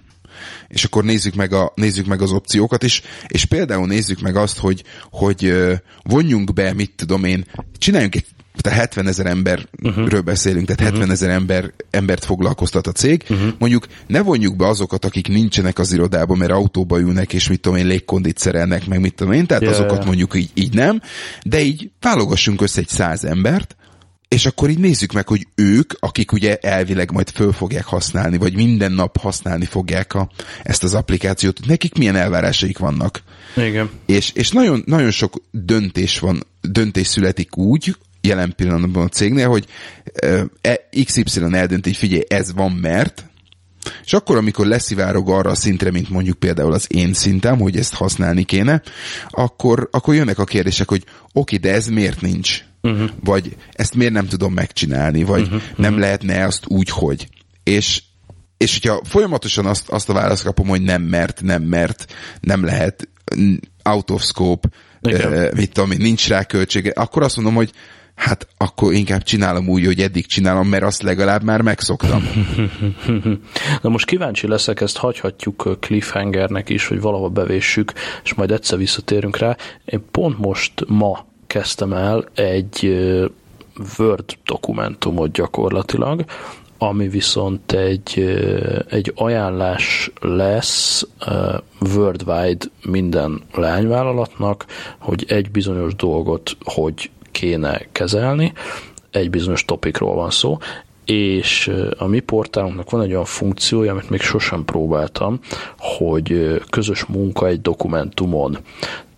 és 0.68 0.84
akkor 0.84 1.04
nézzük 1.04 1.34
meg, 1.34 1.52
a, 1.52 1.72
nézzük 1.74 2.06
meg 2.06 2.22
az 2.22 2.32
opciókat 2.32 2.82
is, 2.82 3.02
és 3.26 3.44
például 3.44 3.86
nézzük 3.86 4.20
meg 4.20 4.36
azt, 4.36 4.58
hogy, 4.58 4.84
hogy 5.10 5.54
vonjunk 6.02 6.52
be, 6.52 6.72
mit 6.72 6.92
tudom 6.96 7.24
én, 7.24 7.44
csináljunk 7.78 8.14
egy 8.14 8.26
tehát 8.60 8.78
70 8.78 9.06
ezer 9.06 9.26
emberről 9.26 9.66
uh-huh. 9.82 10.20
beszélünk, 10.20 10.66
tehát 10.66 10.80
uh-huh. 10.80 10.98
70 10.98 11.10
ezer 11.14 11.30
ember, 11.30 11.72
embert 11.90 12.24
foglalkoztat 12.24 12.86
a 12.86 12.92
cég. 12.92 13.24
Uh-huh. 13.28 13.48
Mondjuk 13.58 13.86
ne 14.06 14.20
vonjuk 14.20 14.56
be 14.56 14.66
azokat, 14.66 15.04
akik 15.04 15.28
nincsenek 15.28 15.78
az 15.78 15.92
irodában, 15.92 16.38
mert 16.38 16.50
autóba 16.50 17.00
ülnek, 17.00 17.32
és 17.32 17.48
mit 17.48 17.60
tudom 17.60 17.78
én, 17.78 17.86
légkondit 17.86 18.38
szerelnek, 18.38 18.86
meg 18.86 19.00
mit 19.00 19.14
tudom 19.14 19.32
én, 19.32 19.46
tehát 19.46 19.62
yeah. 19.62 19.74
azokat 19.74 20.04
mondjuk 20.04 20.34
így, 20.34 20.50
így 20.54 20.74
nem, 20.74 21.00
de 21.42 21.62
így 21.62 21.90
válogassunk 22.00 22.60
össze 22.60 22.80
egy 22.80 22.88
száz 22.88 23.24
embert, 23.24 23.76
és 24.28 24.46
akkor 24.46 24.70
így 24.70 24.78
nézzük 24.78 25.12
meg, 25.12 25.28
hogy 25.28 25.46
ők, 25.54 25.92
akik 25.98 26.32
ugye 26.32 26.56
elvileg 26.56 27.10
majd 27.10 27.30
föl 27.30 27.52
fogják 27.52 27.84
használni, 27.84 28.36
vagy 28.36 28.54
minden 28.54 28.92
nap 28.92 29.16
használni 29.16 29.64
fogják 29.64 30.14
a, 30.14 30.30
ezt 30.62 30.82
az 30.82 30.94
applikációt, 30.94 31.66
nekik 31.66 31.98
milyen 31.98 32.16
elvárásaik 32.16 32.78
vannak. 32.78 33.22
Igen. 33.56 33.90
És, 34.06 34.32
és 34.34 34.50
nagyon, 34.50 34.82
nagyon 34.86 35.10
sok 35.10 35.42
döntés 35.50 36.18
van, 36.18 36.46
döntés 36.60 37.06
születik 37.06 37.56
úgy, 37.56 37.96
jelen 38.20 38.52
pillanatban 38.56 39.04
a 39.04 39.08
cégnél, 39.08 39.48
hogy 39.48 39.66
e, 40.60 40.88
XY 41.04 41.22
eldönti, 41.50 41.88
hogy 41.88 41.98
figyelj, 41.98 42.22
ez 42.28 42.52
van 42.52 42.72
mert, 42.72 43.28
és 44.04 44.12
akkor, 44.12 44.36
amikor 44.36 44.66
leszivárog 44.66 45.30
arra 45.30 45.50
a 45.50 45.54
szintre, 45.54 45.90
mint 45.90 46.08
mondjuk 46.08 46.38
például 46.38 46.72
az 46.72 46.86
én 46.88 47.12
szintem, 47.12 47.58
hogy 47.58 47.76
ezt 47.76 47.94
használni 47.94 48.42
kéne, 48.42 48.82
akkor, 49.28 49.88
akkor 49.90 50.14
jönnek 50.14 50.38
a 50.38 50.44
kérdések, 50.44 50.88
hogy 50.88 51.04
oké, 51.32 51.56
de 51.56 51.72
ez 51.72 51.86
miért 51.86 52.20
nincs? 52.20 52.64
Uh-huh. 52.82 53.08
Vagy 53.24 53.56
ezt 53.72 53.94
miért 53.94 54.12
nem 54.12 54.26
tudom 54.26 54.52
megcsinálni? 54.52 55.22
Vagy 55.22 55.42
uh-huh. 55.42 55.62
nem 55.76 55.98
lehetne 55.98 56.44
azt 56.44 56.64
úgy, 56.66 56.88
hogy? 56.88 57.28
És, 57.62 58.02
és 58.56 58.72
hogyha 58.72 59.00
folyamatosan 59.04 59.66
azt, 59.66 59.88
azt 59.88 60.08
a 60.08 60.12
választ 60.12 60.44
kapom, 60.44 60.68
hogy 60.68 60.82
nem 60.82 61.02
mert, 61.02 61.42
nem 61.42 61.62
mert, 61.62 62.06
nem 62.40 62.64
lehet, 62.64 63.08
out 63.82 64.10
of 64.10 64.22
scope, 64.22 64.68
uh, 65.00 65.52
mit 65.54 65.72
tudom 65.72 65.90
én, 65.90 65.98
nincs 66.00 66.28
rá 66.28 66.44
költsége, 66.44 66.90
akkor 66.94 67.22
azt 67.22 67.36
mondom, 67.36 67.54
hogy 67.54 67.72
hát 68.18 68.48
akkor 68.56 68.92
inkább 68.92 69.22
csinálom 69.22 69.68
úgy, 69.68 69.84
hogy 69.84 70.00
eddig 70.00 70.26
csinálom, 70.26 70.68
mert 70.68 70.82
azt 70.82 71.02
legalább 71.02 71.42
már 71.42 71.60
megszoktam. 71.60 72.22
Na 73.82 73.88
most 73.88 74.06
kíváncsi 74.06 74.48
leszek, 74.48 74.80
ezt 74.80 74.96
hagyhatjuk 74.96 75.76
cliffhangernek 75.80 76.68
is, 76.68 76.86
hogy 76.86 77.00
valahol 77.00 77.28
bevéssük, 77.28 77.92
és 78.24 78.34
majd 78.34 78.50
egyszer 78.50 78.78
visszatérünk 78.78 79.36
rá. 79.36 79.56
Én 79.84 80.04
pont 80.10 80.38
most 80.38 80.72
ma 80.86 81.26
kezdtem 81.46 81.92
el 81.92 82.24
egy 82.34 82.98
Word 83.98 84.24
dokumentumot 84.44 85.32
gyakorlatilag, 85.32 86.24
ami 86.78 87.08
viszont 87.08 87.72
egy, 87.72 88.18
egy 88.88 89.12
ajánlás 89.16 90.10
lesz 90.20 91.06
worldwide 91.94 92.66
minden 92.82 93.42
lányvállalatnak, 93.54 94.66
hogy 94.98 95.24
egy 95.28 95.50
bizonyos 95.50 95.94
dolgot 95.94 96.56
hogy 96.64 97.10
kéne 97.30 97.80
kezelni, 97.92 98.52
egy 99.10 99.30
bizonyos 99.30 99.64
topikról 99.64 100.14
van 100.14 100.30
szó, 100.30 100.58
és 101.04 101.72
a 101.98 102.06
mi 102.06 102.20
portálunknak 102.20 102.90
van 102.90 103.02
egy 103.02 103.10
olyan 103.10 103.24
funkciója, 103.24 103.92
amit 103.92 104.10
még 104.10 104.20
sosem 104.20 104.64
próbáltam, 104.64 105.40
hogy 105.78 106.60
közös 106.70 107.04
munka 107.04 107.46
egy 107.46 107.60
dokumentumon. 107.60 108.58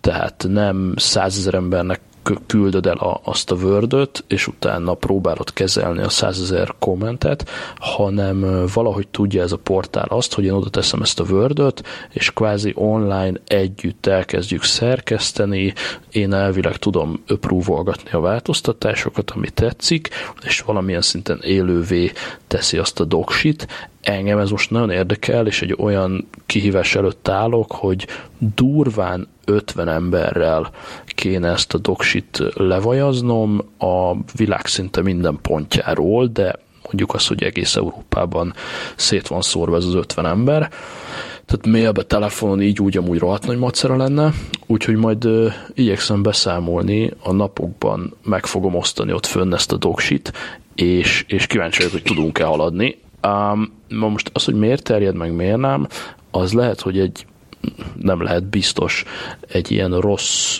Tehát 0.01 0.47
nem 0.49 0.93
százezer 0.97 1.55
embernek 1.55 2.01
küldöd 2.47 2.87
el 2.87 2.97
a, 2.97 3.21
azt 3.25 3.51
a 3.51 3.55
word 3.55 4.25
és 4.27 4.47
utána 4.47 4.95
próbálod 4.95 5.53
kezelni 5.53 6.03
a 6.03 6.09
százezer 6.09 6.75
kommentet, 6.79 7.49
hanem 7.79 8.67
valahogy 8.75 9.09
tudja 9.09 9.43
ez 9.43 9.53
a 9.53 9.59
portál 9.59 10.07
azt, 10.09 10.35
hogy 10.35 10.45
én 10.45 10.53
oda 10.53 10.69
teszem 10.69 11.03
ezt 11.03 11.21
a 11.21 11.25
word 11.25 11.83
és 12.13 12.33
kvázi 12.33 12.73
online 12.77 13.41
együtt 13.47 14.07
elkezdjük 14.07 14.63
szerkeszteni, 14.63 15.73
én 16.11 16.33
elvileg 16.33 16.77
tudom 16.77 17.23
öprúvolgatni 17.27 18.11
a 18.11 18.21
változtatásokat, 18.21 19.31
ami 19.31 19.51
tetszik, 19.51 20.09
és 20.43 20.61
valamilyen 20.61 21.01
szinten 21.01 21.41
élővé 21.43 22.13
teszi 22.47 22.79
azt 22.79 23.01
a 23.01 23.05
doksit, 23.05 23.67
engem 24.03 24.39
ez 24.39 24.51
most 24.51 24.71
nagyon 24.71 24.91
érdekel, 24.91 25.47
és 25.47 25.63
egy 25.63 25.77
olyan 25.79 26.29
kihívás 26.47 26.95
előtt 26.95 27.29
állok, 27.29 27.73
hogy 27.73 28.07
durván 28.55 29.29
50 29.45 29.89
emberrel 29.89 30.71
kéne 31.07 31.49
ezt 31.49 31.75
a 31.75 31.79
doksit 31.79 32.43
levajaznom 32.55 33.61
a 33.79 34.13
világ 34.37 34.67
szinte 34.67 35.03
minden 35.03 35.39
pontjáról, 35.43 36.27
de 36.27 36.55
mondjuk 36.83 37.15
azt, 37.15 37.29
hogy 37.29 37.43
egész 37.43 37.77
Európában 37.77 38.55
szét 38.97 39.29
van 39.29 39.43
szórva 39.43 39.77
ez 39.77 39.85
az 39.85 39.95
50 39.95 40.27
ember. 40.27 40.71
Tehát 41.47 41.67
mailbe, 41.67 42.03
telefonon 42.03 42.63
így 42.63 42.81
úgy 42.81 42.97
amúgy 42.97 43.19
rohadt 43.19 43.47
nagy 43.47 43.59
macera 43.59 43.97
lenne, 43.97 44.33
úgyhogy 44.67 44.97
majd 44.97 45.25
ö, 45.25 45.49
igyekszem 45.75 46.23
beszámolni, 46.23 47.11
a 47.23 47.33
napokban 47.33 48.17
meg 48.25 48.47
fogom 48.47 48.75
osztani 48.75 49.13
ott 49.13 49.27
fönn 49.27 49.55
ezt 49.55 49.73
a 49.73 49.77
doksit, 49.77 50.33
és, 50.75 51.25
és 51.29 51.47
kíváncsi 51.47 51.79
vagyok, 51.79 51.93
hogy 51.93 52.03
tudunk-e 52.03 52.45
haladni. 52.45 52.99
Um, 53.23 53.73
most 53.89 54.31
az, 54.33 54.45
hogy 54.45 54.55
miért 54.55 54.83
terjed 54.83 55.15
meg, 55.15 55.33
miért 55.35 55.59
nem, 55.59 55.87
az 56.31 56.53
lehet, 56.53 56.81
hogy 56.81 56.99
egy 56.99 57.27
nem 57.95 58.23
lehet 58.23 58.45
biztos 58.45 59.05
egy 59.49 59.71
ilyen 59.71 60.01
rossz 60.01 60.59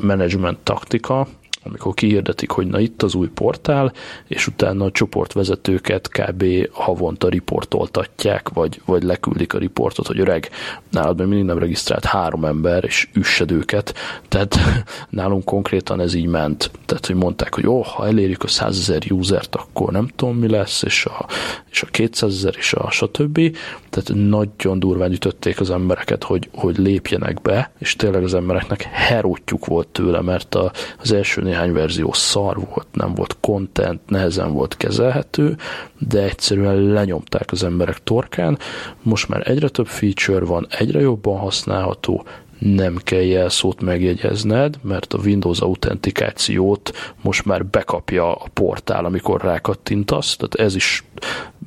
menedzsment 0.00 0.58
taktika, 0.58 1.26
amikor 1.62 1.94
kiirdetik, 1.94 2.50
hogy 2.50 2.66
na 2.66 2.78
itt 2.78 3.02
az 3.02 3.14
új 3.14 3.28
portál, 3.28 3.92
és 4.26 4.46
utána 4.46 4.84
a 4.84 4.90
csoportvezetőket 4.90 6.08
kb. 6.08 6.44
havonta 6.72 7.28
riportoltatják, 7.28 8.48
vagy, 8.48 8.80
vagy 8.84 9.02
leküldik 9.02 9.54
a 9.54 9.58
riportot, 9.58 10.06
hogy 10.06 10.20
öreg, 10.20 10.50
nálad 10.90 11.18
még 11.18 11.26
mindig 11.26 11.46
nem 11.46 11.58
regisztrált 11.58 12.04
három 12.04 12.44
ember, 12.44 12.84
és 12.84 13.08
üssed 13.12 13.50
őket. 13.50 13.94
Tehát 14.28 14.58
nálunk 15.08 15.44
konkrétan 15.44 16.00
ez 16.00 16.14
így 16.14 16.26
ment. 16.26 16.70
Tehát, 16.86 17.06
hogy 17.06 17.16
mondták, 17.16 17.54
hogy 17.54 17.66
ó, 17.66 17.80
ha 17.80 18.06
elérjük 18.06 18.42
a 18.42 18.48
100 18.48 18.78
ezer 18.78 19.02
usert, 19.10 19.54
akkor 19.54 19.92
nem 19.92 20.08
tudom 20.16 20.36
mi 20.36 20.48
lesz, 20.48 20.82
és 20.82 21.04
a, 21.06 21.26
és 21.70 21.82
a 21.82 21.86
200 21.86 22.34
ezer, 22.34 22.54
és 22.58 22.72
a 22.72 22.90
stb. 22.90 23.56
Tehát 23.90 24.12
nagyon 24.14 24.78
durván 24.78 25.12
ütötték 25.12 25.60
az 25.60 25.70
embereket, 25.70 26.24
hogy, 26.24 26.48
hogy 26.54 26.78
lépjenek 26.78 27.40
be, 27.42 27.70
és 27.78 27.96
tényleg 27.96 28.22
az 28.22 28.34
embereknek 28.34 28.82
herótjuk 28.82 29.66
volt 29.66 29.88
tőle, 29.88 30.20
mert 30.20 30.54
a, 30.54 30.72
az 30.98 31.12
első 31.12 31.42
néhány 31.50 31.72
verzió 31.72 32.12
szar 32.12 32.56
volt, 32.56 32.86
nem 32.92 33.14
volt 33.14 33.36
content, 33.40 34.00
nehezen 34.06 34.52
volt 34.52 34.76
kezelhető, 34.76 35.56
de 35.98 36.22
egyszerűen 36.22 36.76
lenyomták 36.76 37.52
az 37.52 37.64
emberek 37.64 38.02
torkán. 38.02 38.58
Most 39.02 39.28
már 39.28 39.50
egyre 39.50 39.68
több 39.68 39.86
feature 39.86 40.44
van, 40.44 40.66
egyre 40.70 41.00
jobban 41.00 41.38
használható, 41.38 42.24
nem 42.58 42.96
kell 43.04 43.20
jelszót 43.20 43.80
megjegyezned, 43.82 44.78
mert 44.82 45.12
a 45.12 45.18
Windows 45.18 45.60
autentikációt 45.60 46.92
most 47.22 47.44
már 47.44 47.66
bekapja 47.66 48.34
a 48.34 48.48
portál, 48.52 49.04
amikor 49.04 49.42
rákattintasz, 49.42 50.36
tehát 50.36 50.54
ez 50.54 50.74
is 50.74 51.04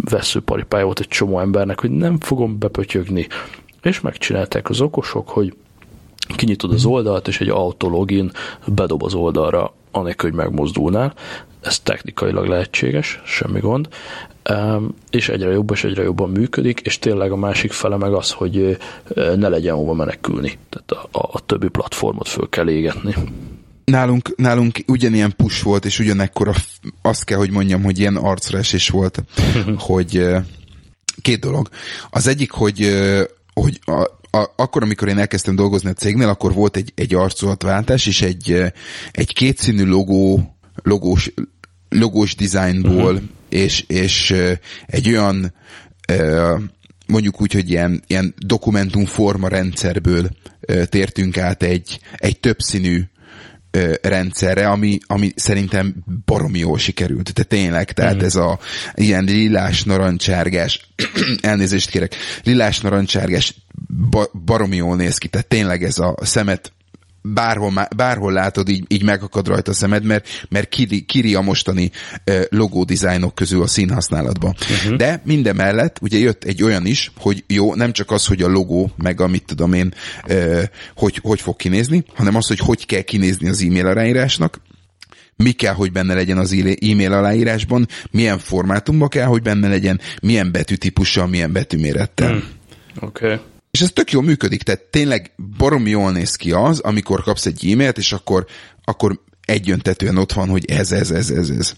veszőparipája 0.10 0.86
volt 0.86 1.00
egy 1.00 1.08
csomó 1.08 1.40
embernek, 1.40 1.80
hogy 1.80 1.92
nem 1.92 2.20
fogom 2.20 2.60
bepötyögni. 2.60 3.28
És 3.82 4.02
megcsinálták 4.02 4.70
az 4.70 4.82
okosok, 4.82 5.30
hogy 5.30 5.54
kinyitod 6.36 6.74
az 6.74 6.86
oldalt, 6.86 7.28
és 7.28 7.42
egy 7.42 7.50
autologin 7.50 8.32
bedob 8.68 9.04
az 9.04 9.14
oldalra, 9.14 9.74
anélkül, 9.92 10.30
hogy 10.30 10.40
megmozdulnál. 10.40 11.14
Ez 11.62 11.80
technikailag 11.80 12.48
lehetséges, 12.48 13.22
semmi 13.26 13.60
gond. 13.60 13.88
És 15.10 15.30
egyre 15.30 15.52
jobb 15.52 15.72
és 15.72 15.84
egyre 15.84 16.04
jobban 16.04 16.30
működik, 16.30 16.80
és 16.80 17.00
tényleg 17.00 17.32
a 17.32 17.36
másik 17.36 17.72
fele 17.72 17.98
meg 17.98 18.14
az, 18.14 18.32
hogy 18.32 18.78
ne 19.16 19.48
legyen 19.48 19.76
hova 19.76 19.94
menekülni. 19.94 20.58
Tehát 20.70 20.92
a, 20.92 21.20
a, 21.20 21.30
a 21.32 21.40
többi 21.40 21.68
platformot 21.68 22.28
föl 22.28 22.50
kell 22.50 22.70
égetni. 22.70 23.14
Nálunk, 23.86 24.36
nálunk 24.36 24.80
ugyanilyen 24.88 25.34
push 25.38 25.64
volt, 25.64 25.86
és 25.86 26.00
ugyanekkor 26.00 26.52
azt 27.02 27.24
kell, 27.24 27.38
hogy 27.38 27.52
mondjam, 27.52 27.84
hogy 27.84 28.00
ilyen 28.00 28.16
arcresés 28.16 28.90
volt, 28.90 29.24
hogy 29.78 30.26
két 31.22 31.40
dolog. 31.40 31.70
Az 32.10 32.28
egyik, 32.28 32.52
hogy, 32.52 32.90
hogy 33.54 33.80
a, 33.86 34.22
a, 34.36 34.54
akkor, 34.56 34.84
amikor 34.84 35.08
én 35.08 35.18
elkezdtem 35.18 35.56
dolgozni 35.56 35.90
a 35.90 35.94
cégnél, 35.94 36.30
akkor 36.30 36.54
volt 36.54 36.78
egy, 36.78 36.92
egy 36.96 37.14
arculatváltás, 37.14 38.06
és 38.06 38.22
egy, 38.22 38.74
egy 39.12 39.34
kétszínű 39.34 39.86
logó, 39.86 40.56
logós, 40.84 41.34
logós 41.90 42.36
dizájnból, 42.36 43.14
uh-huh. 43.14 43.30
és, 43.50 43.84
és 43.88 44.36
egy 44.86 45.10
olyan 45.10 45.54
mondjuk 47.08 47.42
úgy, 47.42 47.54
hogy 47.54 47.70
ilyen, 47.70 48.04
ilyen 48.08 48.34
dokumentumforma 48.38 49.48
rendszerből 49.48 50.30
tértünk 50.86 51.38
át 51.38 51.64
egy, 51.64 52.00
egy 52.16 52.40
többszínű 52.40 53.04
rendszerre, 54.02 54.68
ami, 54.68 54.98
ami 55.08 55.32
szerintem 55.36 55.96
baromi 56.26 56.60
jól 56.60 56.78
sikerült. 56.78 57.34
Tehát 57.34 57.50
tényleg, 57.50 57.92
tehát 57.92 58.22
mm. 58.22 58.26
ez 58.26 58.36
a 58.36 58.60
ilyen 58.94 59.24
lilás 59.24 59.84
narancsárgás, 59.84 60.90
elnézést 61.42 61.90
kérek, 61.90 62.16
lilás 62.44 62.80
narancsárgás 62.80 63.56
ba, 64.10 64.30
baromi 64.46 64.76
jól 64.76 64.96
néz 64.96 65.18
ki, 65.18 65.28
tehát 65.28 65.48
tényleg 65.48 65.84
ez 65.84 65.98
a 65.98 66.16
szemet 66.22 66.72
bárhol, 67.24 67.88
bárhol 67.96 68.34
látod, 68.34 68.70
így, 68.70 68.86
így 68.88 69.04
megakad 69.04 69.48
rajta 69.48 69.72
a 69.72 69.74
szemed, 69.74 70.04
mert, 70.04 70.28
mert 70.50 70.70
kiri, 70.70 71.02
kiri 71.02 71.36
a 71.36 71.42
mostani 71.42 71.92
uh, 72.26 72.42
logó 72.50 72.84
dizájnok 72.84 73.36
közül 73.36 73.62
a 73.62 73.68
színhasználatban. 73.68 74.56
Uh-huh. 74.60 74.98
De 74.98 75.22
minden 75.26 75.56
mellett 75.56 75.98
ugye 76.02 76.18
jött 76.18 76.44
egy 76.44 76.64
olyan 76.64 76.86
is, 76.86 77.12
hogy 77.18 77.44
jó, 77.48 77.76
nem 77.76 77.92
csak 77.92 78.12
az, 78.12 78.26
hogy 78.26 78.42
a 78.42 78.48
logó, 78.48 78.92
meg 78.98 79.22
amit 79.22 79.46
tudom 79.46 79.74
én, 79.74 79.94
hogy, 80.96 81.20
hogy 81.22 81.42
fog 81.42 81.56
kinézni, 81.56 82.04
hanem 82.16 82.36
az, 82.36 82.48
hogy 82.48 82.60
hogy 82.60 82.86
kell 82.86 83.02
kinézni 83.02 83.50
az 83.50 83.62
e-mail 83.62 83.86
aláírásnak, 83.88 84.62
mi 85.36 85.52
kell, 85.52 85.74
hogy 85.74 85.92
benne 85.92 86.14
legyen 86.14 86.38
az 86.38 86.52
e-mail 86.52 87.14
aláírásban, 87.14 87.88
milyen 88.12 88.40
formátumban 88.40 89.08
kell, 89.08 89.26
hogy 89.26 89.42
benne 89.42 89.68
legyen, 89.68 90.00
milyen 90.22 90.52
betűtípussal, 90.52 91.28
milyen 91.28 91.52
betűmérettel. 91.52 92.30
Hmm. 92.30 92.44
Oké. 93.00 93.26
Okay. 93.26 93.40
És 93.74 93.82
ez 93.82 93.92
tök 93.94 94.12
jól 94.12 94.24
működik, 94.24 94.64
tehát 94.64 94.82
tényleg 94.82 95.32
barom 95.58 95.88
jól 95.88 96.12
néz 96.12 96.36
ki 96.36 96.52
az, 96.52 96.80
amikor 96.80 97.24
kapsz 97.24 97.46
egy 97.46 97.72
e-mailt, 97.72 97.98
és 97.98 98.12
akkor, 98.12 98.46
akkor 98.84 99.20
egyöntetően 99.46 100.18
ott 100.18 100.34
van, 100.34 100.50
hogy 100.50 100.66
ez, 100.66 100.92
ez, 100.92 101.12
ez, 101.12 101.30
ez, 101.30 101.50
ez. 101.50 101.74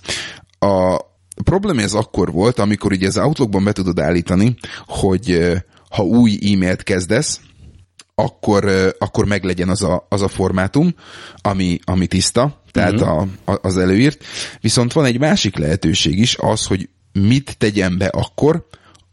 A 0.60 1.02
probléma 1.44 1.82
ez 1.82 1.94
akkor 1.94 2.32
volt, 2.32 2.60
amikor 2.60 2.92
ugye 2.92 3.08
az 3.08 3.18
Outlookban 3.18 3.64
be 3.64 3.72
tudod 3.72 4.00
állítani, 4.00 4.56
hogy 4.88 5.54
ha 5.90 6.04
új 6.04 6.40
e-mailt 6.54 6.84
kezdesz, 6.84 7.40
akkor, 8.16 8.94
akkor 9.00 9.26
meglegyen 9.26 9.70
az 9.70 9.84
a, 9.84 10.06
az 10.10 10.22
a 10.22 10.28
formátum, 10.28 10.96
ami, 11.42 11.80
ami 11.84 12.08
tiszta, 12.08 12.62
tehát 12.72 12.94
uh-huh. 12.94 13.28
a, 13.46 13.52
a, 13.52 13.60
az 13.62 13.78
előírt. 13.78 14.24
Viszont 14.62 14.94
van 14.94 15.06
egy 15.06 15.20
másik 15.20 15.58
lehetőség 15.58 16.20
is, 16.20 16.36
az, 16.40 16.66
hogy 16.66 16.90
mit 17.12 17.58
tegyen 17.58 17.98
be 17.98 18.08
akkor, 18.08 18.68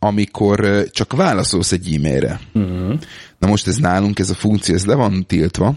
amikor 0.04 0.88
csak 0.90 1.12
válaszolsz 1.12 1.72
egy 1.72 1.94
e-mailre. 1.94 2.40
Uh-huh. 2.52 2.98
Na 3.38 3.48
most 3.48 3.66
ez 3.66 3.76
nálunk, 3.76 4.18
ez 4.18 4.30
a 4.30 4.34
funkció, 4.34 4.74
ez 4.74 4.84
le 4.84 4.94
van 4.94 5.26
tiltva, 5.26 5.74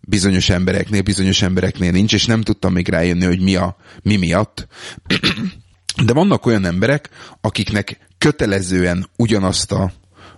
bizonyos 0.00 0.48
embereknél, 0.48 1.02
bizonyos 1.02 1.42
embereknél 1.42 1.90
nincs, 1.90 2.12
és 2.12 2.26
nem 2.26 2.42
tudtam 2.42 2.72
még 2.72 2.88
rájönni, 2.88 3.24
hogy 3.24 3.40
mi, 3.40 3.56
a, 3.56 3.76
mi 4.02 4.16
miatt. 4.16 4.66
De 6.06 6.12
vannak 6.12 6.46
olyan 6.46 6.64
emberek, 6.64 7.08
akiknek 7.40 7.98
kötelezően 8.18 9.08
ugyanazt 9.16 9.72
a 9.72 9.92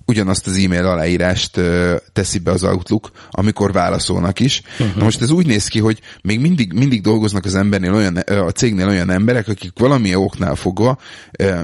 ugyanazt 0.07 0.47
az 0.47 0.57
e-mail 0.57 0.87
aláírást 0.87 1.57
ö, 1.57 1.97
teszi 2.13 2.39
be 2.39 2.51
az 2.51 2.65
Outlook, 2.65 3.11
amikor 3.31 3.73
válaszolnak 3.73 4.41
is. 4.41 4.63
Uh-huh. 4.79 4.97
Na 4.97 5.05
most 5.05 5.23
ez 5.23 5.31
úgy 5.31 5.47
néz 5.47 5.67
ki, 5.67 5.79
hogy 5.79 6.01
még 6.23 6.41
mindig, 6.41 6.73
mindig 6.73 7.01
dolgoznak 7.01 7.45
az 7.45 7.55
embernél 7.55 7.95
olyan, 7.95 8.17
a 8.17 8.51
cégnél 8.51 8.89
olyan 8.89 9.11
emberek, 9.11 9.49
akik 9.49 9.73
valamilyen 9.79 10.19
oknál 10.19 10.55
fogva 10.55 10.99
ö, 11.39 11.61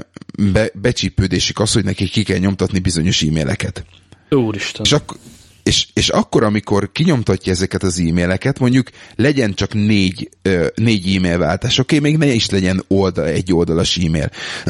be, 0.51 0.69
becsípődésük 0.73 1.59
az, 1.59 1.73
hogy 1.73 1.83
nekik 1.83 2.11
ki 2.11 2.23
kell 2.23 2.37
nyomtatni 2.37 2.79
bizonyos 2.79 3.21
e-maileket. 3.21 3.85
Úristen. 4.29 4.85
És, 4.85 4.91
ak- 4.91 5.19
és, 5.63 5.87
és 5.93 6.09
akkor, 6.09 6.43
amikor 6.43 6.91
kinyomtatja 6.91 7.51
ezeket 7.51 7.83
az 7.83 7.99
e-maileket, 7.99 8.59
mondjuk 8.59 8.89
legyen 9.15 9.53
csak 9.53 9.73
négy, 9.73 10.29
ö, 10.41 10.67
négy 10.75 11.15
e-mail 11.15 11.37
váltás, 11.37 11.77
oké, 11.77 11.97
okay, 11.97 12.09
még 12.09 12.19
ne 12.19 12.33
is 12.33 12.49
legyen 12.49 12.83
oldal, 12.87 13.25
egy 13.25 13.53
oldalas 13.53 13.97
e-mail. 13.97 14.29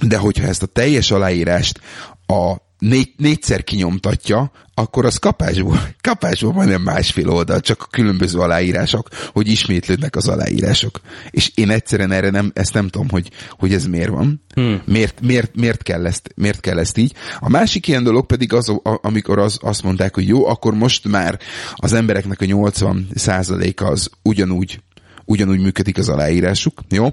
De 0.00 0.16
hogyha 0.16 0.46
ezt 0.46 0.62
a 0.62 0.66
teljes 0.66 1.10
aláírást 1.10 1.80
a 2.26 2.65
négy, 2.78 3.12
négyszer 3.16 3.64
kinyomtatja, 3.64 4.50
akkor 4.74 5.04
az 5.04 5.16
kapásból, 5.16 5.88
kapásból 6.00 6.52
majdnem 6.52 6.82
másfél 6.82 7.28
oldal, 7.28 7.60
csak 7.60 7.82
a 7.82 7.86
különböző 7.90 8.38
aláírások, 8.38 9.08
hogy 9.32 9.48
ismétlődnek 9.48 10.16
az 10.16 10.28
aláírások. 10.28 11.00
És 11.30 11.50
én 11.54 11.70
egyszerűen 11.70 12.12
erre 12.12 12.30
nem, 12.30 12.50
ezt 12.54 12.74
nem 12.74 12.88
tudom, 12.88 13.08
hogy, 13.08 13.30
hogy 13.50 13.72
ez 13.72 13.86
miért 13.86 14.08
van. 14.08 14.42
Hmm. 14.54 14.82
Miért, 14.84 15.20
miért, 15.20 15.56
miért, 15.56 15.82
kell 15.82 16.06
ezt, 16.06 16.32
miért 16.34 16.60
kell 16.60 16.78
ezt 16.78 16.98
így. 16.98 17.14
A 17.40 17.48
másik 17.48 17.88
ilyen 17.88 18.04
dolog 18.04 18.26
pedig 18.26 18.52
az, 18.52 18.72
amikor 18.82 19.38
az, 19.38 19.58
azt 19.60 19.82
mondták, 19.82 20.14
hogy 20.14 20.28
jó, 20.28 20.46
akkor 20.46 20.74
most 20.74 21.08
már 21.08 21.38
az 21.74 21.92
embereknek 21.92 22.40
a 22.40 22.44
80 22.44 23.08
százaléka 23.14 23.86
az 23.86 24.10
ugyanúgy 24.22 24.80
ugyanúgy 25.28 25.60
működik 25.60 25.98
az 25.98 26.08
aláírásuk, 26.08 26.80
jó? 26.88 27.12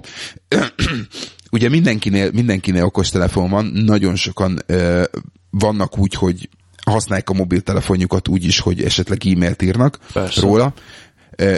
Ugye 1.50 1.68
mindenkinél, 1.68 2.30
mindenkinél 2.32 2.84
okostelefon 2.84 3.50
van, 3.50 3.64
nagyon 3.64 4.16
sokan 4.16 4.58
ö, 4.66 5.04
vannak 5.58 5.98
úgy, 5.98 6.14
hogy 6.14 6.48
használják 6.84 7.30
a 7.30 7.34
mobiltelefonjukat 7.34 8.28
úgy 8.28 8.44
is, 8.44 8.60
hogy 8.60 8.82
esetleg 8.82 9.26
e-mailt 9.26 9.62
írnak 9.62 9.98
Persze. 10.12 10.40
róla. 10.40 10.74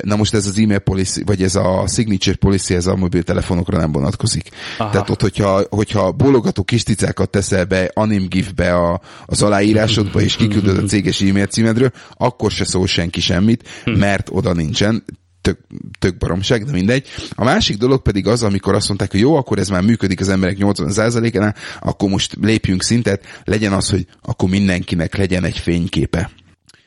Na 0.03 0.17
most 0.17 0.35
ez 0.35 0.47
az 0.47 0.59
e-mail 0.59 0.79
policy, 0.79 1.23
vagy 1.25 1.43
ez 1.43 1.55
a 1.55 1.85
signature 1.87 2.37
policy, 2.37 2.75
ez 2.75 2.87
a 2.87 2.97
mobiltelefonokra 2.97 3.79
nem 3.79 3.93
vonatkozik. 3.93 4.51
Aha. 4.79 4.91
Tehát 4.91 5.11
ott, 5.11 5.21
hogyha, 5.21 5.63
hogyha 5.71 6.13
bólogató 6.13 6.63
kis 6.63 6.83
ticákat 6.83 7.31
teszel 7.31 7.65
be 7.65 7.91
anim 7.95 8.29
be 8.55 8.75
a, 8.75 9.01
az 9.27 9.43
aláírásodba, 9.43 10.21
és 10.21 10.37
kiküldöd 10.37 10.79
a 10.79 10.87
céges 10.87 11.21
e-mail 11.21 11.47
címedről, 11.47 11.91
akkor 12.15 12.51
se 12.51 12.65
szól 12.65 12.87
senki 12.87 13.21
semmit, 13.21 13.69
hm. 13.85 13.91
mert 13.91 14.29
oda 14.33 14.53
nincsen 14.53 15.05
tök, 15.47 15.59
tök 15.99 16.17
baromság, 16.17 16.65
de 16.65 16.73
mindegy. 16.73 17.07
A 17.31 17.45
másik 17.45 17.77
dolog 17.77 18.03
pedig 18.03 18.27
az, 18.27 18.43
amikor 18.43 18.75
azt 18.75 18.89
mondták, 18.89 19.11
hogy 19.11 19.21
jó, 19.21 19.35
akkor 19.35 19.59
ez 19.59 19.69
már 19.69 19.83
működik 19.83 20.21
az 20.21 20.29
emberek 20.29 20.57
80%-án, 20.61 21.55
akkor 21.81 22.09
most 22.09 22.37
lépjünk 22.41 22.83
szintet, 22.83 23.43
legyen 23.45 23.73
az, 23.73 23.89
hogy 23.91 24.07
akkor 24.23 24.49
mindenkinek 24.49 25.17
legyen 25.17 25.45
egy 25.45 25.59
fényképe. 25.59 26.31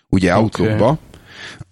Ugye 0.09 0.31
okay. 0.31 0.43
Outlookba, 0.43 0.99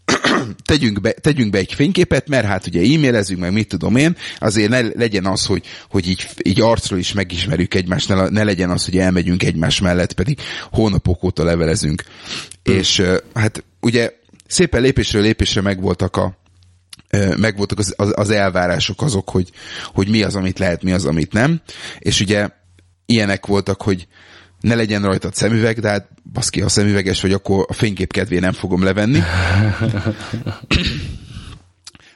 tegyünk 0.71 1.01
be, 1.01 1.11
tegyünk 1.11 1.51
be 1.51 1.57
egy 1.57 1.73
fényképet, 1.73 2.27
mert 2.27 2.45
hát 2.45 2.67
ugye 2.67 2.95
e-mailezünk, 2.95 3.39
meg 3.39 3.53
mit 3.53 3.67
tudom 3.67 3.95
én, 3.95 4.15
azért 4.37 4.69
ne 4.69 4.81
legyen 4.81 5.25
az, 5.25 5.45
hogy, 5.45 5.63
hogy 5.89 6.07
így, 6.07 6.27
így 6.43 6.61
arcról 6.61 6.99
is 6.99 7.13
megismerjük 7.13 7.73
egymást, 7.73 8.07
ne, 8.09 8.29
ne 8.29 8.43
legyen 8.43 8.69
az, 8.69 8.85
hogy 8.85 8.97
elmegyünk 8.97 9.43
egymás 9.43 9.81
mellett, 9.81 10.13
pedig 10.13 10.39
hónapok 10.71 11.23
óta 11.23 11.43
levelezünk. 11.43 12.03
Hmm. 12.63 12.75
És 12.75 13.01
hát 13.33 13.63
ugye 13.81 14.11
szépen 14.47 14.81
lépésről 14.81 15.21
lépésre 15.21 15.61
megvoltak 15.61 16.15
a, 16.15 16.37
megvoltak 17.37 17.79
az, 17.79 17.93
az, 17.97 18.13
az 18.15 18.29
elvárások 18.29 19.01
azok, 19.01 19.29
hogy, 19.29 19.49
hogy 19.85 20.09
mi 20.09 20.23
az, 20.23 20.35
amit 20.35 20.59
lehet, 20.59 20.83
mi 20.83 20.91
az, 20.91 21.05
amit 21.05 21.33
nem. 21.33 21.61
És 21.99 22.19
ugye 22.19 22.49
ilyenek 23.05 23.45
voltak, 23.45 23.81
hogy 23.81 24.07
ne 24.59 24.75
legyen 24.75 25.03
rajtad 25.03 25.35
szemüveg, 25.35 25.79
de 25.79 25.89
hát 25.89 26.09
baszki, 26.33 26.61
ha 26.61 26.69
szemüveges 26.69 27.21
vagy, 27.21 27.31
akkor 27.31 27.65
a 27.69 27.73
fénykép 27.73 28.11
kedvé 28.11 28.39
nem 28.39 28.53
fogom 28.53 28.83
levenni. 28.83 29.19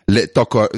Le, 0.06 0.26
takar, 0.26 0.70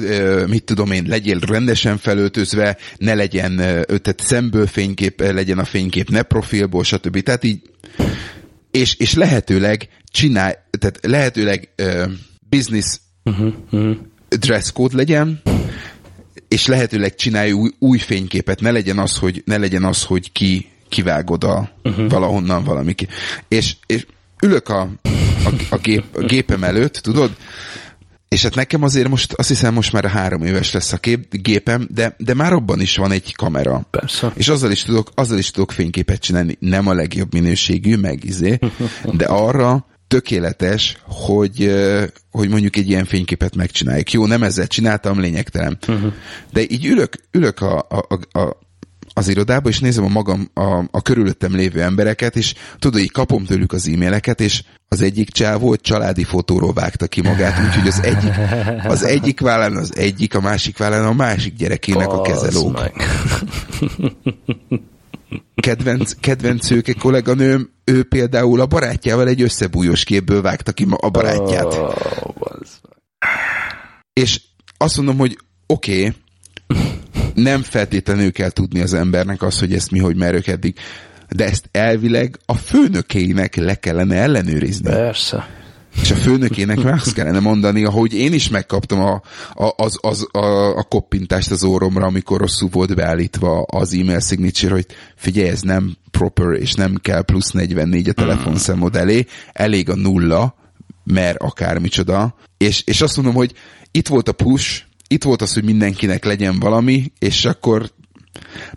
mit 0.46 0.64
tudom 0.64 0.92
én, 0.92 1.04
legyél 1.08 1.38
rendesen 1.38 1.98
felöltözve, 1.98 2.76
ne 2.96 3.14
legyen, 3.14 3.56
tehát 3.56 4.20
szemből 4.22 4.66
fénykép, 4.66 5.20
legyen 5.20 5.58
a 5.58 5.64
fénykép, 5.64 6.10
ne 6.10 6.22
profilból, 6.22 6.84
stb. 6.84 7.22
Tehát 7.22 7.44
így, 7.44 7.62
és, 8.70 8.94
és 8.94 9.14
lehetőleg 9.14 9.88
csinálj, 10.10 10.52
tehát 10.78 10.98
lehetőleg 11.02 11.68
uh, 11.82 12.10
business 12.48 12.98
uh-huh, 13.24 13.52
uh-huh. 13.70 13.96
dress 14.28 14.70
code 14.72 14.96
legyen, 14.96 15.42
és 16.48 16.66
lehetőleg 16.66 17.14
csinálj 17.14 17.52
új, 17.52 17.70
új 17.78 17.98
fényképet, 17.98 18.60
ne 18.60 18.70
legyen 18.70 18.98
az, 18.98 19.16
hogy, 19.16 19.42
ne 19.46 19.56
legyen 19.56 19.84
az, 19.84 20.04
hogy 20.04 20.32
ki 20.32 20.68
kivágod 20.88 21.44
a 21.44 21.70
uh-huh. 21.82 22.10
valahonnan 22.10 22.64
valami. 22.64 22.94
És, 23.48 23.76
és 23.86 24.06
ülök 24.42 24.68
a, 24.68 24.80
a, 25.44 25.50
a, 25.70 25.76
gép, 25.76 26.04
a 26.12 26.24
gépem 26.24 26.64
előtt, 26.64 26.94
tudod, 26.94 27.36
és 28.34 28.42
hát 28.42 28.54
nekem 28.54 28.82
azért 28.82 29.08
most, 29.08 29.32
azt 29.32 29.48
hiszem 29.48 29.74
most 29.74 29.92
már 29.92 30.04
három 30.04 30.42
éves 30.42 30.72
lesz 30.72 30.92
a 30.92 30.96
kép, 30.96 31.26
gépem, 31.30 31.88
de, 31.90 32.14
de 32.18 32.34
már 32.34 32.52
abban 32.52 32.80
is 32.80 32.96
van 32.96 33.12
egy 33.12 33.34
kamera. 33.34 33.86
Persze. 33.90 34.32
És 34.36 34.48
azzal 34.48 34.70
is 34.70 34.82
tudok, 34.82 35.10
azzal 35.14 35.38
is 35.38 35.50
tudok 35.50 35.72
fényképet 35.72 36.20
csinálni. 36.20 36.56
Nem 36.60 36.86
a 36.86 36.94
legjobb 36.94 37.32
minőségű, 37.32 37.96
meg 37.96 38.24
izé, 38.24 38.58
de 39.12 39.24
arra, 39.24 39.86
tökéletes, 40.14 40.96
hogy, 41.06 41.74
hogy 42.30 42.48
mondjuk 42.48 42.76
egy 42.76 42.88
ilyen 42.88 43.04
fényképet 43.04 43.56
megcsináljuk. 43.56 44.12
Jó, 44.12 44.26
nem 44.26 44.42
ezzel 44.42 44.66
csináltam, 44.66 45.20
lényegtelen. 45.20 45.78
Uh-huh. 45.88 46.12
De 46.52 46.60
így 46.60 46.86
ülök, 46.86 47.16
ülök 47.30 47.60
a, 47.60 47.78
a, 47.78 48.38
a, 48.38 48.58
az 49.14 49.28
irodába, 49.28 49.68
és 49.68 49.78
nézem 49.78 50.04
a 50.04 50.08
magam, 50.08 50.50
a, 50.54 50.84
a 50.90 51.02
körülöttem 51.02 51.54
lévő 51.54 51.82
embereket, 51.82 52.36
és 52.36 52.54
tudod, 52.78 53.00
így 53.00 53.10
kapom 53.10 53.44
tőlük 53.44 53.72
az 53.72 53.88
e-maileket, 53.88 54.40
és 54.40 54.62
az 54.88 55.00
egyik 55.00 55.30
csávó 55.30 55.76
családi 55.76 56.24
fotóról 56.24 56.72
vágta 56.72 57.06
ki 57.06 57.22
magát, 57.22 57.66
úgyhogy 57.66 57.88
az 57.88 58.02
egyik, 58.02 58.32
az 58.86 59.04
egyik 59.04 59.40
vállán 59.40 59.76
az 59.76 59.96
egyik, 59.96 60.34
a 60.34 60.40
másik 60.40 60.78
vállán 60.78 61.04
a 61.04 61.12
másik 61.12 61.54
gyerekének 61.54 62.08
a 62.08 62.20
kezelók. 62.20 62.80
kedvenc, 65.64 66.12
kedvenc 66.20 66.70
őke 66.70 66.92
kolléganőm, 66.92 67.70
ő 67.84 68.02
például 68.02 68.60
a 68.60 68.66
barátjával 68.66 69.28
egy 69.28 69.42
összebújós 69.42 70.04
képből 70.04 70.42
vágta 70.42 70.72
ki 70.72 70.86
a 70.90 71.10
barátját. 71.10 71.74
Oh, 71.74 72.34
és 74.12 74.40
azt 74.76 74.96
mondom, 74.96 75.18
hogy 75.18 75.38
oké, 75.66 75.98
okay, 75.98 76.12
nem 77.34 77.62
feltétlenül 77.62 78.32
kell 78.32 78.50
tudni 78.50 78.80
az 78.80 78.94
embernek 78.94 79.42
azt, 79.42 79.60
hogy 79.60 79.72
ezt 79.72 79.90
mi, 79.90 79.98
hogy 79.98 80.16
merök 80.16 80.46
eddig, 80.46 80.76
de 81.28 81.44
ezt 81.44 81.68
elvileg 81.72 82.38
a 82.46 82.54
főnökének 82.54 83.56
le 83.56 83.74
kellene 83.74 84.16
ellenőrizni. 84.16 84.90
Persze. 84.90 85.63
És 86.00 86.10
a 86.10 86.14
főnökének 86.14 86.82
meg 86.82 86.92
azt 86.92 87.12
kellene 87.14 87.40
mondani, 87.40 87.84
ahogy 87.84 88.14
én 88.14 88.32
is 88.32 88.48
megkaptam 88.48 89.00
a, 89.00 89.22
a, 89.52 89.72
az, 89.76 89.98
az, 90.00 90.26
a, 90.30 90.76
a 90.76 90.82
koppintást 90.82 91.50
az 91.50 91.64
óromra, 91.64 92.06
amikor 92.06 92.40
rosszul 92.40 92.68
volt 92.72 92.94
beállítva 92.94 93.62
az 93.62 93.94
e-mail 93.94 94.20
signature, 94.20 94.72
hogy 94.72 94.86
figyelj, 95.16 95.48
ez 95.48 95.60
nem 95.60 95.96
proper, 96.10 96.52
és 96.52 96.74
nem 96.74 96.94
kell 97.02 97.22
plusz 97.22 97.50
44 97.50 98.08
a 98.08 98.12
telefonszámod 98.12 98.96
elé, 98.96 99.26
elég 99.52 99.90
a 99.90 99.94
nulla, 99.94 100.54
mert 101.04 101.42
akármicsoda. 101.42 102.34
És, 102.56 102.82
és 102.84 103.00
azt 103.00 103.16
mondom, 103.16 103.34
hogy 103.34 103.52
itt 103.90 104.08
volt 104.08 104.28
a 104.28 104.32
push, 104.32 104.82
itt 105.08 105.24
volt 105.24 105.42
az, 105.42 105.54
hogy 105.54 105.64
mindenkinek 105.64 106.24
legyen 106.24 106.58
valami, 106.58 107.12
és 107.18 107.44
akkor 107.44 107.90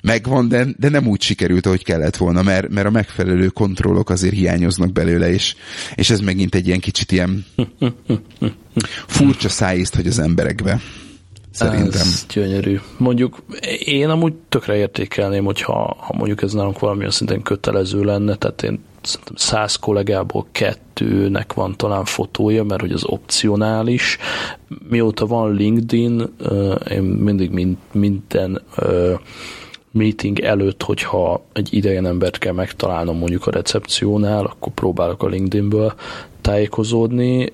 megvan, 0.01 0.47
de, 0.47 0.67
de 0.77 0.89
nem 0.89 1.07
úgy 1.07 1.21
sikerült, 1.21 1.65
ahogy 1.65 1.83
kellett 1.83 2.17
volna, 2.17 2.41
mert, 2.41 2.69
mert 2.69 2.87
a 2.87 2.91
megfelelő 2.91 3.47
kontrollok 3.47 4.09
azért 4.09 4.33
hiányoznak 4.33 4.91
belőle, 4.91 5.31
és, 5.31 5.55
és 5.95 6.09
ez 6.09 6.19
megint 6.19 6.55
egy 6.55 6.67
ilyen 6.67 6.79
kicsit 6.79 7.11
ilyen 7.11 7.45
furcsa 9.07 9.49
szájészt, 9.49 9.95
hogy 9.95 10.07
az 10.07 10.19
emberekbe. 10.19 10.81
Szerintem. 11.57 12.01
Ez 12.01 12.25
gyönyörű. 12.33 12.79
Mondjuk 12.97 13.37
én 13.85 14.09
amúgy 14.09 14.33
tökre 14.49 14.75
értékelném, 14.75 15.45
hogyha 15.45 15.95
ha 15.99 16.13
mondjuk 16.17 16.41
ez 16.41 16.53
nálunk 16.53 16.79
valamilyen 16.79 17.11
szinten 17.11 17.41
kötelező 17.41 18.03
lenne, 18.03 18.35
tehát 18.35 18.63
én 18.63 18.83
szerintem 19.01 19.35
száz 19.35 19.75
kollégából 19.75 20.45
kettőnek 20.51 21.53
van 21.53 21.75
talán 21.75 22.05
fotója, 22.05 22.63
mert 22.63 22.81
hogy 22.81 22.91
az 22.91 23.03
opcionális. 23.05 24.17
Mióta 24.89 25.25
van 25.25 25.53
LinkedIn, 25.53 26.33
én 26.89 27.01
mindig 27.01 27.67
minden 27.91 28.61
meeting 29.91 30.39
előtt, 30.39 30.83
hogyha 30.83 31.43
egy 31.53 31.73
idegen 31.73 32.05
embert 32.05 32.37
kell 32.37 32.53
megtalálnom 32.53 33.17
mondjuk 33.17 33.47
a 33.47 33.51
recepciónál, 33.51 34.45
akkor 34.45 34.73
próbálok 34.73 35.23
a 35.23 35.27
LinkedInből 35.27 35.93
tájékozódni. 36.41 37.53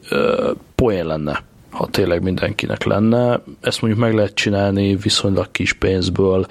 Poén 0.76 1.06
lenne 1.06 1.44
ha 1.74 1.88
tényleg 1.88 2.22
mindenkinek 2.24 2.84
lenne. 2.84 3.42
Ezt 3.62 3.82
mondjuk 3.82 4.04
meg 4.04 4.14
lehet 4.14 4.34
csinálni 4.34 4.96
viszonylag 4.96 5.52
kis 5.52 5.74
pénzből 5.74 6.46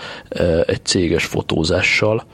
egy 0.67 0.85
céges 0.85 1.25
fotózással, 1.25 2.25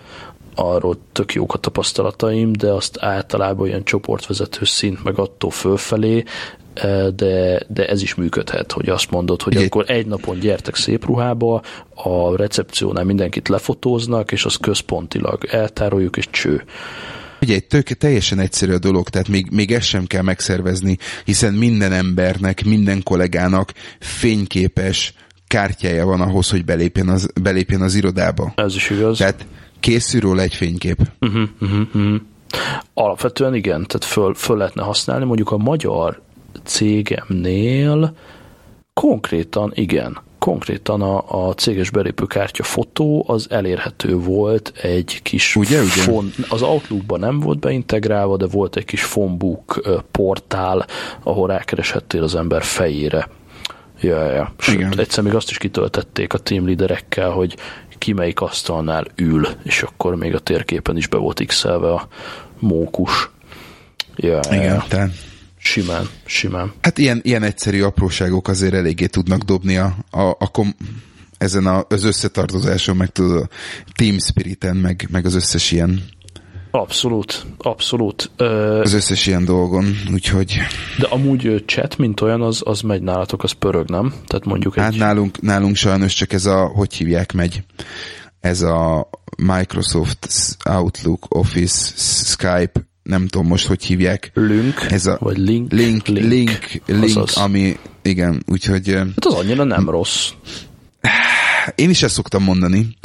arról 0.54 0.96
tök 1.12 1.32
jók 1.32 1.54
a 1.54 1.58
tapasztalataim, 1.58 2.52
de 2.52 2.72
azt 2.72 2.96
általában 3.00 3.66
olyan 3.66 3.84
csoportvezető 3.84 4.64
szint 4.64 5.04
meg 5.04 5.18
attól 5.18 5.50
fölfelé, 5.50 6.24
de, 7.14 7.60
de 7.68 7.88
ez 7.88 8.02
is 8.02 8.14
működhet, 8.14 8.72
hogy 8.72 8.88
azt 8.88 9.10
mondod, 9.10 9.42
hogy 9.42 9.56
akkor 9.56 9.84
egy 9.90 10.06
napon 10.06 10.38
gyertek 10.38 10.74
szép 10.74 11.04
ruhába, 11.04 11.62
a 11.94 12.36
recepciónál 12.36 13.04
mindenkit 13.04 13.48
lefotóznak, 13.48 14.32
és 14.32 14.44
az 14.44 14.56
központilag 14.56 15.44
eltároljuk, 15.44 16.16
és 16.16 16.30
cső. 16.30 16.64
Ugye 17.40 17.54
egy 17.54 17.66
tök, 17.66 17.86
teljesen 17.86 18.38
egyszerű 18.38 18.72
a 18.72 18.78
dolog, 18.78 19.08
tehát 19.08 19.28
még, 19.28 19.50
még 19.50 19.72
ezt 19.72 19.86
sem 19.86 20.06
kell 20.06 20.22
megszervezni, 20.22 20.98
hiszen 21.24 21.54
minden 21.54 21.92
embernek, 21.92 22.64
minden 22.64 23.02
kollégának 23.02 23.72
fényképes 23.98 25.14
kártyája 25.46 26.06
van 26.06 26.20
ahhoz, 26.20 26.50
hogy 26.50 26.64
belépjen 26.64 27.08
az, 27.08 27.30
belépjen 27.42 27.80
az 27.80 27.94
irodába. 27.94 28.52
Ez 28.56 28.74
is 28.74 28.90
igaz. 28.90 29.18
Tehát 29.18 29.46
készül 29.80 30.20
róla 30.20 30.42
egy 30.42 30.54
fénykép. 30.54 31.00
Uh-huh, 31.20 31.48
uh-huh, 31.60 31.80
uh-huh. 31.94 32.20
Alapvetően 32.94 33.54
igen, 33.54 33.86
tehát 33.86 34.04
föl, 34.04 34.34
föl 34.34 34.56
lehetne 34.56 34.82
használni. 34.82 35.24
Mondjuk 35.24 35.50
a 35.50 35.56
magyar 35.56 36.22
cégemnél 36.64 38.16
konkrétan 38.92 39.72
igen, 39.74 40.18
konkrétan 40.48 41.02
a, 41.02 41.48
a 41.48 41.54
céges 41.54 41.90
belépőkártya 41.90 42.62
fotó 42.62 43.24
az 43.26 43.46
elérhető 43.50 44.16
volt 44.16 44.72
egy 44.82 45.20
kis 45.22 45.56
ugye, 45.56 45.80
ugye? 45.80 46.02
Fon, 46.02 46.32
az 46.48 46.62
Outlookban 46.62 47.20
nem 47.20 47.40
volt 47.40 47.58
beintegrálva, 47.58 48.36
de 48.36 48.46
volt 48.46 48.76
egy 48.76 48.84
kis 48.84 49.06
phonebook 49.06 49.80
portál, 50.10 50.86
ahol 51.22 51.48
rákereshettél 51.48 52.22
az 52.22 52.34
ember 52.34 52.62
fejére. 52.62 53.28
Ja, 54.00 54.32
ja. 54.32 54.52
Sőt, 54.58 54.74
Igen. 54.74 54.98
egyszer 54.98 55.24
még 55.24 55.34
azt 55.34 55.50
is 55.50 55.58
kitöltették 55.58 56.32
a 56.32 56.38
team 56.38 56.66
leaderekkel, 56.66 57.30
hogy 57.30 57.56
ki 57.98 58.12
melyik 58.12 58.40
asztalnál 58.40 59.06
ül, 59.16 59.48
és 59.62 59.82
akkor 59.82 60.14
még 60.14 60.34
a 60.34 60.38
térképen 60.38 60.96
is 60.96 61.06
be 61.06 61.16
volt 61.16 61.44
x 61.46 61.64
a 61.64 62.08
mókus. 62.58 63.30
Ja, 64.16 64.40
Igen, 64.50 64.84
ja. 64.90 65.08
Simán, 65.72 66.08
simán. 66.24 66.72
Hát 66.80 66.98
ilyen, 66.98 67.20
ilyen 67.22 67.42
egyszerű 67.42 67.82
apróságok 67.82 68.48
azért 68.48 68.74
eléggé 68.74 69.06
tudnak 69.06 69.42
dobni 69.42 69.76
a, 69.76 69.96
a, 70.10 70.20
a 70.20 70.48
kom, 70.50 70.74
ezen 71.38 71.66
a, 71.66 71.84
az 71.88 72.04
összetartozáson, 72.04 72.96
meg 72.96 73.08
tudod, 73.08 73.42
a 73.42 73.48
team 73.94 74.18
spiriten, 74.18 74.76
meg, 74.76 75.08
meg 75.10 75.26
az 75.26 75.34
összes 75.34 75.70
ilyen 75.70 76.02
Abszolút, 76.70 77.46
abszolút. 77.58 78.30
Az 78.82 78.92
összes 78.92 79.26
ilyen 79.26 79.44
dolgon, 79.44 79.96
úgyhogy... 80.12 80.58
De 80.98 81.06
amúgy 81.06 81.62
chat, 81.66 81.98
mint 81.98 82.20
olyan, 82.20 82.42
az, 82.42 82.62
az 82.64 82.80
megy 82.80 83.02
nálatok, 83.02 83.42
az 83.42 83.52
pörög, 83.52 83.88
nem? 83.88 84.14
Tehát 84.26 84.44
mondjuk 84.44 84.74
Hát 84.74 84.92
egy... 84.92 84.98
nálunk, 84.98 85.40
nálunk 85.40 85.76
sajnos 85.76 86.14
csak 86.14 86.32
ez 86.32 86.46
a, 86.46 86.66
hogy 86.66 86.94
hívják, 86.94 87.32
megy, 87.32 87.62
ez 88.40 88.60
a 88.60 89.08
Microsoft 89.36 90.28
Outlook, 90.64 91.26
Office, 91.28 91.92
Skype, 92.24 92.86
nem 93.08 93.26
tudom 93.26 93.46
most, 93.46 93.66
hogy 93.66 93.84
hívják. 93.84 94.30
Link, 94.34 94.86
ez 94.90 95.06
a 95.06 95.16
vagy 95.20 95.38
link. 95.38 95.72
Link, 95.72 96.06
link, 96.06 96.28
link, 96.28 96.80
link 96.86 97.30
ami, 97.34 97.76
igen, 98.02 98.42
úgyhogy... 98.46 98.88
Hát 98.94 99.24
az 99.24 99.34
annyira 99.34 99.64
nem 99.64 99.90
rossz. 99.90 100.30
Én 101.74 101.90
is 101.90 102.02
ezt 102.02 102.14
szoktam 102.14 102.42
mondani, 102.42 102.96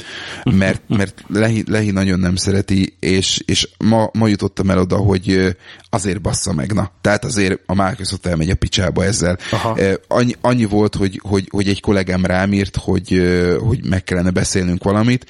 mert, 0.43 0.82
mert 0.97 1.24
Lehi, 1.28 1.64
Lehi 1.68 1.91
nagyon 1.91 2.20
nem 2.20 2.36
szereti, 2.36 2.95
és, 2.99 3.41
és 3.45 3.70
ma, 3.78 4.10
ma 4.14 4.28
jutottam 4.28 4.70
el 4.70 4.78
oda, 4.78 4.95
hogy 4.95 5.56
azért 5.89 6.22
bassza 6.22 6.54
meg, 6.54 6.74
na. 6.74 6.91
Tehát 7.01 7.26
azért 7.26 7.60
a 7.66 7.84
Microsoft 7.84 8.26
elmegy 8.26 8.49
a 8.49 8.56
picsába 8.56 9.04
ezzel. 9.04 9.38
Aha. 9.51 9.78
Annyi, 10.08 10.34
annyi 10.41 10.66
volt, 10.66 10.95
hogy, 10.95 11.20
hogy, 11.24 11.47
hogy 11.51 11.68
egy 11.68 11.82
kollégám 11.82 12.26
rám 12.26 12.54
írt, 12.54 12.78
hogy, 12.78 13.22
hogy 13.60 13.86
meg 13.86 14.04
kellene 14.04 14.32
beszélnünk 14.32 14.84
valamit, 14.84 15.26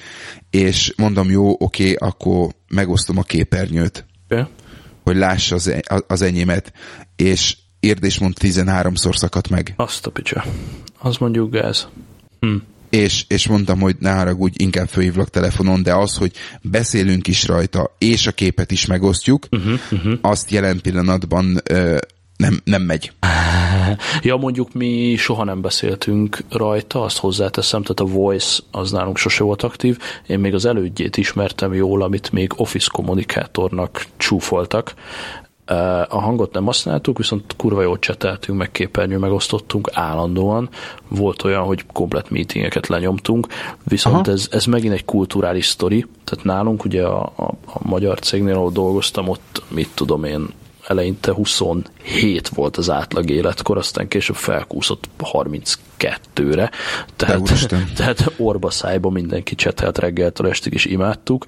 és 0.50 0.92
mondom, 0.96 1.30
jó, 1.30 1.56
oké, 1.58 1.94
akkor 1.94 2.48
megosztom 2.68 3.18
a 3.18 3.22
képernyőt. 3.22 4.06
Okay. 4.28 4.44
Hogy 5.04 5.16
lássa 5.16 5.54
az, 5.54 5.74
az 6.06 6.22
enyémet, 6.22 6.72
és 7.16 7.56
érd 7.80 8.04
és 8.04 8.18
mond 8.18 8.34
13-szor 8.40 9.16
szakadt 9.16 9.48
meg. 9.48 9.74
Azt 9.76 10.06
a 10.06 10.10
picsa. 10.10 10.44
Az 10.98 11.16
mondjuk 11.16 11.52
gáz. 11.52 11.88
Hm 12.40 12.56
és, 12.94 13.24
és 13.28 13.48
mondtam, 13.48 13.80
hogy 13.80 13.96
ne 13.98 14.12
haragudj, 14.12 14.62
inkább 14.62 14.88
fölhívlak 14.88 15.30
telefonon, 15.30 15.82
de 15.82 15.94
az, 15.94 16.16
hogy 16.16 16.32
beszélünk 16.62 17.28
is 17.28 17.46
rajta, 17.46 17.94
és 17.98 18.26
a 18.26 18.32
képet 18.32 18.70
is 18.70 18.86
megosztjuk, 18.86 19.46
uh-huh, 19.50 19.80
uh-huh. 19.90 20.18
azt 20.20 20.50
jelen 20.50 20.80
pillanatban 20.80 21.60
ö, 21.70 21.96
nem, 22.36 22.60
nem 22.64 22.82
megy. 22.82 23.12
Ja, 24.22 24.36
mondjuk 24.36 24.72
mi 24.72 25.16
soha 25.16 25.44
nem 25.44 25.60
beszéltünk 25.60 26.38
rajta, 26.50 27.02
azt 27.02 27.18
hozzáteszem, 27.18 27.82
tehát 27.82 28.00
a 28.00 28.16
Voice 28.18 28.62
az 28.70 28.90
nálunk 28.90 29.16
sose 29.16 29.44
volt 29.44 29.62
aktív. 29.62 29.98
Én 30.26 30.38
még 30.38 30.54
az 30.54 30.64
elődjét 30.64 31.16
ismertem 31.16 31.74
jól, 31.74 32.02
amit 32.02 32.32
még 32.32 32.52
Office 32.56 32.88
kommunikátornak 32.92 34.06
csúfoltak, 34.16 34.94
a 36.08 36.20
hangot 36.20 36.52
nem 36.52 36.64
használtuk, 36.64 37.18
viszont 37.18 37.56
kurva 37.56 37.82
jól 37.82 37.98
cseteltünk, 37.98 38.58
meg 38.58 38.70
képernyő 38.70 39.18
megosztottunk 39.18 39.90
állandóan. 39.92 40.68
Volt 41.08 41.44
olyan, 41.44 41.62
hogy 41.62 41.84
komplet 41.92 42.30
meetingeket 42.30 42.86
lenyomtunk, 42.86 43.46
viszont 43.84 44.28
ez, 44.28 44.48
ez 44.50 44.64
megint 44.64 44.92
egy 44.92 45.04
kulturális 45.04 45.66
sztori. 45.66 46.06
Tehát 46.24 46.44
nálunk 46.44 46.84
ugye 46.84 47.04
a, 47.04 47.32
a, 47.36 47.42
a 47.66 47.78
magyar 47.82 48.18
cégnél, 48.18 48.54
ahol 48.54 48.70
dolgoztam, 48.70 49.28
ott 49.28 49.62
mit 49.68 49.88
tudom 49.94 50.24
én, 50.24 50.48
eleinte 50.86 51.30
27 52.04 52.48
volt 52.48 52.76
az 52.76 52.90
átlag 52.90 53.30
életkor, 53.30 53.76
aztán 53.76 54.08
később 54.08 54.36
felkúszott 54.36 55.08
32-re. 55.18 56.70
Tehát, 57.16 57.68
tehát 57.96 58.32
orba 58.36 58.70
szájba 58.70 59.10
mindenki 59.10 59.54
csetelt 59.54 59.98
reggeltől 59.98 60.48
estig, 60.48 60.72
és 60.72 60.84
imádtuk 60.84 61.44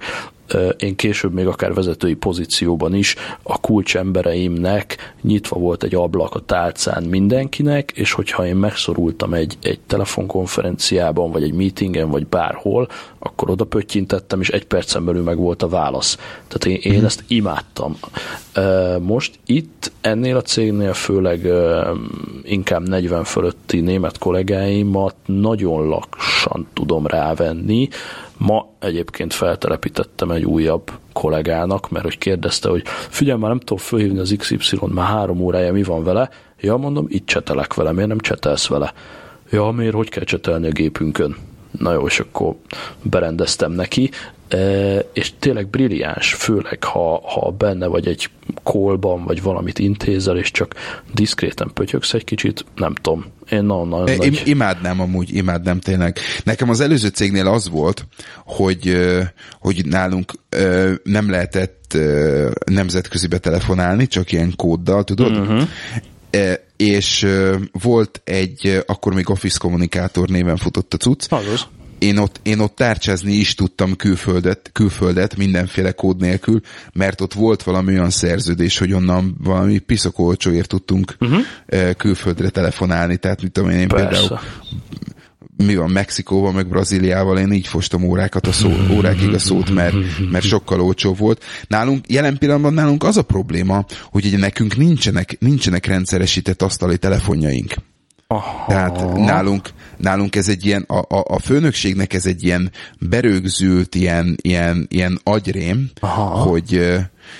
én 0.77 0.95
később 0.95 1.33
még 1.33 1.47
akár 1.47 1.73
vezetői 1.73 2.13
pozícióban 2.13 2.93
is 2.93 3.15
a 3.43 3.59
kulcsembereimnek 3.59 5.13
nyitva 5.21 5.59
volt 5.59 5.83
egy 5.83 5.95
ablak 5.95 6.35
a 6.35 6.39
tálcán 6.39 7.03
mindenkinek, 7.03 7.91
és 7.91 8.11
hogyha 8.11 8.45
én 8.45 8.55
megszorultam 8.55 9.33
egy, 9.33 9.57
egy 9.61 9.79
telefonkonferenciában, 9.87 11.31
vagy 11.31 11.43
egy 11.43 11.53
meetingen, 11.53 12.09
vagy 12.09 12.27
bárhol, 12.27 12.87
akkor 13.19 13.49
oda 13.49 13.63
pöttyintettem, 13.63 14.41
és 14.41 14.49
egy 14.49 14.65
percen 14.65 15.05
belül 15.05 15.23
meg 15.23 15.37
volt 15.37 15.63
a 15.63 15.67
válasz. 15.67 16.15
Tehát 16.47 16.65
én, 16.65 16.93
én 16.93 17.01
mm. 17.01 17.05
ezt 17.05 17.23
imádtam. 17.27 17.97
Most 19.01 19.39
itt 19.45 19.91
ennél 20.01 20.37
a 20.37 20.41
cégnél 20.47 20.93
főleg 20.93 21.47
inkább 22.43 22.87
40 22.87 23.23
fölötti 23.23 23.79
német 23.79 24.17
kollégáimat 24.17 25.15
nagyon 25.25 25.87
lassan 25.87 26.67
tudom 26.73 27.07
rávenni, 27.07 27.89
Ma 28.37 28.67
egyébként 28.79 29.33
feltelepítettem 29.33 30.31
egy 30.31 30.45
újabb 30.45 30.91
kollégának, 31.13 31.89
mert 31.89 32.03
hogy 32.03 32.17
kérdezte, 32.17 32.69
hogy 32.69 32.83
figyelj, 33.09 33.39
már 33.39 33.49
nem 33.49 33.59
tudom 33.59 33.77
fölhívni 33.77 34.19
az 34.19 34.35
XY, 34.37 34.77
már 34.87 35.07
három 35.07 35.39
órája, 35.39 35.73
mi 35.73 35.83
van 35.83 36.03
vele? 36.03 36.29
Ja, 36.59 36.77
mondom, 36.77 37.05
itt 37.09 37.25
csetelek 37.25 37.73
vele, 37.73 37.91
miért 37.91 38.07
nem 38.07 38.19
csetelsz 38.19 38.67
vele? 38.67 38.93
Ja, 39.51 39.69
miért, 39.69 39.93
hogy 39.93 40.09
kell 40.09 40.23
csetelni 40.23 40.67
a 40.67 40.71
gépünkön? 40.71 41.35
Na 41.71 41.93
jó, 41.93 42.05
és 42.05 42.19
akkor 42.19 42.55
berendeztem 43.01 43.71
neki, 43.71 44.09
és 45.13 45.31
tényleg 45.39 45.67
brilliáns, 45.67 46.33
főleg 46.33 46.83
ha, 46.83 47.21
ha 47.23 47.51
benne 47.51 47.87
vagy 47.87 48.07
egy 48.07 48.29
kolban, 48.63 49.23
vagy 49.23 49.41
valamit 49.41 49.79
intézel, 49.79 50.37
és 50.37 50.51
csak 50.51 50.75
diszkréten 51.13 51.71
pötyöksz 51.73 52.13
egy 52.13 52.23
kicsit, 52.23 52.65
nem 52.75 52.93
tudom. 52.93 53.25
Én 53.49 53.63
nagyon, 53.63 53.87
nagyon 53.87 54.07
Én 54.07 54.17
nagy... 54.17 54.41
imádnám 54.45 54.99
amúgy, 54.99 55.35
imádnám 55.35 55.79
tényleg. 55.79 56.17
Nekem 56.43 56.69
az 56.69 56.79
előző 56.79 57.07
cégnél 57.07 57.47
az 57.47 57.69
volt, 57.69 58.05
hogy, 58.45 58.97
hogy 59.59 59.85
nálunk 59.85 60.31
nem 61.03 61.29
lehetett 61.29 61.97
nemzetközibe 62.65 63.37
telefonálni, 63.37 64.07
csak 64.07 64.31
ilyen 64.31 64.53
kóddal, 64.55 65.03
tudod? 65.03 65.37
Uh-huh 65.37 65.67
és 66.75 67.27
volt 67.71 68.21
egy, 68.23 68.83
akkor 68.85 69.13
még 69.13 69.29
Office 69.29 69.57
kommunikátor 69.59 70.29
néven 70.29 70.57
futott 70.57 70.93
a 70.93 70.97
cucc, 70.97 71.31
Azaz 71.31 71.67
én 71.99 72.17
ott, 72.17 72.39
én 72.43 72.59
ott 72.59 72.75
tárcsázni 72.75 73.33
is 73.33 73.53
tudtam 73.53 73.95
külföldet, 73.95 74.69
külföldet 74.73 75.35
mindenféle 75.35 75.91
kód 75.91 76.19
nélkül, 76.19 76.61
mert 76.93 77.21
ott 77.21 77.33
volt 77.33 77.63
valami 77.63 77.93
olyan 77.93 78.09
szerződés, 78.09 78.77
hogy 78.77 78.93
onnan 78.93 79.35
valami 79.43 79.79
piszok 79.79 80.19
olcsóért 80.19 80.67
tudtunk 80.67 81.15
uh-huh. 81.19 81.93
külföldre 81.97 82.49
telefonálni, 82.49 83.17
tehát 83.17 83.41
mit 83.41 83.51
tudom 83.51 83.69
én, 83.69 83.79
én 83.79 83.87
például 83.87 84.39
mi 85.57 85.75
van 85.75 85.89
Mexikóval, 85.89 86.51
meg 86.51 86.67
Brazíliával, 86.67 87.37
én 87.37 87.51
így 87.51 87.67
fostam 87.67 88.03
órákat 88.03 88.47
a 88.47 88.51
szó, 88.51 88.71
órákig 88.91 89.33
a 89.33 89.39
szót, 89.39 89.69
mert, 89.69 89.95
mert 90.31 90.45
sokkal 90.45 90.81
olcsó 90.81 91.13
volt. 91.13 91.43
Nálunk, 91.67 92.05
jelen 92.07 92.37
pillanatban 92.37 92.73
nálunk 92.73 93.03
az 93.03 93.17
a 93.17 93.21
probléma, 93.21 93.85
hogy 94.11 94.25
ugye 94.25 94.37
nekünk 94.37 94.77
nincsenek, 94.77 95.37
nincsenek 95.39 95.85
rendszeresített 95.85 96.61
asztali 96.61 96.97
telefonjaink. 96.97 97.73
Aha. 98.27 98.65
Tehát 98.67 99.13
nálunk, 99.13 99.69
nálunk 99.97 100.35
ez 100.35 100.47
egy 100.47 100.65
ilyen, 100.65 100.85
a, 100.87 100.97
a, 100.97 101.23
a 101.27 101.39
főnökségnek 101.39 102.13
ez 102.13 102.25
egy 102.25 102.43
ilyen 102.43 102.71
berögzült, 102.99 103.95
ilyen, 103.95 104.37
ilyen, 104.41 104.85
ilyen 104.89 105.19
agyrém, 105.23 105.89
Aha. 105.99 106.23
hogy 106.23 106.97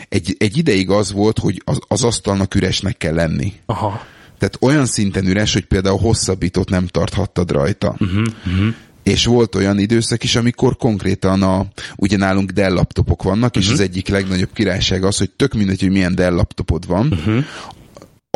egy, 0.10 0.36
egy 0.40 0.58
ideig 0.58 0.90
az 0.90 1.12
volt, 1.12 1.40
hogy 1.40 1.62
az, 1.66 1.80
az 1.88 2.04
asztalnak 2.04 2.56
üresnek 2.56 2.98
kell 2.98 3.14
lenni. 3.14 3.54
Aha. 3.66 4.02
Tehát 4.38 4.58
olyan 4.60 4.86
szinten 4.86 5.28
üres, 5.28 5.54
hogy 5.54 5.66
például 5.66 5.98
hosszabbítót 6.00 6.70
nem 6.70 6.88
tarthattad 6.88 7.52
rajta. 7.52 7.96
Uh-huh, 8.00 8.26
uh-huh. 8.46 8.74
És 9.04 9.26
volt 9.26 9.56
olyan 9.56 9.80
időszak 9.80 10.24
is, 10.24 10.36
amikor 10.36 10.78
konkrétan 10.78 11.42
a, 11.42 11.66
ugye 11.96 12.18
nálunk 12.18 12.52
Dell 12.52 12.74
laptopok 12.74 13.24
vannak, 13.24 13.56
uh-huh. 13.56 13.64
és 13.64 13.72
az 13.72 13.80
egyik 13.80 14.08
legnagyobb 14.08 14.54
királyság 14.54 15.04
az, 15.04 15.18
hogy 15.18 15.30
tök 15.30 15.54
mindegy, 15.54 15.80
hogy 15.80 15.92
milyen 15.92 16.16
Dell 16.16 16.34
laptopod 16.34 16.88
van, 16.88 17.08
uh-huh 17.12 17.44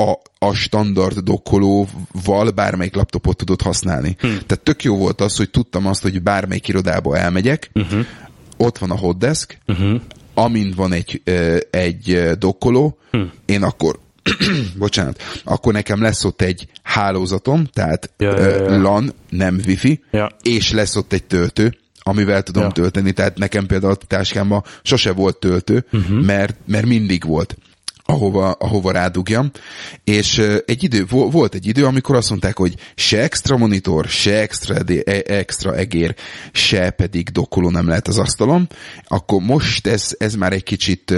a, 0.02 0.46
a 0.46 0.54
standard 0.54 1.18
dokkolóval 1.18 2.50
bármelyik 2.56 2.96
laptopot 2.96 3.38
tudod 3.38 3.62
használni. 3.62 4.16
Hmm. 4.20 4.30
Tehát 4.30 4.64
tök 4.64 4.84
jó 4.84 4.98
volt 4.98 5.22
az, 5.22 5.38
hogy 5.38 5.50
tudtam 5.50 5.88
azt, 5.88 6.02
hogy 6.02 6.22
bármelyik 6.22 6.68
irodába 6.68 7.18
elmegyek, 7.18 7.70
uh-huh. 7.74 8.06
ott 8.58 8.78
van 8.78 8.92
a 8.92 8.98
hotdesk, 8.98 9.58
uh-huh. 9.68 10.02
amint 10.34 10.76
van 10.76 10.94
egy, 10.94 11.22
egy 11.70 12.32
dokkoló, 12.38 12.98
hmm. 13.12 13.32
én 13.46 13.64
akkor 13.64 14.00
bocsánat, 14.78 15.22
akkor 15.44 15.74
nekem 15.74 16.02
lesz 16.02 16.24
ott 16.24 16.42
egy 16.42 16.68
hálózatom, 16.84 17.66
tehát 17.66 18.14
ja, 18.18 18.40
ja, 18.40 18.48
ja. 18.48 18.82
LAN, 18.82 19.14
nem 19.30 19.60
wifi, 19.66 20.04
ja. 20.12 20.32
és 20.42 20.72
lesz 20.72 20.96
ott 20.96 21.14
egy 21.14 21.24
töltő, 21.24 21.78
amivel 22.00 22.44
tudom 22.44 22.64
ja. 22.64 22.72
tölteni, 22.72 23.12
tehát 23.12 23.38
nekem 23.38 23.66
például 23.66 23.94
a 23.94 24.06
táskámban 24.08 24.64
sose 24.84 25.12
volt 25.12 25.38
töltő, 25.38 25.86
uh-huh. 25.92 26.26
mert, 26.26 26.56
mert 26.66 26.86
mindig 26.86 27.26
volt 27.26 27.58
ahova, 28.04 28.52
ahova 28.52 28.92
rádugjam, 28.92 29.52
és 30.04 30.42
egy 30.66 30.84
idő, 30.84 31.06
volt 31.10 31.56
egy 31.56 31.68
idő, 31.68 31.86
amikor 31.86 32.16
azt 32.16 32.30
mondták, 32.30 32.58
hogy 32.58 32.76
se 32.96 33.22
extra 33.22 33.58
monitor, 33.58 34.06
se 34.06 34.40
extra, 34.40 34.76
e, 35.06 35.24
extra 35.26 35.76
egér, 35.76 36.16
se 36.52 36.90
pedig 36.90 37.30
dokoló 37.30 37.70
nem 37.70 37.88
lehet 37.88 38.08
az 38.08 38.18
asztalon, 38.18 38.70
akkor 39.08 39.42
most 39.42 39.88
ez, 39.88 40.16
ez 40.18 40.36
már 40.36 40.54
egy 40.54 40.64
kicsit 40.64 41.14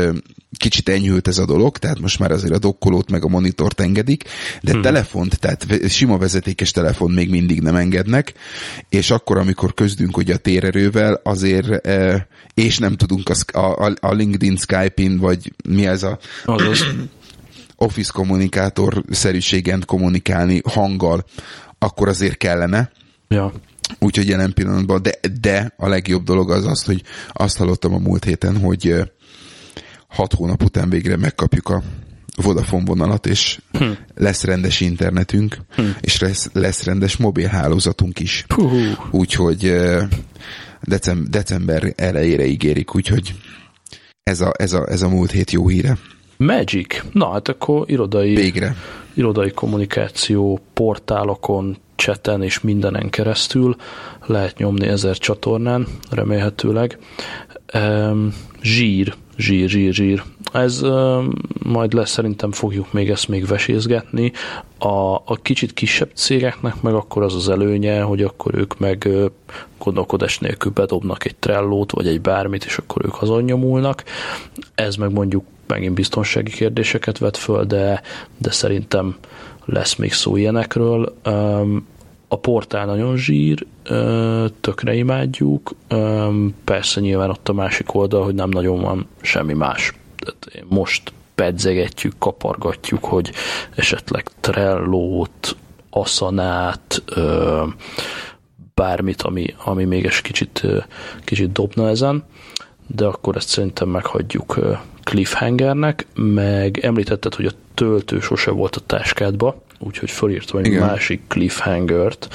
kicsit 0.57 0.89
enyhült 0.89 1.27
ez 1.27 1.37
a 1.37 1.45
dolog, 1.45 1.77
tehát 1.77 1.99
most 1.99 2.19
már 2.19 2.31
azért 2.31 2.53
a 2.53 2.59
dokkolót 2.59 3.11
meg 3.11 3.23
a 3.23 3.27
monitort 3.27 3.81
engedik, 3.81 4.23
de 4.61 4.71
hmm. 4.71 4.81
telefont, 4.81 5.39
tehát 5.39 5.89
sima 5.89 6.17
vezetékes 6.17 6.71
telefon 6.71 7.11
még 7.11 7.29
mindig 7.29 7.61
nem 7.61 7.75
engednek, 7.75 8.33
és 8.89 9.11
akkor, 9.11 9.37
amikor 9.37 9.73
közdünk 9.73 10.17
ugye 10.17 10.33
a 10.33 10.37
térerővel, 10.37 11.19
azért, 11.23 11.87
és 12.53 12.77
nem 12.77 12.95
tudunk 12.95 13.29
a, 13.51 13.57
a, 13.59 13.93
a 13.99 14.13
LinkedIn 14.13 14.57
Skype-in, 14.57 15.17
vagy 15.17 15.53
mi 15.69 15.87
ez 15.87 16.03
a... 16.03 16.19
Office 17.75 18.11
kommunikátor 18.13 19.03
szerűségen 19.09 19.83
kommunikálni 19.85 20.61
hanggal, 20.69 21.25
akkor 21.77 22.07
azért 22.07 22.37
kellene. 22.37 22.91
Ja. 23.27 23.51
Úgyhogy 23.99 24.27
jelen 24.27 24.53
pillanatban, 24.53 25.01
de, 25.01 25.11
de 25.41 25.73
a 25.77 25.87
legjobb 25.87 26.23
dolog 26.23 26.51
az 26.51 26.65
az, 26.65 26.83
hogy 26.83 27.03
azt 27.31 27.57
hallottam 27.57 27.93
a 27.93 27.97
múlt 27.97 28.23
héten, 28.23 28.57
hogy 28.57 28.95
hat 30.07 30.33
hónap 30.33 30.63
után 30.63 30.89
végre 30.89 31.17
megkapjuk 31.17 31.69
a 31.69 31.83
Vodafone 32.35 32.85
vonalat, 32.85 33.25
és 33.25 33.59
hm. 33.71 33.91
lesz 34.15 34.43
rendes 34.43 34.79
internetünk, 34.79 35.57
hm. 35.75 35.83
és 36.01 36.19
lesz, 36.19 36.49
lesz 36.53 36.83
rendes 36.83 37.17
mobilhálózatunk 37.17 38.19
is. 38.19 38.45
Úgyhogy 39.11 39.75
decem, 40.81 41.25
december 41.29 41.93
elejére 41.95 42.45
ígérik, 42.45 42.95
úgyhogy 42.95 43.35
ez 44.23 44.41
a, 44.41 44.51
ez, 44.57 44.73
a, 44.73 44.87
ez 44.89 45.01
a 45.01 45.09
múlt 45.09 45.31
hét 45.31 45.51
jó 45.51 45.67
híre. 45.67 45.97
Magic. 46.45 47.03
Na 47.11 47.31
hát 47.31 47.47
akkor 47.47 47.89
irodai, 47.89 48.35
Végre. 48.35 48.75
irodai 49.13 49.51
kommunikáció 49.51 50.59
portálokon, 50.73 51.77
cseten 51.95 52.43
és 52.43 52.61
mindenen 52.61 53.09
keresztül 53.09 53.75
lehet 54.25 54.57
nyomni 54.57 54.87
ezer 54.87 55.17
csatornán, 55.17 55.87
remélhetőleg. 56.09 56.97
Zsír 58.61 59.15
zsír, 59.37 59.69
zsír, 59.69 59.93
zsír. 59.93 60.23
Ez 60.53 60.81
majd 61.63 61.93
lesz, 61.93 62.09
szerintem 62.11 62.51
fogjuk 62.51 62.93
még 62.93 63.09
ezt 63.09 63.27
még 63.27 63.45
vesézgetni. 63.45 64.31
A, 64.77 65.15
a 65.15 65.39
kicsit 65.41 65.73
kisebb 65.73 66.09
cégeknek 66.13 66.81
meg 66.81 66.93
akkor 66.93 67.23
az 67.23 67.35
az 67.35 67.49
előnye, 67.49 68.01
hogy 68.01 68.21
akkor 68.21 68.55
ők 68.55 68.79
meg 68.79 69.09
gondolkodás 69.77 70.39
nélkül 70.39 70.71
bedobnak 70.71 71.25
egy 71.25 71.35
trellót, 71.35 71.91
vagy 71.91 72.07
egy 72.07 72.21
bármit, 72.21 72.63
és 72.63 72.77
akkor 72.77 73.05
ők 73.05 73.21
azon 73.21 73.43
nyomulnak. 73.43 74.03
Ez 74.75 74.95
meg 74.95 75.11
mondjuk 75.11 75.43
megint 75.67 75.93
biztonsági 75.93 76.51
kérdéseket 76.51 77.17
vet 77.17 77.37
föl, 77.37 77.65
de, 77.65 78.01
de 78.37 78.51
szerintem 78.51 79.15
lesz 79.65 79.95
még 79.95 80.13
szó 80.13 80.35
ilyenekről. 80.35 81.15
A 82.27 82.37
portál 82.37 82.85
nagyon 82.85 83.17
zsír, 83.17 83.65
tökre 84.61 84.93
imádjuk, 84.93 85.75
persze 86.63 86.99
nyilván 86.99 87.29
ott 87.29 87.49
a 87.49 87.53
másik 87.53 87.93
oldal, 87.93 88.23
hogy 88.23 88.35
nem 88.35 88.49
nagyon 88.49 88.81
van 88.81 89.07
semmi 89.21 89.53
más. 89.53 89.93
Tehát 90.15 90.69
most 90.69 91.13
pedzegetjük, 91.35 92.13
kapargatjuk, 92.19 93.03
hogy 93.05 93.31
esetleg 93.75 94.29
Trellót, 94.39 95.55
Asanát, 95.89 97.03
bármit, 98.73 99.21
ami, 99.21 99.55
ami 99.63 99.83
még 99.83 100.05
egy 100.05 100.21
kicsit, 100.21 100.63
kicsit 101.23 101.51
dobna 101.51 101.89
ezen, 101.89 102.23
de 102.87 103.05
akkor 103.05 103.35
ezt 103.35 103.49
szerintem 103.49 103.89
meghagyjuk 103.89 104.59
cliffhangernek, 105.03 106.05
meg 106.15 106.77
említetted, 106.77 107.35
hogy 107.35 107.45
a 107.45 107.51
töltő 107.73 108.19
sose 108.19 108.51
volt 108.51 108.75
a 108.75 108.79
táskádba, 108.79 109.61
úgyhogy 109.79 110.11
fölírtam 110.11 110.59
egy 110.59 110.65
Igen. 110.65 110.79
másik 110.79 111.21
cliffhangert, 111.27 112.27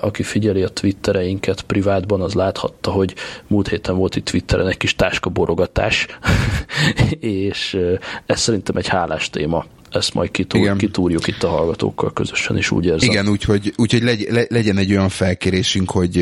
aki 0.00 0.22
figyeli 0.22 0.62
a 0.62 0.68
twittereinket 0.68 1.62
privátban, 1.62 2.20
az 2.20 2.34
láthatta, 2.34 2.90
hogy 2.90 3.14
múlt 3.46 3.68
héten 3.68 3.96
volt 3.96 4.16
itt 4.16 4.24
Twitteren 4.24 4.68
egy 4.68 4.76
kis 4.76 4.94
táskaborogatás, 4.96 6.06
és 7.20 7.78
ez 8.26 8.40
szerintem 8.40 8.76
egy 8.76 8.88
hálás 8.88 9.30
téma 9.30 9.64
ezt 9.90 10.14
majd 10.14 10.30
kitúr, 10.30 10.76
kitúrjuk 10.76 11.26
itt 11.26 11.42
a 11.42 11.48
hallgatókkal 11.48 12.12
közösen, 12.12 12.56
és 12.56 12.70
úgy 12.70 12.84
érzem. 12.84 13.10
Igen, 13.10 13.28
úgyhogy, 13.28 13.72
úgyhogy 13.76 14.02
legy, 14.02 14.46
legyen 14.48 14.76
egy 14.76 14.90
olyan 14.90 15.08
felkérésünk, 15.08 15.90
hogy 15.90 16.14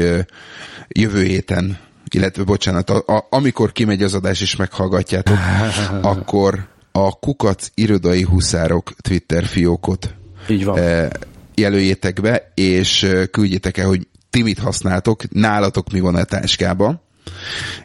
jövő 0.88 1.22
héten, 1.22 1.78
illetve 2.14 2.44
bocsánat, 2.44 2.90
a, 2.90 3.14
a, 3.16 3.26
amikor 3.30 3.72
kimegy 3.72 4.02
az 4.02 4.14
adás 4.14 4.40
és 4.40 4.56
meghallgatjátok, 4.56 5.36
akkor 6.02 6.68
a 6.92 7.18
Kukac 7.18 7.68
irodai 7.74 8.22
huszárok 8.22 8.92
Twitter 9.00 9.44
fiókot 9.44 10.14
így 10.48 10.64
van. 10.64 10.78
Eh, 10.78 11.08
jelöljétek 11.54 12.20
be, 12.20 12.52
és 12.54 13.02
eh, 13.02 13.26
küldjétek 13.26 13.76
el, 13.76 13.86
hogy 13.86 14.06
ti 14.30 14.42
mit 14.42 14.58
használtok, 14.58 15.30
nálatok 15.30 15.92
mi 15.92 16.00
van 16.00 16.14
a 16.14 16.24
táskában. 16.24 17.00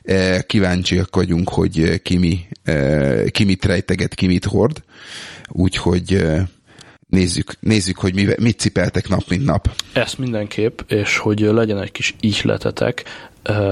Eh, 0.02 0.42
kíváncsiak 0.42 1.16
vagyunk, 1.16 1.50
hogy 1.50 2.02
ki, 2.02 2.18
mi, 2.18 2.48
ki 3.32 3.44
mit 3.44 3.66
rejteget, 3.66 4.14
ki 4.14 4.28
mit 4.28 4.46
hord. 4.46 4.84
Úgyhogy 5.50 6.26
nézzük, 7.08 7.54
nézzük 7.60 7.98
hogy 7.98 8.14
mi, 8.14 8.28
mit 8.40 8.60
cipeltek 8.60 9.10
nap, 9.10 9.24
mint 9.30 9.46
nap. 9.46 9.76
Ezt 9.94 10.18
mindenképp, 10.18 10.80
és 10.88 11.18
hogy 11.18 11.40
legyen 11.40 11.82
egy 11.82 11.92
kis 11.92 12.16
ihletetek, 12.20 13.04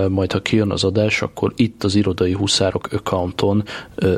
majd 0.09 0.31
ha 0.31 0.41
kijön 0.41 0.71
az 0.71 0.83
adás, 0.83 1.21
akkor 1.21 1.53
itt 1.55 1.83
az 1.83 1.95
irodai 1.95 2.33
huszárok 2.33 2.87
accounton 2.91 3.63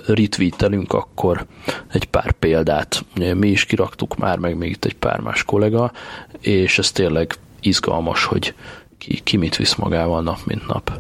retweetelünk 0.06 0.94
akkor 0.94 1.46
egy 1.92 2.06
pár 2.06 2.32
példát. 2.32 3.06
Mi 3.34 3.48
is 3.48 3.66
kiraktuk 3.66 4.16
már, 4.16 4.38
meg 4.38 4.58
még 4.58 4.70
itt 4.70 4.86
egy 4.86 4.96
pár 4.96 5.20
más 5.20 5.44
kollega, 5.44 5.92
és 6.40 6.78
ez 6.78 6.92
tényleg 6.92 7.36
izgalmas, 7.62 8.26
hogy 8.26 8.54
ki, 8.98 9.20
ki 9.24 9.38
mit 9.38 9.56
visz 9.56 9.76
magával 9.76 10.22
nap, 10.22 10.40
mint 10.46 10.68
nap. 10.68 10.92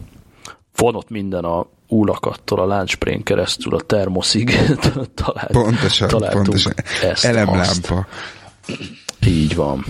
Van 0.76 0.95
ott 0.95 1.10
minden 1.10 1.43
a 1.43 1.68
úlakattól 1.88 2.60
a 2.60 2.66
láncsprén 2.66 3.24
keresztül 3.24 3.76
a 3.76 3.82
termoszig 3.82 4.58
talált, 5.24 5.51
pontosan, 5.51 6.08
találtunk 6.08 6.45
pontosan. 6.45 6.74
ezt 7.01 7.26
Elemlámpa. 7.26 8.08
Így 9.26 9.56
van. 9.56 9.86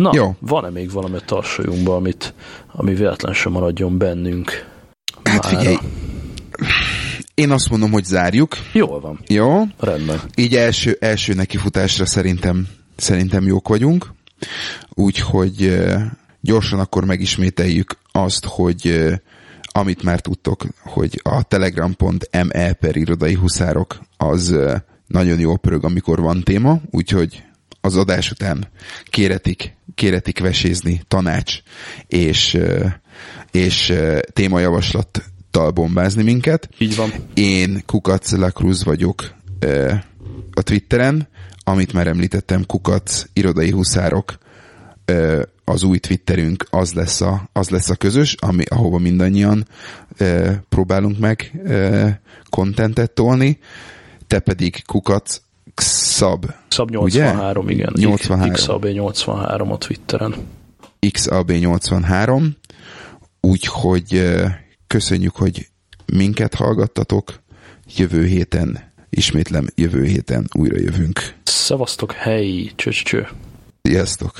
Na, 0.00 0.10
Jó. 0.14 0.34
van-e 0.38 0.70
még 0.70 0.90
valami 0.90 1.16
a 1.16 1.20
tarsolyunkban, 1.20 1.96
amit, 1.96 2.34
ami 2.72 2.94
véletlen 2.94 3.32
sem 3.34 3.52
maradjon 3.52 3.98
bennünk? 3.98 4.66
Hát 5.22 5.42
Mára? 5.42 5.56
figyelj, 5.56 5.76
én 7.34 7.50
azt 7.50 7.70
mondom, 7.70 7.90
hogy 7.90 8.04
zárjuk. 8.04 8.56
Jól 8.72 9.00
van. 9.00 9.18
Jó. 9.26 9.62
Rendben. 9.78 10.20
Így 10.34 10.54
első, 10.54 10.96
első 11.00 11.34
nekifutásra 11.34 12.06
szerintem, 12.06 12.66
szerintem 12.96 13.46
jók 13.46 13.68
vagyunk. 13.68 14.12
Úgyhogy 14.88 15.82
gyorsan 16.40 16.78
akkor 16.78 17.04
megismételjük 17.04 17.98
azt, 18.12 18.44
hogy 18.44 19.10
amit 19.72 20.02
már 20.02 20.20
tudtok, 20.20 20.64
hogy 20.82 21.20
a 21.22 21.42
telegram.me 21.42 22.72
per 22.72 22.96
irodai 22.96 23.34
huszárok 23.34 24.00
az 24.16 24.56
nagyon 25.06 25.38
jól 25.38 25.58
pörög, 25.58 25.84
amikor 25.84 26.20
van 26.20 26.42
téma, 26.42 26.80
úgyhogy 26.90 27.42
az 27.80 27.96
adás 27.96 28.30
után 28.30 28.68
kéretik, 29.04 29.76
kéretik 29.94 30.38
vesézni 30.40 31.02
tanács 31.08 31.58
és, 32.06 32.58
és 33.50 33.94
témajavaslattal 34.32 35.70
bombázni 35.70 36.22
minket. 36.22 36.68
Így 36.78 36.96
van. 36.96 37.12
Én 37.34 37.82
Kukac 37.86 38.32
Lacruz 38.32 38.84
vagyok 38.84 39.34
a 40.52 40.62
Twitteren, 40.62 41.28
amit 41.64 41.92
már 41.92 42.06
említettem, 42.06 42.66
Kukac 42.66 43.24
irodai 43.32 43.70
huszárok 43.70 44.38
az 45.64 45.82
új 45.82 45.98
Twitterünk 45.98 46.66
az 46.70 46.92
lesz 46.92 47.20
a, 47.20 47.48
az 47.52 47.68
lesz 47.68 47.90
a 47.90 47.94
közös, 47.94 48.34
ami, 48.34 48.64
ahova 48.68 48.98
mindannyian 48.98 49.66
próbálunk 50.68 51.18
meg 51.18 51.60
kontentet 52.48 53.10
tolni, 53.10 53.58
te 54.26 54.38
pedig 54.38 54.82
Kukac 54.86 55.40
Xab. 55.80 56.46
Xab 56.68 56.90
83, 56.90 57.64
ugye? 57.64 57.74
igen. 57.74 57.92
83. 57.94 58.52
XAB 58.52 58.84
83 58.84 59.72
a 59.72 59.78
Twitteren. 59.78 60.34
XAB 61.10 61.50
83. 61.50 62.56
Úgyhogy 63.40 64.32
köszönjük, 64.86 65.36
hogy 65.36 65.68
minket 66.06 66.54
hallgattatok. 66.54 67.40
Jövő 67.96 68.24
héten, 68.24 68.92
ismétlem, 69.10 69.66
jövő 69.74 70.04
héten 70.04 70.48
újra 70.52 70.78
jövünk. 70.78 71.34
Szevasztok, 71.42 72.12
hely, 72.12 72.70
cső, 72.74 72.90
cső. 72.90 73.28
Sziasztok! 73.82 74.32